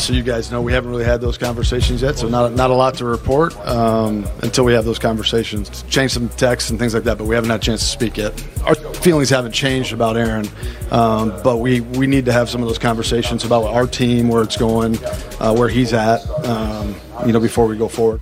So 0.00 0.12
you 0.12 0.24
guys 0.24 0.50
know, 0.50 0.60
we 0.60 0.72
haven't 0.72 0.90
really 0.90 1.04
had 1.04 1.20
those 1.20 1.38
conversations 1.38 2.02
yet, 2.02 2.18
so 2.18 2.28
not 2.28 2.54
not 2.54 2.70
a 2.70 2.74
lot 2.74 2.94
to 2.94 3.04
report 3.04 3.56
um, 3.68 4.26
until 4.42 4.64
we 4.64 4.72
have 4.72 4.84
those 4.84 4.98
conversations. 4.98 5.84
Change 5.88 6.10
some 6.10 6.28
texts 6.30 6.70
and 6.70 6.78
things 6.78 6.92
like 6.92 7.04
that, 7.04 7.18
but 7.18 7.28
we 7.28 7.36
haven't 7.36 7.50
had 7.50 7.60
a 7.60 7.62
chance 7.62 7.82
to 7.82 7.86
speak 7.86 8.16
yet. 8.16 8.32
Our 8.64 8.74
feelings 8.74 9.30
haven't 9.30 9.52
changed 9.52 9.92
about 9.92 10.16
Aaron, 10.16 10.48
um, 10.90 11.30
but 11.44 11.58
we, 11.58 11.82
we 11.82 12.08
need 12.08 12.24
to 12.24 12.32
have 12.32 12.48
some 12.48 12.62
of 12.62 12.68
those 12.68 12.78
conversations 12.78 13.44
about 13.44 13.64
our 13.66 13.86
team, 13.86 14.28
where 14.28 14.42
it's 14.42 14.56
going, 14.56 14.98
uh, 15.38 15.54
where 15.54 15.68
he's 15.68 15.92
at, 15.92 16.28
um, 16.44 16.96
you 17.24 17.32
know, 17.32 17.40
before 17.40 17.68
we 17.68 17.76
go 17.76 17.86
forward. 17.86 18.20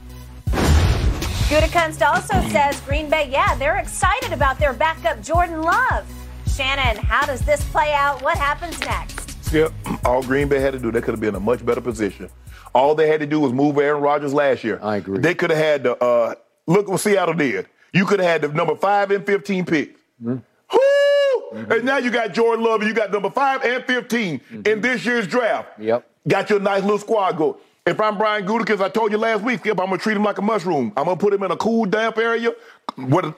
Gutekunst 1.48 2.06
also 2.06 2.46
says 2.50 2.78
Green 2.82 3.08
Bay, 3.08 3.30
yeah, 3.30 3.54
they're 3.54 3.78
excited 3.78 4.34
about 4.34 4.58
their 4.58 4.74
backup 4.74 5.22
Jordan 5.22 5.62
Love. 5.62 6.06
Shannon, 6.46 7.02
how 7.02 7.24
does 7.24 7.40
this 7.40 7.64
play 7.70 7.94
out? 7.94 8.22
What 8.22 8.36
happens 8.36 8.78
next? 8.80 9.19
Skip, 9.50 9.72
all 10.04 10.22
Green 10.22 10.46
Bay 10.46 10.60
had 10.60 10.74
to 10.74 10.78
do, 10.78 10.92
they 10.92 11.00
could 11.00 11.10
have 11.10 11.18
been 11.18 11.30
in 11.30 11.34
a 11.34 11.40
much 11.40 11.66
better 11.66 11.80
position. 11.80 12.30
All 12.72 12.94
they 12.94 13.08
had 13.08 13.18
to 13.18 13.26
do 13.26 13.40
was 13.40 13.52
move 13.52 13.78
Aaron 13.78 14.00
Rodgers 14.00 14.32
last 14.32 14.62
year. 14.62 14.78
I 14.80 14.98
agree. 14.98 15.18
They 15.18 15.34
could 15.34 15.50
have 15.50 15.58
had 15.58 15.82
the, 15.82 15.96
uh, 15.96 16.36
look 16.68 16.86
what 16.86 17.00
Seattle 17.00 17.34
did. 17.34 17.66
You 17.92 18.06
could 18.06 18.20
have 18.20 18.28
had 18.28 18.42
the 18.42 18.56
number 18.56 18.76
five 18.76 19.10
and 19.10 19.26
15 19.26 19.66
pick. 19.66 19.96
Mm-hmm. 20.22 20.36
Woo! 20.72 21.66
And 21.68 21.84
now 21.84 21.96
you 21.96 22.12
got 22.12 22.32
Jordan 22.32 22.64
Love, 22.64 22.80
and 22.82 22.88
you 22.88 22.94
got 22.94 23.10
number 23.10 23.28
five 23.28 23.64
and 23.64 23.84
15 23.84 24.40
in 24.66 24.80
this 24.80 25.04
year's 25.04 25.26
draft. 25.26 25.72
Mm-hmm. 25.72 25.82
Yep. 25.82 26.10
Got 26.28 26.50
your 26.50 26.60
nice 26.60 26.82
little 26.82 26.98
squad 26.98 27.36
go. 27.36 27.58
If 27.84 28.00
I'm 28.00 28.18
Brian 28.18 28.46
Gutekunst, 28.46 28.80
I 28.80 28.88
told 28.88 29.10
you 29.10 29.18
last 29.18 29.42
week, 29.42 29.58
Skip, 29.58 29.80
I'm 29.80 29.86
gonna 29.86 29.98
treat 29.98 30.16
him 30.16 30.22
like 30.22 30.38
a 30.38 30.42
mushroom. 30.42 30.92
I'm 30.96 31.06
gonna 31.06 31.16
put 31.16 31.34
him 31.34 31.42
in 31.42 31.50
a 31.50 31.56
cool, 31.56 31.86
damp 31.86 32.18
area, 32.18 32.52
with 32.96 33.34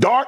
dark, 0.00 0.26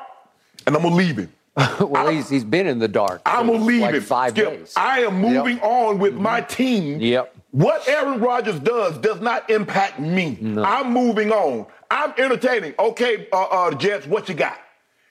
and 0.64 0.76
I'm 0.76 0.82
gonna 0.82 0.94
leave 0.94 1.16
him. 1.16 1.32
well, 1.80 2.08
he's, 2.08 2.28
he's 2.28 2.44
been 2.44 2.66
in 2.66 2.78
the 2.80 2.88
dark. 2.88 3.22
I'm 3.24 3.46
gonna 3.46 3.64
leave 3.64 3.82
like 3.82 3.94
him. 3.94 4.02
five 4.02 4.30
Skip, 4.32 4.48
days. 4.50 4.72
I 4.76 5.00
am 5.00 5.20
moving 5.20 5.56
Yep. 5.56 5.64
on 5.64 5.98
with 5.98 6.14
my 6.14 6.40
team. 6.40 7.00
Yep. 7.00 7.34
What 7.52 7.88
Aaron 7.88 8.20
Rodgers 8.20 8.58
does 8.58 8.98
does 8.98 9.20
not 9.20 9.48
impact 9.48 10.00
me. 10.00 10.36
I'm 10.58 10.92
moving 10.92 11.30
on. 11.30 11.66
I'm 11.90 12.12
entertaining. 12.18 12.74
Okay, 12.78 13.28
uh, 13.32 13.42
uh, 13.44 13.70
Jets, 13.74 14.06
what 14.08 14.28
you 14.28 14.34
got? 14.34 14.58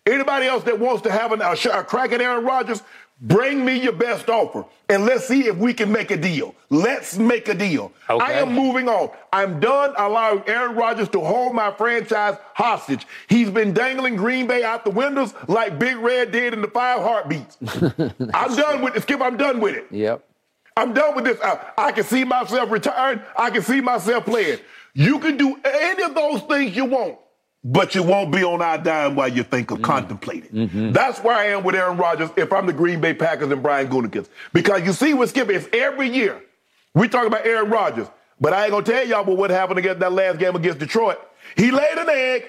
Anybody 0.06 0.48
else 0.48 0.66
that 0.66 0.78
wants 0.78 1.02
to 1.04 1.12
have 1.12 1.32
an, 1.32 1.42
a, 1.42 1.52
a 1.54 1.84
crack 1.86 2.12
at 2.12 2.20
Aaron 2.20 2.44
Rodgers, 2.44 2.84
bring 3.22 3.64
me 3.64 3.80
your 3.80 3.94
best 3.94 4.30
offer, 4.30 4.66
and 4.90 5.06
let's 5.06 5.28
see 5.28 5.48
if 5.48 5.56
we 5.58 5.74
can 5.74 5.92
make 5.92 6.12
a 6.12 6.18
deal. 6.18 6.56
Let's 6.70 7.18
make 7.18 7.48
a 7.48 7.54
deal. 7.54 7.92
I 8.10 8.34
am 8.34 8.54
moving 8.54 8.90
on. 8.90 9.12
I'm 9.32 9.60
done 9.60 9.94
allowing 9.98 10.44
Aaron 10.48 10.76
Rodgers 10.76 11.10
to 11.10 11.20
hold 11.20 11.54
my 11.54 11.72
franchise 11.72 12.36
hostage. 12.54 13.08
He's 13.28 13.50
been 13.50 13.74
dangling 13.74 14.16
Green 14.16 14.48
Bay 14.48 14.64
out 14.64 14.84
the 14.84 14.92
windows 14.92 15.34
like 15.48 15.80
Big 15.80 15.98
Red 15.98 16.32
did 16.32 16.54
in 16.54 16.62
the 16.62 16.68
Five 16.68 17.00
Heartbeats. 17.02 17.58
I'm 18.34 18.56
done 18.56 18.82
with 18.82 18.96
it, 18.96 19.04
Skip. 19.04 19.22
I'm 19.22 19.38
done 19.38 19.60
with 19.60 19.76
it. 19.76 19.88
Yep. 19.92 20.26
I'm 20.76 20.94
done 20.94 21.16
with 21.16 21.26
this. 21.26 21.40
I, 21.42 21.72
I 21.78 21.92
can 21.92 22.04
see 22.04 22.24
myself 22.24 22.72
retiring. 22.72 23.22
I 23.38 23.50
can 23.52 23.62
see 23.62 23.82
myself 23.82 24.26
playing. 24.26 24.60
You 24.94 25.20
can 25.20 25.38
do 25.38 25.58
any 25.64 26.04
of 26.04 26.16
those 26.16 26.42
things 26.44 26.76
you 26.76 26.86
want, 26.86 27.18
but 27.64 27.96
you 27.96 28.04
won't 28.04 28.32
be 28.32 28.44
on 28.44 28.62
our 28.62 28.78
dime 28.78 29.16
while 29.16 29.30
you 29.30 29.44
think 29.44 29.72
of 29.72 29.80
mm. 29.80 29.84
contemplating. 29.84 30.52
Mm-hmm. 30.52 30.92
That's 30.92 31.20
where 31.20 31.36
I 31.36 31.46
am 31.46 31.64
with 31.64 31.76
Aaron 31.76 31.98
Rodgers 31.98 32.30
if 32.36 32.52
I'm 32.52 32.66
the 32.66 32.74
Green 32.74 33.00
Bay 33.00 33.14
Packers 33.14 33.52
and 33.52 33.64
Brian 33.64 33.88
Gutekunst. 33.88 34.28
Because 34.52 34.86
you 34.86 34.92
see 34.92 35.14
what 35.14 35.30
Skip 35.30 35.50
is 35.50 35.70
every 35.72 36.10
year. 36.10 36.42
We 36.94 37.08
talk 37.08 37.26
about 37.26 37.46
Aaron 37.46 37.70
Rodgers, 37.70 38.08
but 38.40 38.54
I 38.54 38.64
ain't 38.64 38.72
gonna 38.72 38.86
tell 38.86 39.08
y'all 39.08 39.22
about 39.22 39.38
what 39.38 39.50
happened 39.50 39.80
against 39.80 40.00
that 40.02 40.12
last 40.12 40.40
game 40.40 40.56
against 40.56 40.80
Detroit. 40.80 41.20
He 41.56 41.72
laid 41.72 41.98
an 41.98 42.10
egg. 42.10 42.46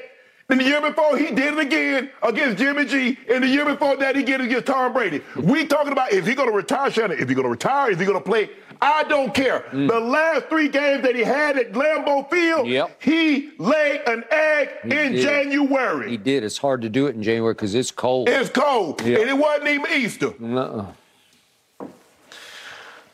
Then 0.48 0.58
the 0.58 0.64
year 0.64 0.80
before, 0.82 1.16
he 1.16 1.30
did 1.30 1.54
it 1.54 1.58
again 1.58 2.10
against 2.22 2.58
Jimmy 2.58 2.84
G. 2.84 3.18
And 3.30 3.42
the 3.42 3.48
year 3.48 3.64
before 3.64 3.96
that, 3.96 4.14
he 4.14 4.22
did 4.22 4.42
it 4.42 4.44
against 4.44 4.66
Tom 4.66 4.92
Brady. 4.92 5.22
We 5.36 5.64
talking 5.64 5.92
about 5.92 6.12
is 6.12 6.26
he 6.26 6.34
going 6.34 6.50
to 6.50 6.54
retire, 6.54 6.90
Shannon? 6.90 7.18
If 7.18 7.30
he 7.30 7.34
going 7.34 7.46
to 7.46 7.50
retire? 7.50 7.90
Is 7.90 7.98
he 7.98 8.04
going 8.04 8.18
to 8.18 8.24
play? 8.24 8.50
I 8.80 9.04
don't 9.04 9.32
care. 9.34 9.64
Mm. 9.72 9.88
The 9.88 10.00
last 10.00 10.46
three 10.48 10.68
games 10.68 11.02
that 11.02 11.14
he 11.14 11.22
had 11.22 11.56
at 11.58 11.72
Lambeau 11.72 12.28
Field, 12.30 12.66
Yep. 12.66 13.02
he 13.02 13.50
laid 13.58 14.02
an 14.06 14.24
egg 14.30 14.68
in 14.84 15.12
did. 15.12 15.22
January. 15.22 16.10
He 16.10 16.16
did. 16.16 16.44
It's 16.44 16.58
hard 16.58 16.82
to 16.82 16.88
do 16.88 17.06
it 17.06 17.14
in 17.14 17.22
January 17.22 17.54
because 17.54 17.74
it's 17.74 17.90
cold. 17.90 18.28
It's 18.28 18.50
cold, 18.50 19.02
Yeah. 19.02 19.18
and 19.20 19.30
it 19.30 19.38
wasn't 19.38 19.68
even 19.68 19.86
Easter. 19.92 20.34
Uh-uh. 20.42 20.86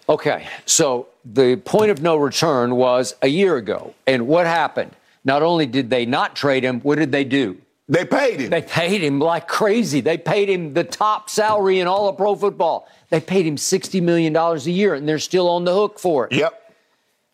Okay, 0.09 0.49
so 0.67 1.07
the 1.25 1.57
point 1.57 1.91
of 1.91 2.03
no 2.03 2.17
return 2.17 2.75
was 2.75 3.15
a 3.23 3.29
year 3.29 3.57
ago. 3.57 3.95
And 4.07 4.27
what 4.27 4.47
happened? 4.47 4.91
Not 5.25 5.43
only 5.43 5.67
did 5.67 5.91
they 5.91 6.05
not 6.07 6.35
trade 6.35 6.65
him, 6.65 6.81
what 6.81 6.99
did 6.99 7.13
they 7.13 7.25
do? 7.25 7.59
They 7.89 8.05
paid 8.05 8.41
him. 8.41 8.51
They 8.51 8.63
paid 8.63 9.03
him 9.03 9.19
like 9.21 9.47
crazy. 9.49 10.01
They 10.01 10.17
paid 10.17 10.49
him 10.49 10.75
the 10.75 10.85
top 10.85 11.29
salary 11.29 11.81
in 11.81 11.87
all 11.87 12.09
of 12.09 12.17
pro 12.17 12.35
football. 12.35 12.89
They 13.11 13.21
paid 13.21 13.45
him 13.47 13.57
$60 13.57 14.01
million 14.03 14.35
a 14.37 14.57
year, 14.59 14.95
and 14.95 15.09
they're 15.09 15.19
still 15.19 15.49
on 15.49 15.65
the 15.65 15.75
hook 15.75 15.99
for 15.99 16.27
it. 16.27 16.33
Yep. 16.33 16.75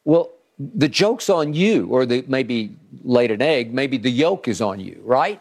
Well, 0.04 0.30
the 0.58 0.88
joke's 0.88 1.28
on 1.28 1.52
you, 1.52 1.86
or 1.88 2.06
the, 2.06 2.24
maybe 2.28 2.74
laid 3.04 3.30
an 3.30 3.42
egg, 3.42 3.74
maybe 3.74 3.98
the 3.98 4.10
yolk 4.10 4.48
is 4.48 4.60
on 4.62 4.80
you, 4.80 5.00
right? 5.04 5.40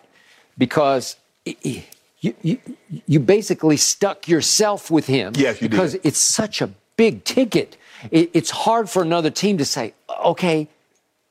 Because 0.57 1.15
you, 1.45 1.81
you, 2.41 2.57
you 3.05 3.19
basically 3.19 3.77
stuck 3.77 4.27
yourself 4.27 4.91
with 4.91 5.07
him. 5.07 5.33
Yes, 5.37 5.61
you 5.61 5.67
did. 5.69 5.71
Because 5.71 5.95
it's 6.03 6.19
such 6.19 6.61
a 6.61 6.69
big 6.97 7.23
ticket. 7.23 7.77
It, 8.11 8.31
it's 8.33 8.49
hard 8.49 8.89
for 8.89 9.01
another 9.01 9.29
team 9.29 9.57
to 9.59 9.65
say, 9.65 9.93
okay, 10.25 10.67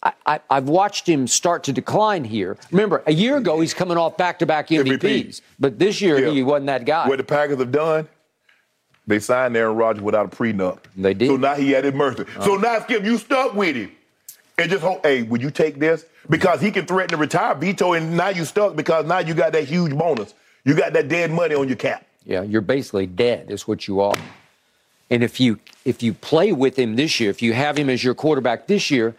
I, 0.02 0.12
I, 0.24 0.40
I've 0.50 0.68
watched 0.68 1.06
him 1.08 1.26
start 1.26 1.64
to 1.64 1.72
decline 1.72 2.24
here. 2.24 2.56
Remember, 2.70 3.02
a 3.06 3.12
year 3.12 3.36
ago, 3.36 3.60
he's 3.60 3.74
coming 3.74 3.96
off 3.98 4.16
back 4.16 4.38
to 4.38 4.46
back 4.46 4.68
MVPs, 4.68 4.98
MVP. 4.98 5.40
but 5.58 5.78
this 5.78 6.00
year, 6.00 6.18
Yeah. 6.26 6.30
he 6.30 6.42
wasn't 6.42 6.66
that 6.66 6.84
guy. 6.86 7.06
What 7.08 7.18
the 7.18 7.24
Packers 7.24 7.58
have 7.58 7.72
done, 7.72 8.08
they 9.06 9.18
signed 9.18 9.56
Aaron 9.56 9.76
Rodgers 9.76 10.02
without 10.02 10.26
a 10.26 10.36
prenup. 10.36 10.78
They 10.96 11.14
did. 11.14 11.28
Uh-huh. 11.28 11.36
So 11.36 11.40
now 11.40 11.54
he 11.54 11.70
had 11.72 11.84
his 11.84 11.94
mercy. 11.94 12.24
So 12.42 12.56
now, 12.56 12.80
Skip, 12.80 13.04
you 13.04 13.18
stuck 13.18 13.54
with 13.54 13.76
him. 13.76 13.92
And 14.56 14.70
just 14.70 14.82
hope, 14.82 15.04
hey, 15.04 15.22
would 15.22 15.42
you 15.42 15.50
take 15.50 15.78
this? 15.78 16.06
Because 16.30 16.60
he 16.60 16.70
can 16.70 16.86
threaten 16.86 17.10
to 17.10 17.16
retire, 17.16 17.54
veto, 17.54 17.92
and 17.92 18.16
now 18.16 18.28
you 18.28 18.44
stuck 18.44 18.76
because 18.76 19.04
now 19.04 19.18
you 19.18 19.34
got 19.34 19.52
that 19.52 19.64
huge 19.64 19.92
bonus. 19.96 20.32
You 20.64 20.74
got 20.74 20.92
that 20.94 21.08
dead 21.08 21.30
money 21.30 21.54
on 21.54 21.68
your 21.68 21.76
cap. 21.76 22.06
Yeah, 22.24 22.42
you're 22.42 22.62
basically 22.62 23.06
dead, 23.06 23.50
is 23.50 23.68
what 23.68 23.86
you 23.86 24.00
are. 24.00 24.16
And 25.10 25.22
if 25.22 25.38
you 25.38 25.58
if 25.84 26.02
you 26.02 26.14
play 26.14 26.52
with 26.52 26.78
him 26.78 26.96
this 26.96 27.20
year, 27.20 27.28
if 27.28 27.42
you 27.42 27.52
have 27.52 27.76
him 27.76 27.90
as 27.90 28.02
your 28.02 28.14
quarterback 28.14 28.66
this 28.66 28.90
year, 28.90 29.14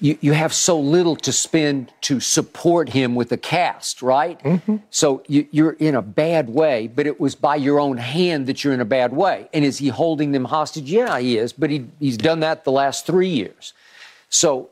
you, 0.00 0.18
you 0.20 0.32
have 0.32 0.52
so 0.52 0.78
little 0.78 1.16
to 1.16 1.32
spend 1.32 1.92
to 2.02 2.20
support 2.20 2.88
him 2.88 3.14
with 3.14 3.28
the 3.28 3.36
cast, 3.36 4.02
right? 4.02 4.38
Mm-hmm. 4.40 4.76
So 4.90 5.22
you, 5.26 5.46
you're 5.50 5.72
in 5.72 5.94
a 5.94 6.02
bad 6.02 6.48
way, 6.48 6.88
but 6.88 7.06
it 7.06 7.20
was 7.20 7.34
by 7.34 7.56
your 7.56 7.78
own 7.78 7.96
hand 7.96 8.46
that 8.46 8.64
you're 8.64 8.74
in 8.74 8.80
a 8.80 8.84
bad 8.84 9.12
way. 9.12 9.48
And 9.52 9.64
is 9.64 9.78
he 9.78 9.88
holding 9.88 10.32
them 10.32 10.44
hostage? 10.44 10.90
Yeah, 10.90 11.18
he 11.18 11.38
is, 11.38 11.52
but 11.52 11.70
he, 11.70 11.86
he's 12.00 12.16
done 12.16 12.40
that 12.40 12.64
the 12.64 12.72
last 12.72 13.06
three 13.06 13.28
years. 13.28 13.72
So 14.28 14.70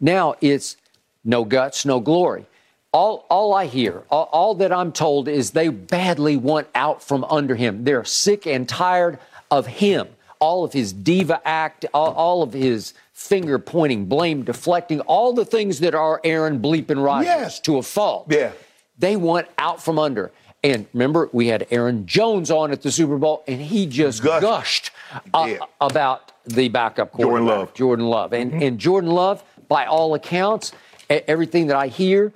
now 0.00 0.34
it's 0.40 0.76
no 1.24 1.44
guts, 1.44 1.84
no 1.84 2.00
glory. 2.00 2.46
All, 2.92 3.26
all 3.30 3.54
I 3.54 3.66
hear, 3.66 4.02
all, 4.10 4.28
all 4.32 4.54
that 4.56 4.72
I'm 4.72 4.92
told 4.92 5.28
is 5.28 5.50
they 5.52 5.68
badly 5.68 6.36
want 6.36 6.68
out 6.74 7.02
from 7.02 7.24
under 7.24 7.54
him. 7.54 7.84
They're 7.84 8.04
sick 8.04 8.46
and 8.46 8.68
tired 8.68 9.18
of 9.50 9.66
him. 9.66 10.08
All 10.40 10.64
of 10.64 10.72
his 10.72 10.92
diva 10.92 11.40
act, 11.44 11.84
all, 11.92 12.12
all 12.12 12.42
of 12.42 12.52
his 12.52 12.94
finger 13.18 13.58
pointing, 13.58 14.06
blame 14.06 14.44
deflecting, 14.44 15.00
all 15.00 15.32
the 15.32 15.44
things 15.44 15.80
that 15.80 15.94
are 15.94 16.20
Aaron 16.22 16.60
bleeping 16.60 17.04
Rodgers 17.04 17.26
Yes. 17.26 17.60
to 17.60 17.78
a 17.78 17.82
fault. 17.82 18.26
Yeah. 18.30 18.52
They 18.98 19.16
want 19.16 19.48
out 19.58 19.82
from 19.82 19.98
under. 19.98 20.30
And 20.62 20.86
remember, 20.92 21.28
we 21.32 21.48
had 21.48 21.66
Aaron 21.70 22.06
Jones 22.06 22.50
on 22.50 22.70
at 22.70 22.82
the 22.82 22.90
Super 22.92 23.16
Bowl, 23.18 23.42
and 23.48 23.60
he 23.60 23.86
just 23.86 24.22
Gushed. 24.22 24.40
gushed 24.42 24.90
uh, 25.34 25.46
Yeah. 25.48 25.58
about 25.80 26.32
the 26.46 26.68
backup 26.68 27.10
Jordan 27.12 27.26
quarterback, 27.46 27.58
Love. 27.58 27.74
Jordan 27.74 28.06
Love. 28.06 28.32
And, 28.32 28.62
and 28.62 28.78
Jordan 28.78 29.10
Love, 29.10 29.42
by 29.68 29.84
all 29.86 30.14
accounts, 30.14 30.72
everything 31.10 31.66
that 31.68 31.76
I 31.76 31.88
hear, 31.88 32.32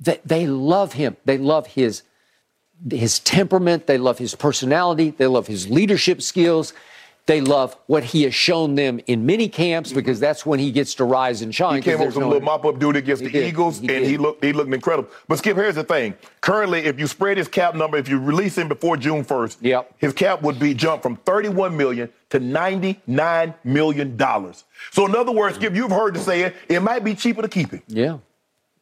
that 0.00 0.20
they 0.26 0.46
love 0.46 0.92
him. 0.94 1.16
They 1.24 1.38
love 1.38 1.66
his 1.68 2.02
his 2.90 3.18
temperament. 3.18 3.86
They 3.86 3.98
love 3.98 4.18
his 4.18 4.34
personality. 4.34 5.10
They 5.10 5.26
love 5.26 5.46
his 5.46 5.68
leadership 5.68 6.22
skills. 6.22 6.72
They 7.30 7.40
love 7.40 7.76
what 7.86 8.02
he 8.02 8.24
has 8.24 8.34
shown 8.34 8.74
them 8.74 8.98
in 9.06 9.24
mini 9.24 9.48
camps 9.48 9.92
because 9.92 10.18
that's 10.18 10.44
when 10.44 10.58
he 10.58 10.72
gets 10.72 10.94
to 10.96 11.04
rise 11.04 11.42
and 11.42 11.54
shine. 11.54 11.76
He 11.76 11.82
came 11.82 12.00
up 12.00 12.06
with 12.06 12.14
some 12.14 12.24
no- 12.24 12.28
little 12.30 12.42
mop 12.42 12.64
up 12.64 12.80
duty 12.80 12.98
against 12.98 13.22
the 13.22 13.30
did. 13.30 13.46
Eagles, 13.46 13.78
He 13.78 13.86
and 13.86 14.00
did. 14.04 14.08
he 14.08 14.16
looked 14.18 14.42
he 14.44 14.52
looked 14.52 14.74
incredible. 14.74 15.08
But 15.28 15.38
Skip, 15.38 15.56
here's 15.56 15.76
the 15.76 15.84
thing. 15.84 16.14
Currently, 16.40 16.80
if 16.80 16.98
you 16.98 17.06
spread 17.06 17.36
his 17.36 17.46
cap 17.46 17.76
number, 17.76 17.96
if 17.98 18.08
you 18.08 18.18
release 18.18 18.58
him 18.58 18.66
before 18.66 18.96
June 18.96 19.24
1st, 19.24 19.58
Yep. 19.60 19.94
his 19.98 20.12
cap 20.12 20.42
would 20.42 20.58
be 20.58 20.74
jumped 20.74 21.04
from 21.04 21.14
31 21.18 21.76
million 21.76 22.08
to 22.30 22.40
99 22.40 23.54
million 23.62 24.16
dollars. 24.16 24.64
So 24.90 25.06
in 25.06 25.14
other 25.14 25.30
words, 25.30 25.54
Skip, 25.54 25.72
you've 25.76 25.92
heard 25.92 26.14
the 26.16 26.18
saying, 26.20 26.46
it, 26.46 26.56
it 26.68 26.80
might 26.82 27.04
be 27.04 27.14
cheaper 27.14 27.42
to 27.42 27.48
keep 27.48 27.70
him. 27.70 27.82
Yeah. 27.86 28.18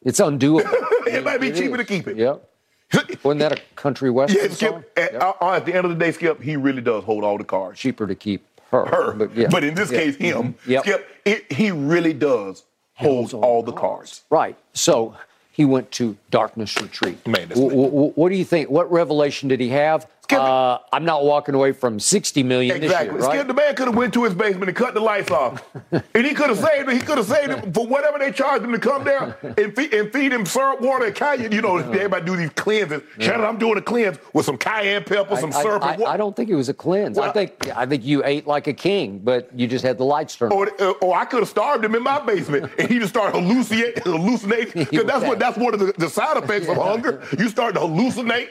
It's 0.03 0.19
undoable. 0.19 0.65
It 1.07 1.23
might 1.23 1.39
be 1.41 1.47
It 1.49 1.55
cheaper 1.55 1.75
is. 1.79 1.85
to 1.87 1.93
keep 1.93 2.07
him. 2.07 2.17
Yep. 2.17 2.49
Wasn't 3.23 3.39
that 3.39 3.51
a 3.51 3.61
country 3.75 4.09
western 4.09 4.41
Yeah, 4.41 4.47
song? 4.49 4.83
Skip. 4.95 4.97
At, 4.97 5.15
uh, 5.21 5.33
at 5.41 5.65
the 5.65 5.73
end 5.73 5.85
of 5.85 5.91
the 5.91 5.97
day, 5.97 6.11
Skip, 6.11 6.41
he 6.41 6.55
really 6.55 6.81
does 6.81 7.03
hold 7.03 7.23
all 7.23 7.37
the 7.37 7.43
cards. 7.43 7.79
Cheaper 7.79 8.07
to 8.07 8.15
keep 8.15 8.45
her. 8.71 8.85
Her, 8.85 9.13
But, 9.13 9.35
yeah. 9.35 9.47
but 9.49 9.63
in 9.63 9.75
this 9.75 9.91
Yeah. 9.91 9.99
case, 9.99 10.15
him. 10.15 10.55
Yep. 10.67 10.83
Skip, 10.83 11.07
it, 11.25 11.51
he 11.51 11.71
really 11.71 12.13
does 12.13 12.63
hold 12.95 13.33
all 13.33 13.63
the 13.63 13.71
cards. 13.71 14.23
Right. 14.29 14.55
So 14.73 15.15
he 15.51 15.65
went 15.65 15.91
to 15.91 16.17
darkness 16.31 16.75
retreat. 16.81 17.25
Man, 17.27 17.47
that's 17.49 17.59
W- 17.59 17.83
w- 17.85 18.11
what 18.15 18.29
do 18.29 18.35
you 18.35 18.45
think? 18.45 18.69
What 18.69 18.91
revelation 18.91 19.49
did 19.49 19.59
he 19.59 19.69
have? 19.69 20.07
Uh, 20.37 20.79
I'm 20.93 21.05
not 21.05 21.23
walking 21.23 21.55
away 21.55 21.71
from 21.71 21.99
60 21.99 22.43
million 22.43 22.75
Exactly. 22.75 23.17
this 23.17 23.21
year, 23.21 23.29
right? 23.29 23.35
Skip, 23.39 23.47
the 23.47 23.53
man 23.53 23.75
could 23.75 23.87
have 23.87 23.95
went 23.95 24.13
to 24.13 24.23
his 24.23 24.33
basement 24.33 24.69
and 24.69 24.75
cut 24.75 24.93
the 24.93 24.99
lights 24.99 25.31
off, 25.31 25.63
and 25.91 26.25
he 26.25 26.33
could 26.33 26.49
have 26.49 26.59
saved 26.59 26.89
it. 26.89 26.93
He 26.95 26.99
could 26.99 27.17
have 27.17 27.27
saved 27.27 27.51
it 27.51 27.73
for 27.73 27.87
whatever 27.87 28.19
they 28.19 28.31
charged 28.31 28.63
him 28.63 28.71
to 28.71 28.79
come 28.79 29.03
there 29.03 29.37
and 29.57 29.75
feed, 29.75 29.93
and 29.93 30.11
feed 30.11 30.31
him 30.33 30.45
syrup, 30.45 30.81
water, 30.81 31.05
and 31.05 31.15
cayenne. 31.15 31.51
You 31.51 31.61
know, 31.61 31.77
everybody 31.77 32.25
do 32.25 32.35
these 32.35 32.49
cleanses. 32.51 33.01
Shannon, 33.19 33.45
I'm 33.45 33.57
doing 33.57 33.77
a 33.77 33.81
cleanse 33.81 34.17
with 34.33 34.45
some 34.45 34.57
cayenne 34.57 35.03
pepper, 35.03 35.35
some 35.37 35.53
I, 35.53 35.61
syrup, 35.61 35.83
I, 35.83 35.93
and 35.93 36.01
water. 36.01 36.13
I 36.13 36.17
don't 36.17 36.35
think 36.35 36.49
it 36.49 36.55
was 36.55 36.69
a 36.69 36.73
cleanse. 36.73 37.17
I 37.17 37.31
think 37.31 37.69
I 37.75 37.85
think 37.85 38.05
you 38.05 38.23
ate 38.25 38.47
like 38.47 38.67
a 38.67 38.73
king, 38.73 39.19
but 39.19 39.49
you 39.55 39.67
just 39.67 39.83
had 39.83 39.97
the 39.97 40.05
lights 40.05 40.35
turned. 40.35 40.53
Or, 40.53 40.69
uh, 40.81 40.91
or 41.01 41.15
I 41.17 41.25
could 41.25 41.39
have 41.39 41.49
starved 41.49 41.83
him 41.83 41.95
in 41.95 42.03
my 42.03 42.19
basement, 42.19 42.71
and 42.77 42.89
he 42.89 42.99
just 42.99 43.13
started 43.13 43.39
hallucinating. 43.39 44.03
hallucinating 44.03 44.85
because 44.85 45.05
that's 45.05 45.25
what 45.25 45.39
that's 45.39 45.57
one 45.57 45.73
of 45.73 45.79
the, 45.79 45.93
the 45.97 46.09
side 46.09 46.37
effects 46.37 46.67
of 46.67 46.77
hunger. 46.77 47.23
You 47.37 47.49
start 47.49 47.75
to 47.75 47.81
hallucinate. 47.81 48.49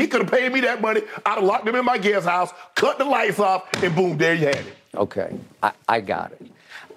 He 0.00 0.06
could 0.06 0.22
have 0.22 0.30
paid 0.30 0.52
me 0.52 0.60
that 0.60 0.80
money. 0.80 1.02
I'd 1.24 1.34
have 1.36 1.44
locked 1.44 1.66
him 1.66 1.74
in 1.74 1.84
my 1.84 1.98
guest 1.98 2.26
house, 2.26 2.50
cut 2.74 2.98
the 2.98 3.04
lights 3.04 3.38
off, 3.38 3.64
and 3.82 3.94
boom, 3.94 4.16
there 4.18 4.34
you 4.34 4.46
had 4.46 4.56
it. 4.56 4.74
Okay, 4.94 5.36
I, 5.62 5.72
I 5.88 6.00
got 6.00 6.32
it. 6.32 6.42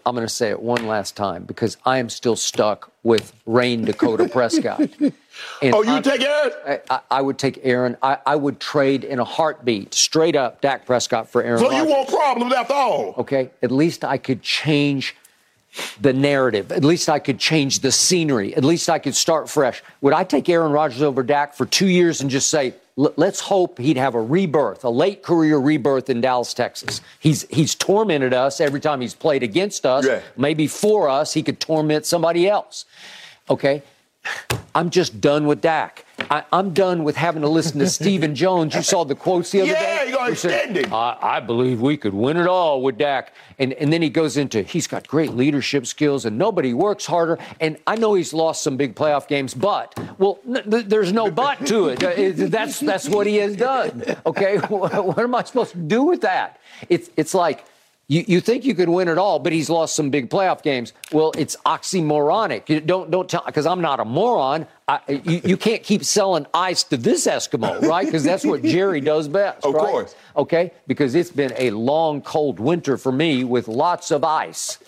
I'm 0.06 0.16
going 0.16 0.26
to 0.28 0.34
say 0.34 0.50
it 0.52 0.62
one 0.62 0.88
last 0.88 1.18
time 1.18 1.44
because 1.44 1.76
I 1.86 1.98
am 1.98 2.10
still 2.10 2.38
stuck 2.38 2.92
with 3.04 3.34
Rayne 3.46 3.84
Dakota 3.84 4.30
Prescott. 4.32 4.80
And 4.80 5.14
Oh, 5.76 5.82
you 5.84 5.92
I'm- 5.92 6.04
take 6.04 6.22
Aaron? 6.22 6.52
I, 6.66 6.80
I- 6.90 7.00
I 7.12 7.22
would 7.22 7.38
take 7.38 7.60
Aaron. 7.64 7.98
I, 8.02 8.18
I 8.26 8.36
would 8.38 8.60
trade 8.62 9.04
in 9.04 9.20
a 9.20 9.26
heartbeat, 9.26 9.94
straight 9.94 10.36
up, 10.38 10.62
Dak 10.62 10.86
Prescott 10.86 11.30
for 11.30 11.44
Aaron. 11.44 11.60
So 11.60 11.66
you 11.72 11.78
Rodgers. 11.80 11.92
want 11.92 12.10
problems 12.10 12.54
after 12.54 12.74
all? 12.74 13.16
Okay, 13.18 13.50
at 13.62 13.72
least 13.72 14.06
I 14.06 14.18
could 14.18 14.42
change 14.42 15.14
the 16.00 16.14
narrative. 16.14 16.72
At 16.72 16.86
least 16.86 17.10
I 17.10 17.20
could 17.20 17.38
change 17.40 17.80
the 17.82 17.92
scenery. 17.92 18.56
At 18.56 18.64
least 18.64 18.90
I 18.90 19.00
could 19.00 19.16
start 19.16 19.50
fresh. 19.50 19.84
Would 20.02 20.14
I 20.14 20.24
take 20.24 20.48
Aaron 20.48 20.72
Rodgers 20.72 21.02
over 21.02 21.22
Dak 21.22 21.54
for 21.54 21.66
two 21.66 21.88
years 21.88 22.22
and 22.22 22.30
just 22.32 22.50
say, 22.50 22.68
"L- 22.68 22.74
let's 22.98 23.40
hope 23.40 23.78
he'd 23.78 23.98
have 23.98 24.16
a 24.16 24.22
rebirth, 24.22 24.84
a 24.84 24.90
late 24.90 25.22
career 25.22 25.58
rebirth 25.58 26.10
in 26.10 26.20
Dallas, 26.20 26.54
Texas? 26.54 27.00
He's 27.20 27.48
he's 27.50 27.76
tormented 27.76 28.34
us 28.34 28.60
every 28.60 28.80
time 28.80 29.02
he's 29.02 29.14
played 29.14 29.44
against 29.44 29.86
us. 29.86 30.06
Yeah. 30.06 30.22
Maybe 30.36 30.68
for 30.68 31.08
us, 31.08 31.34
he 31.34 31.44
could 31.44 31.60
torment 31.60 32.06
somebody 32.06 32.50
else. 32.50 32.86
Okay. 33.50 33.84
I'm 34.76 34.92
just 34.92 35.20
done 35.22 35.48
with 35.48 35.62
Dak. 35.62 36.06
I, 36.30 36.44
I'm 36.52 36.72
done 36.74 37.04
with 37.04 37.16
having 37.16 37.42
to 37.42 37.48
listen 37.48 37.80
to 37.80 37.88
Stephen 38.00 38.36
Jones. 38.36 38.76
You 38.76 38.84
saw 38.84 39.04
the 39.06 39.16
quotes 39.16 39.50
the 39.52 39.62
other 39.62 39.72
Yeah, 39.72 40.04
day. 40.04 40.10
you 40.10 40.16
gotta 40.16 40.32
He 40.32 40.36
said, 40.38 40.52
extend 40.52 40.78
him. 40.78 40.94
I, 40.94 41.18
I 41.20 41.40
believe 41.40 41.82
we 41.82 41.98
could 41.98 42.14
win 42.14 42.38
it 42.38 42.46
all 42.48 42.82
with 42.84 42.98
Dak. 42.98 43.34
And, 43.58 43.74
and 43.74 43.92
then 43.92 44.04
he 44.04 44.10
goes 44.10 44.38
into 44.38 44.62
he's 44.62 44.86
got 44.86 45.08
great 45.08 45.32
leadership 45.32 45.88
skills 45.88 46.26
and 46.26 46.38
nobody 46.38 46.74
works 46.76 47.08
harder. 47.08 47.40
And 47.60 47.78
I 47.88 47.96
know 47.96 48.14
he's 48.14 48.34
lost 48.34 48.62
some 48.62 48.78
big 48.78 48.94
playoff 48.94 49.28
games, 49.28 49.56
but 49.56 49.98
well, 50.20 50.38
n- 50.48 50.70
th- 50.70 50.86
there's 50.86 51.12
no 51.12 51.32
but 51.32 51.66
to 51.68 51.88
it. 51.90 52.04
Uh, 52.04 52.10
it- 52.10 52.52
That's 52.52 52.80
that's 52.80 53.10
what 53.10 53.26
he 53.26 53.38
has 53.38 53.56
done. 53.56 54.04
Okay, 54.28 54.58
what 54.70 55.18
am 55.20 55.34
I 55.34 55.44
supposed 55.44 55.72
to 55.72 55.78
do 55.80 56.04
with 56.04 56.22
that? 56.22 56.60
It's 56.90 57.10
it's 57.18 57.34
like. 57.34 57.66
You, 58.10 58.24
you 58.26 58.40
think 58.40 58.64
you 58.64 58.74
could 58.74 58.88
win 58.88 59.10
it 59.10 59.18
all, 59.18 59.38
but 59.38 59.52
he's 59.52 59.70
lost 59.70 59.94
some 59.94 60.10
big 60.10 60.30
playoff 60.30 60.64
games. 60.64 60.94
Well, 61.12 61.34
it's 61.38 61.58
oxymoronic. 61.66 62.70
You 62.70 62.80
don't 62.80 63.12
don't 63.12 63.30
tell 63.30 63.44
because 63.46 63.66
I'm 63.66 63.82
not 63.82 64.00
a 64.00 64.06
moron. 64.06 64.66
I, 64.88 65.02
you, 65.26 65.42
you 65.44 65.58
can't 65.58 65.84
keep 65.84 66.06
selling 66.06 66.46
ice 66.54 66.84
to 66.86 66.96
this 66.96 67.28
Eskimo, 67.28 67.82
right? 67.82 68.06
Because 68.06 68.24
that's 68.24 68.46
what 68.46 68.64
Jerry 68.64 69.02
does 69.02 69.28
best. 69.28 69.66
Of 69.66 69.74
right? 69.74 69.86
course. 69.86 70.16
Okay, 70.38 70.72
because 70.88 71.16
it's 71.16 71.32
been 71.32 71.52
a 71.58 71.72
long, 71.72 72.22
cold 72.22 72.62
winter 72.62 72.96
for 72.98 73.12
me 73.12 73.44
with 73.44 73.68
lots 73.68 74.10
of 74.12 74.24
ice. 74.24 74.80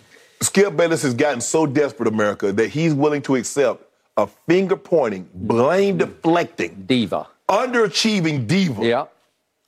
Skip 0.41 0.77
Bayless 0.77 1.01
has 1.01 1.13
gotten 1.13 1.41
so 1.41 1.65
desperate, 1.65 2.07
America, 2.07 2.53
that 2.53 2.69
he's 2.69 2.93
willing 2.93 3.21
to 3.23 3.35
accept 3.35 3.83
a 4.15 4.27
finger 4.27 4.77
pointing, 4.77 5.27
blame 5.33 5.97
deflecting, 5.97 6.85
Diva. 6.87 7.27
underachieving 7.49 8.47
diva 8.47 8.85
Yeah. 8.85 9.05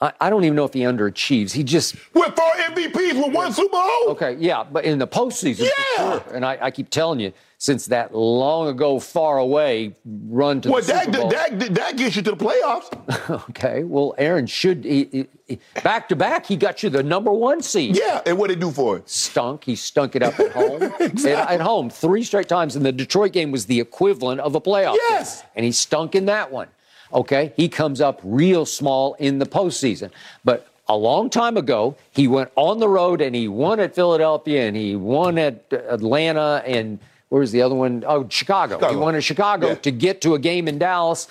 I, 0.02 0.14
I 0.20 0.30
don't 0.30 0.44
even 0.44 0.56
know 0.56 0.66
if 0.66 0.74
he 0.74 0.82
underachieves. 0.82 1.52
He 1.52 1.64
just 1.64 1.96
with 2.14 2.36
four 2.36 2.52
MVPs 2.58 3.24
with 3.24 3.34
one 3.36 3.54
Super 3.54 3.70
Bowl. 3.72 4.10
Okay, 4.10 4.36
yeah, 4.40 4.64
but 4.64 4.84
in 4.86 4.98
the 5.00 5.08
postseason, 5.08 5.70
Yeah. 5.70 5.96
sure. 6.20 6.24
And 6.34 6.44
I, 6.46 6.58
I 6.62 6.72
keep 6.72 6.90
telling 6.90 7.20
you, 7.20 7.34
since 7.60 7.86
that 7.88 8.16
long 8.16 8.68
ago, 8.70 9.00
far 9.00 9.38
away 9.38 9.96
run 10.06 10.62
to 10.62 10.72
Well, 10.72 10.82
the 10.82 10.88
Super 11.00 11.12
that, 11.12 11.22
Bowl. 11.22 11.30
that, 11.30 11.74
that 11.76 11.96
gets 11.98 12.16
you 12.16 12.24
to 12.24 12.32
the 12.32 12.38
playoffs. 12.38 13.50
okay, 13.50 13.84
well, 13.84 14.16
Aaron 14.18 14.48
should 14.48 14.84
he, 14.84 15.28
he- 15.48 15.60
back 15.84 16.10
to 16.10 16.16
back. 16.16 16.48
He 16.48 16.56
got 16.56 16.82
you 16.82 16.90
the 16.90 17.04
number 17.04 17.32
one 17.32 17.62
seed. 17.62 17.96
Yeah, 17.96 18.22
and 18.26 18.40
what 18.40 18.48
did 18.48 18.56
he 18.58 18.62
do 18.62 18.72
for 18.72 18.98
it? 18.98 19.08
Stunk. 19.08 19.64
He 19.66 19.76
stunk 19.76 20.16
it 20.16 20.24
up 20.24 20.40
at 20.40 20.52
home. 20.54 20.82
at, 21.00 21.26
at 21.28 21.62
home, 21.62 21.92
three 21.92 22.24
straight 22.24 22.48
times. 22.50 22.76
And 22.76 22.84
the 22.84 22.92
Detroit 22.92 23.34
game 23.34 23.52
was 23.52 23.68
the 23.68 23.80
equivalent 23.80 24.42
of 24.42 24.56
a 24.56 24.62
playoff. 24.62 24.94
game. 24.94 25.00
Yes. 25.12 25.44
And 25.56 25.64
he 25.64 25.72
stunk 25.72 26.16
in 26.16 26.26
that 26.26 26.52
one. 26.52 26.68
Okay. 27.14 27.54
He 27.56 27.70
comes 27.70 28.02
up 28.02 28.20
real 28.24 28.66
small 28.66 29.14
in 29.16 29.40
the 29.40 29.46
postseason. 29.46 30.12
But 30.44 30.68
a 30.88 30.96
long 30.96 31.30
time 31.30 31.58
ago, 31.58 31.96
he 32.12 32.28
went 32.28 32.52
on 32.56 32.80
the 32.80 32.90
road 32.90 33.22
and 33.22 33.36
he 33.36 33.48
won 33.48 33.80
at 33.80 33.96
Philadelphia 33.96 34.68
and 34.68 34.76
he 34.76 34.96
won 34.96 35.38
at 35.38 35.64
Atlanta 35.72 36.64
and 36.66 37.00
where's 37.30 37.52
the 37.52 37.62
other 37.62 37.76
one? 37.76 38.04
Oh, 38.06 38.28
Chicago. 38.30 38.90
He 38.90 38.96
won 38.96 39.16
at 39.16 39.24
Chicago 39.24 39.70
Yeah. 39.70 39.76
to 39.76 39.92
get 39.92 40.22
to 40.22 40.34
a 40.36 40.40
game 40.40 40.68
in 40.68 40.78
Dallas 40.80 41.28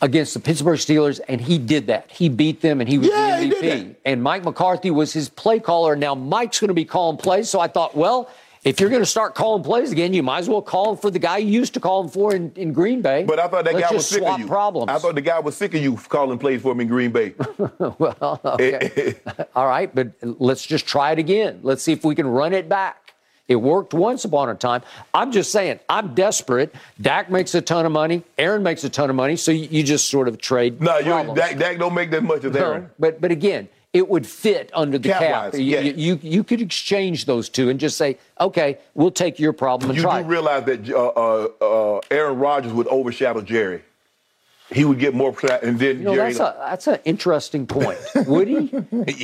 against 0.00 0.32
the 0.32 0.38
Pittsburgh 0.40 0.78
Steelers, 0.78 1.20
and 1.28 1.40
he 1.40 1.58
did 1.58 1.88
that. 1.88 2.08
He 2.08 2.28
beat 2.28 2.60
them, 2.60 2.80
and 2.80 2.88
he 2.88 2.98
was 2.98 3.08
Yeah, 3.08 3.40
the 3.40 3.46
he 3.46 3.50
MVP. 3.52 3.94
And 4.04 4.22
Mike 4.22 4.44
McCarthy 4.44 4.92
was 4.92 5.12
his 5.12 5.28
play 5.28 5.58
caller. 5.58 5.96
Now 5.96 6.14
Mike's 6.14 6.60
going 6.60 6.68
to 6.68 6.74
be 6.74 6.84
calling 6.84 7.16
plays, 7.16 7.50
so 7.50 7.58
I 7.58 7.66
thought, 7.66 7.96
well, 7.96 8.30
if 8.68 8.80
you're 8.80 8.90
going 8.90 9.02
to 9.02 9.06
start 9.06 9.34
calling 9.34 9.62
plays 9.62 9.92
again, 9.92 10.12
you 10.12 10.22
might 10.22 10.40
as 10.40 10.48
well 10.48 10.60
call 10.60 10.94
for 10.94 11.10
the 11.10 11.18
guy 11.18 11.38
you 11.38 11.50
used 11.50 11.72
to 11.74 11.80
call 11.80 12.02
him 12.02 12.08
for 12.10 12.34
in, 12.34 12.52
in 12.54 12.72
Green 12.74 13.00
Bay. 13.00 13.24
But 13.24 13.38
I 13.38 13.48
thought 13.48 13.64
that 13.64 13.74
Let's 13.74 13.88
guy 13.88 13.94
was 13.94 14.06
sick 14.06 14.22
of 14.22 14.38
you. 14.38 14.46
problems. 14.46 14.90
I 14.90 14.98
thought 14.98 15.14
the 15.14 15.22
guy 15.22 15.38
was 15.40 15.56
sick 15.56 15.72
of 15.74 15.82
you 15.82 15.96
calling 15.96 16.38
plays 16.38 16.60
for 16.60 16.72
him 16.72 16.80
in 16.80 16.88
Green 16.88 17.10
Bay. 17.10 17.34
well, 17.78 18.40
okay. 18.44 19.14
All 19.56 19.66
right, 19.66 19.92
but 19.94 20.08
let's 20.22 20.66
just 20.66 20.86
try 20.86 21.12
it 21.12 21.18
again. 21.18 21.60
Let's 21.62 21.82
see 21.82 21.92
if 21.92 22.04
we 22.04 22.14
can 22.14 22.26
run 22.26 22.52
it 22.52 22.68
back. 22.68 23.14
It 23.48 23.56
worked 23.56 23.94
once 23.94 24.26
upon 24.26 24.50
a 24.50 24.54
time. 24.54 24.82
I'm 25.14 25.32
just 25.32 25.50
saying, 25.50 25.80
I'm 25.88 26.14
desperate. 26.14 26.74
Dak 27.00 27.30
makes 27.30 27.54
a 27.54 27.62
ton 27.62 27.86
of 27.86 27.92
money. 27.92 28.22
Aaron 28.36 28.62
makes 28.62 28.84
a 28.84 28.90
ton 28.90 29.08
of 29.08 29.16
money. 29.16 29.36
So 29.36 29.50
you, 29.52 29.66
you 29.70 29.82
just 29.82 30.10
sort 30.10 30.28
of 30.28 30.36
trade. 30.36 30.82
no, 30.82 30.98
you 30.98 31.04
problems. 31.06 31.38
Dak, 31.40 31.56
Dak 31.56 31.78
don't 31.78 31.94
make 31.94 32.10
that 32.10 32.22
much 32.22 32.44
as 32.44 32.52
No, 32.52 32.60
Aaron. 32.60 32.90
but 32.98 33.22
but 33.22 33.30
again, 33.30 33.70
it 33.92 34.08
would 34.08 34.26
fit 34.26 34.70
under 34.74 34.98
the 34.98 35.08
cap. 35.08 35.54
You, 35.54 35.60
yeah. 35.60 35.80
you, 35.80 35.92
you 35.94 36.20
you 36.22 36.44
could 36.44 36.60
exchange 36.60 37.24
those 37.24 37.48
two 37.48 37.70
and 37.70 37.80
just 37.80 37.96
say, 37.96 38.18
okay, 38.40 38.78
we'll 38.94 39.10
take 39.10 39.38
your 39.38 39.52
problem 39.52 39.90
and 39.90 39.96
You 39.96 40.02
try. 40.02 40.20
do 40.22 40.28
it. 40.28 40.30
realize 40.30 40.64
that 40.64 40.90
uh, 40.90 41.06
uh, 41.08 41.96
uh, 41.96 42.00
Aaron 42.10 42.38
Rodgers 42.38 42.72
would 42.72 42.86
overshadow 42.88 43.40
Jerry. 43.40 43.82
He 44.70 44.84
would 44.84 44.98
get 44.98 45.14
more, 45.14 45.34
and 45.62 45.78
then 45.78 45.98
You 46.00 46.04
know, 46.04 46.14
Jerry. 46.14 46.32
that's 46.34 46.40
a 46.40 46.56
that's 46.60 46.86
an 46.88 46.98
interesting 47.06 47.66
point. 47.66 47.98
Would 48.26 48.48
he? 48.48 48.70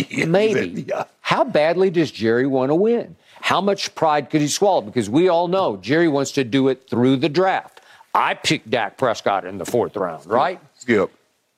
Yeah, 0.08 0.24
Maybe. 0.24 0.86
yeah. 0.88 1.04
How 1.20 1.44
badly 1.44 1.90
does 1.90 2.10
Jerry 2.10 2.46
want 2.46 2.70
to 2.70 2.74
win? 2.74 3.14
How 3.42 3.60
much 3.60 3.94
pride 3.94 4.30
could 4.30 4.40
he 4.40 4.48
swallow? 4.48 4.80
Because 4.80 5.10
we 5.10 5.28
all 5.28 5.48
know 5.48 5.76
Jerry 5.76 6.08
wants 6.08 6.32
to 6.32 6.44
do 6.44 6.68
it 6.68 6.88
through 6.88 7.16
the 7.18 7.28
draft. 7.28 7.82
I 8.14 8.32
picked 8.32 8.70
Dak 8.70 8.96
Prescott 8.96 9.44
in 9.44 9.58
the 9.58 9.66
fourth 9.66 9.96
round, 9.96 10.24
right? 10.24 10.58
Skip, 10.78 11.10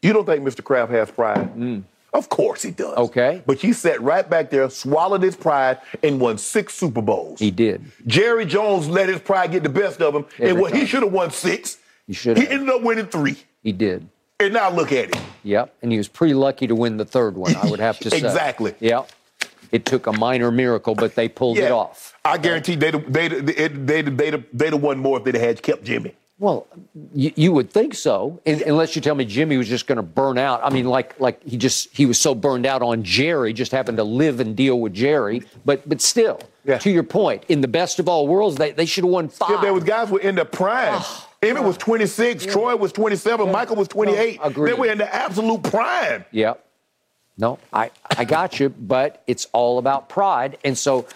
you 0.03 0.13
don't 0.13 0.27
think 0.27 0.43
Mr. 0.43 0.65
Kraft 0.65 0.91
has 0.91 1.09
pride? 1.13 1.85
Of 2.17 2.31
course 2.31 2.63
he 2.63 2.71
does. 2.71 2.97
Okay. 2.97 3.43
But 3.45 3.59
he 3.59 3.75
sat 3.75 4.01
right 4.01 4.29
back 4.29 4.49
there, 4.49 4.71
swallowed 4.71 5.23
his 5.23 5.37
pride, 5.37 5.79
and 6.03 6.19
won 6.19 6.39
six 6.39 6.73
Super 6.73 7.03
Bowls. 7.03 7.39
He 7.39 7.51
did. 7.51 7.85
Jerry 8.07 8.47
Jones 8.47 8.89
let 8.89 9.11
his 9.11 9.21
pride 9.21 9.53
get 9.53 9.63
the 9.63 9.69
best 9.69 10.01
of 10.01 10.15
him, 10.15 10.25
and 10.39 10.49
Every 10.49 10.63
what 10.63 10.75
he 10.75 10.87
should 10.87 11.03
have 11.03 11.13
won 11.13 11.31
six. 11.31 11.77
He 12.07 12.15
should 12.15 12.39
He 12.39 12.49
ended 12.49 12.71
up 12.71 12.81
winning 12.81 13.07
three. 13.07 13.37
He 13.63 13.73
did. 13.73 14.09
And 14.41 14.55
now 14.55 14.71
look 14.71 14.93
at 14.93 15.15
him. 15.15 15.23
Yep. 15.43 15.75
And 15.83 15.93
he 15.93 15.99
was 15.99 16.09
pretty 16.09 16.33
lucky 16.33 16.67
to 16.67 16.75
win 16.75 16.97
the 16.97 17.05
third 17.05 17.37
one, 17.37 17.55
I 17.55 17.69
would 17.69 17.81
have 17.81 17.99
to 18.01 18.11
say. 18.11 18.17
Exactly. 18.17 18.75
Yep. 18.81 19.11
It 19.73 19.85
took 19.85 20.07
a 20.07 20.13
minor 20.13 20.51
miracle, 20.51 20.95
but 20.95 21.17
they 21.17 21.29
pulled 21.29 21.59
it 21.59 21.71
off. 21.71 22.15
I 22.25 22.39
guarantee 22.39 22.77
they'd 22.77 22.95
they'd 23.13 23.33
they'd 23.47 23.87
they'd, 23.87 24.17
they'd, 24.17 24.45
they'd 24.53 24.73
have 24.73 24.83
won 24.83 24.99
more 24.99 25.19
if 25.19 25.25
they'd 25.25 25.35
had 25.35 25.63
kept 25.63 25.85
Jimmy. 25.85 26.15
Well, 26.39 26.67
you, 27.15 27.33
you 27.35 27.53
would 27.53 27.71
think 27.71 27.95
so, 27.95 28.41
un- 28.47 28.63
unless 28.67 28.95
you 28.95 29.01
tell 29.01 29.15
me 29.15 29.25
Jimmy 29.25 29.57
was 29.57 29.69
just 29.69 29.87
going 29.87 29.97
to 29.97 30.03
burn 30.03 30.37
out. 30.37 30.61
I 30.63 30.69
mean, 30.69 30.85
like 30.87 31.19
like 31.19 31.43
he 31.43 31.57
just 31.57 31.89
he 31.97 32.05
was 32.05 32.19
so 32.19 32.35
burned 32.35 32.67
out 32.67 32.83
on 32.83 33.03
Jerry, 33.03 33.55
just 33.55 33.73
happened 33.73 33.97
to 33.97 34.05
live 34.05 34.39
and 34.39 34.55
deal 34.55 34.79
with 34.79 34.93
Jerry. 34.93 35.43
But 35.65 35.89
but 35.89 36.03
still, 36.03 36.41
Yeah. 36.67 36.77
to 36.79 36.91
your 36.91 37.05
point, 37.05 37.45
in 37.49 37.63
the 37.63 37.69
best 37.69 37.99
of 37.99 38.07
all 38.09 38.27
worlds, 38.29 38.57
they, 38.57 38.73
they 38.73 38.85
should 38.85 39.05
have 39.05 39.11
won 39.13 39.29
five. 39.31 39.51
If 39.53 39.61
there 39.63 39.73
was 39.73 39.85
guys 39.85 40.11
were 40.11 40.21
in 40.21 40.35
the 40.35 40.45
prime. 40.45 40.97
Ah. 41.01 41.23
Emmett 41.43 41.63
was 41.65 41.77
26, 41.77 42.47
Troy 42.47 42.75
was 42.77 42.93
27, 42.93 43.53
Michael 43.53 43.77
was 43.77 43.89
28. 43.89 44.41
agreed. 44.43 44.71
They 44.71 44.75
were 44.75 44.87
in 44.87 44.99
the 44.99 45.15
absolute 45.15 45.63
prime. 45.63 46.25
Yep. 46.33 46.65
No, 47.39 47.59
I, 47.73 47.91
I 48.17 48.25
got 48.25 48.59
you, 48.59 48.71
but 48.71 49.23
it's 49.27 49.47
all 49.53 49.79
about 49.79 50.09
pride. 50.09 50.57
And 50.65 50.77
so 50.77 51.07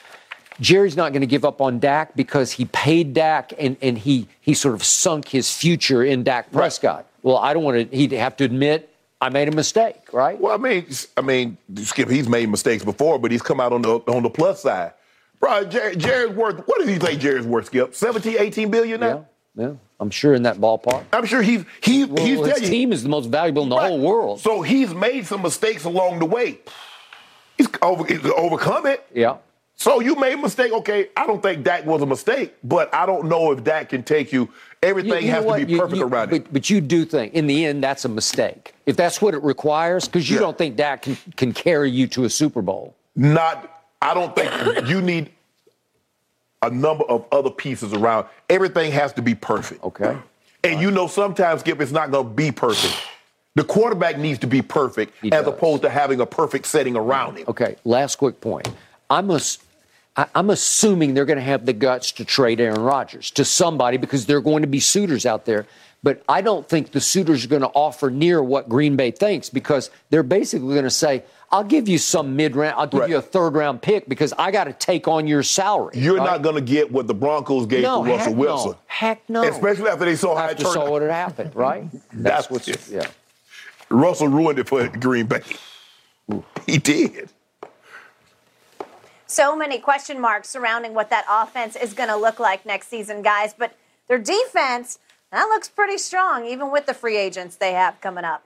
Jerry's 0.60 0.96
not 0.96 1.12
going 1.12 1.22
to 1.22 1.26
give 1.26 1.44
up 1.44 1.60
on 1.60 1.78
Dak 1.78 2.14
because 2.16 2.52
he 2.52 2.66
paid 2.66 3.14
Dak 3.14 3.52
and, 3.58 3.76
and 3.80 3.96
he, 3.98 4.28
he 4.40 4.54
sort 4.54 4.74
of 4.74 4.84
sunk 4.84 5.28
his 5.28 5.52
future 5.52 6.02
in 6.02 6.22
Dak 6.22 6.52
Prescott. 6.52 7.06
Well, 7.22 7.38
I 7.38 7.52
don't 7.54 7.62
want 7.64 7.90
to, 7.90 7.96
he'd 7.96 8.12
have 8.12 8.36
to 8.38 8.44
admit, 8.44 8.88
I 9.20 9.28
made 9.28 9.48
a 9.48 9.52
mistake, 9.52 10.12
right? 10.12 10.40
Well, 10.40 10.54
I 10.54 10.56
mean, 10.56 10.86
I 11.16 11.20
mean, 11.20 11.58
Skip, 11.76 12.08
he's 12.08 12.28
made 12.28 12.48
mistakes 12.48 12.84
before, 12.84 13.18
but 13.18 13.30
he's 13.30 13.42
come 13.42 13.60
out 13.60 13.72
on 13.72 13.82
the 13.82 13.96
on 14.06 14.22
the 14.22 14.30
plus 14.30 14.62
side. 14.62 14.92
Bro, 15.40 15.64
Jerry, 15.66 15.96
Jerry's 15.96 16.34
worth, 16.34 16.66
what 16.66 16.78
does 16.78 16.88
he 16.88 16.96
think 16.98 17.20
Jerry's 17.20 17.46
worth, 17.46 17.66
Skip? 17.66 17.94
17, 17.94 18.36
18 18.38 18.70
billion 18.70 19.00
now? 19.00 19.26
Yeah, 19.56 19.66
yeah. 19.68 19.72
I'm 19.98 20.10
sure 20.10 20.32
in 20.34 20.44
that 20.44 20.56
ballpark. 20.56 21.04
I'm 21.12 21.26
sure 21.26 21.42
he's 21.42 21.64
he, 21.82 22.04
Well, 22.06 22.24
he's 22.24 22.38
his 22.38 22.48
telling 22.48 22.62
you. 22.64 22.68
team 22.70 22.92
is 22.92 23.02
the 23.02 23.08
most 23.10 23.26
valuable 23.26 23.62
in 23.64 23.68
the 23.68 23.76
Right. 23.76 23.88
whole 23.88 24.00
world. 24.00 24.40
So 24.40 24.62
he's 24.62 24.94
made 24.94 25.26
some 25.26 25.42
mistakes 25.42 25.84
along 25.84 26.18
the 26.20 26.24
way. 26.26 26.58
He's, 27.58 27.68
over, 27.82 28.04
he's 28.06 28.24
overcome 28.24 28.86
it. 28.86 29.06
yeah. 29.14 29.36
So 29.80 30.00
you 30.00 30.14
made 30.16 30.34
a 30.34 30.36
mistake. 30.36 30.72
Okay, 30.72 31.08
I 31.16 31.26
don't 31.26 31.42
think 31.42 31.64
Dak 31.64 31.86
was 31.86 32.02
a 32.02 32.06
mistake, 32.06 32.54
but 32.62 32.94
I 32.94 33.06
don't 33.06 33.28
know 33.30 33.50
if 33.50 33.64
Dak 33.64 33.88
can 33.88 34.02
take 34.02 34.30
you. 34.30 34.50
Everything 34.82 35.12
You- 35.12 35.28
you 35.28 35.30
has 35.30 35.44
to 35.46 35.64
be 35.64 35.72
You- 35.72 35.80
perfect 35.80 36.02
around 36.02 36.32
it. 36.34 36.44
but, 36.44 36.52
But 36.52 36.68
you 36.70 36.82
do 36.82 37.06
think, 37.06 37.32
in 37.32 37.46
the 37.46 37.64
end, 37.64 37.82
that's 37.82 38.04
a 38.04 38.08
mistake. 38.10 38.74
If 38.84 38.96
that's 38.96 39.22
what 39.22 39.32
it 39.32 39.42
requires, 39.42 40.06
because 40.06 40.28
you 40.28 40.36
Yeah. 40.36 40.40
don't 40.42 40.58
think 40.58 40.76
Dak 40.76 41.00
can, 41.02 41.16
can 41.34 41.54
carry 41.54 41.90
you 41.90 42.06
to 42.08 42.24
a 42.24 42.30
Super 42.30 42.60
Bowl. 42.60 42.94
Not, 43.16 43.82
I 44.02 44.12
don't 44.12 44.36
think 44.36 44.86
you 44.86 45.00
need 45.00 45.30
a 46.60 46.68
number 46.68 47.04
of 47.04 47.24
other 47.32 47.48
pieces 47.50 47.94
around. 47.94 48.26
Everything 48.50 48.92
has 48.92 49.14
to 49.14 49.22
be 49.22 49.34
perfect. 49.34 49.82
Okay. 49.82 50.14
And 50.62 50.78
you 50.82 50.90
know, 50.90 51.06
sometimes, 51.06 51.60
Skip, 51.60 51.80
it's 51.80 51.90
not 51.90 52.10
going 52.10 52.26
to 52.26 52.30
be 52.34 52.52
perfect. 52.52 52.94
The 53.54 53.64
quarterback 53.64 54.18
needs 54.18 54.38
to 54.40 54.46
be 54.46 54.60
perfect 54.60 55.14
He 55.22 55.32
as 55.32 55.44
does. 55.46 55.54
opposed 55.54 55.80
to 55.82 55.88
having 55.88 56.20
a 56.20 56.26
perfect 56.26 56.66
setting 56.66 56.96
around 56.96 57.38
him. 57.38 57.46
Okay, 57.48 57.76
last 57.86 58.16
quick 58.16 58.42
point. 58.42 58.68
I'm, 59.08 59.30
ass- 59.30 59.56
I- 60.16 60.26
I'm 60.34 60.50
assuming 60.50 61.14
they're 61.14 61.24
going 61.24 61.38
to 61.38 61.44
have 61.44 61.66
the 61.66 61.72
guts 61.72 62.12
to 62.12 62.24
trade 62.24 62.60
Aaron 62.60 62.80
Rodgers 62.82 63.30
to 63.32 63.44
somebody 63.44 63.96
because 63.96 64.26
there 64.26 64.36
are 64.38 64.42
going 64.42 64.62
to 64.62 64.68
be 64.68 64.80
suitors 64.80 65.24
out 65.26 65.44
there. 65.44 65.66
But 66.02 66.22
I 66.28 66.40
don't 66.40 66.66
think 66.66 66.92
the 66.92 67.00
suitors 67.00 67.44
are 67.44 67.48
going 67.48 67.60
to 67.62 67.68
offer 67.68 68.10
near 68.10 68.42
what 68.42 68.68
Green 68.70 68.96
Bay 68.96 69.10
thinks 69.10 69.50
because 69.50 69.90
they're 70.08 70.22
basically 70.22 70.68
going 70.72 70.84
to 70.84 70.90
say, 70.90 71.24
I'll 71.52 71.64
give 71.64 71.88
you 71.88 71.98
some 71.98 72.36
mid 72.36 72.56
round, 72.56 72.76
I'll 72.78 72.86
give 72.86 73.00
Right. 73.00 73.10
you 73.10 73.18
a 73.18 73.22
third 73.22 73.54
round 73.54 73.82
pick 73.82 74.08
because 74.08 74.32
I 74.38 74.50
got 74.50 74.64
to 74.64 74.72
take 74.72 75.08
on 75.08 75.26
your 75.26 75.42
salary. 75.42 75.92
You're 75.98 76.16
right? 76.16 76.24
not 76.24 76.42
going 76.42 76.54
to 76.54 76.60
get 76.62 76.90
what 76.90 77.06
the 77.06 77.12
Broncos 77.14 77.66
gave 77.66 77.82
no, 77.82 78.02
to 78.04 78.10
Russell 78.12 78.34
Wilson. 78.34 78.70
No. 78.72 78.78
Heck 78.86 79.28
no. 79.28 79.42
Especially 79.44 79.90
after 79.90 80.06
they 80.06 80.16
saw 80.16 80.36
how 80.36 80.46
it 80.46 80.58
turned 80.58 80.72
saw 80.72 80.84
out. 80.84 80.90
what 80.90 81.02
had 81.02 81.10
happened, 81.10 81.54
right? 81.54 81.84
That's 82.12 82.48
what's 82.48 82.68
it. 82.68 82.80
yeah. 82.88 83.06
Russell 83.90 84.28
ruined 84.28 84.58
it 84.58 84.68
for 84.68 84.88
Green 84.88 85.26
Bay. 85.26 85.42
He 86.66 86.78
did. 86.78 87.28
So 89.30 89.54
many 89.54 89.78
question 89.78 90.20
marks 90.20 90.48
surrounding 90.48 90.92
what 90.92 91.08
that 91.10 91.24
offense 91.30 91.76
is 91.76 91.94
going 91.94 92.08
to 92.08 92.16
look 92.16 92.40
like 92.40 92.66
next 92.66 92.88
season, 92.88 93.22
guys. 93.22 93.54
But 93.56 93.76
their 94.08 94.18
defense, 94.18 94.98
that 95.30 95.44
looks 95.44 95.68
pretty 95.68 95.98
strong, 95.98 96.44
even 96.46 96.72
with 96.72 96.86
the 96.86 96.94
free 96.94 97.16
agents 97.16 97.54
they 97.54 97.72
have 97.74 98.00
coming 98.00 98.24
up. 98.24 98.42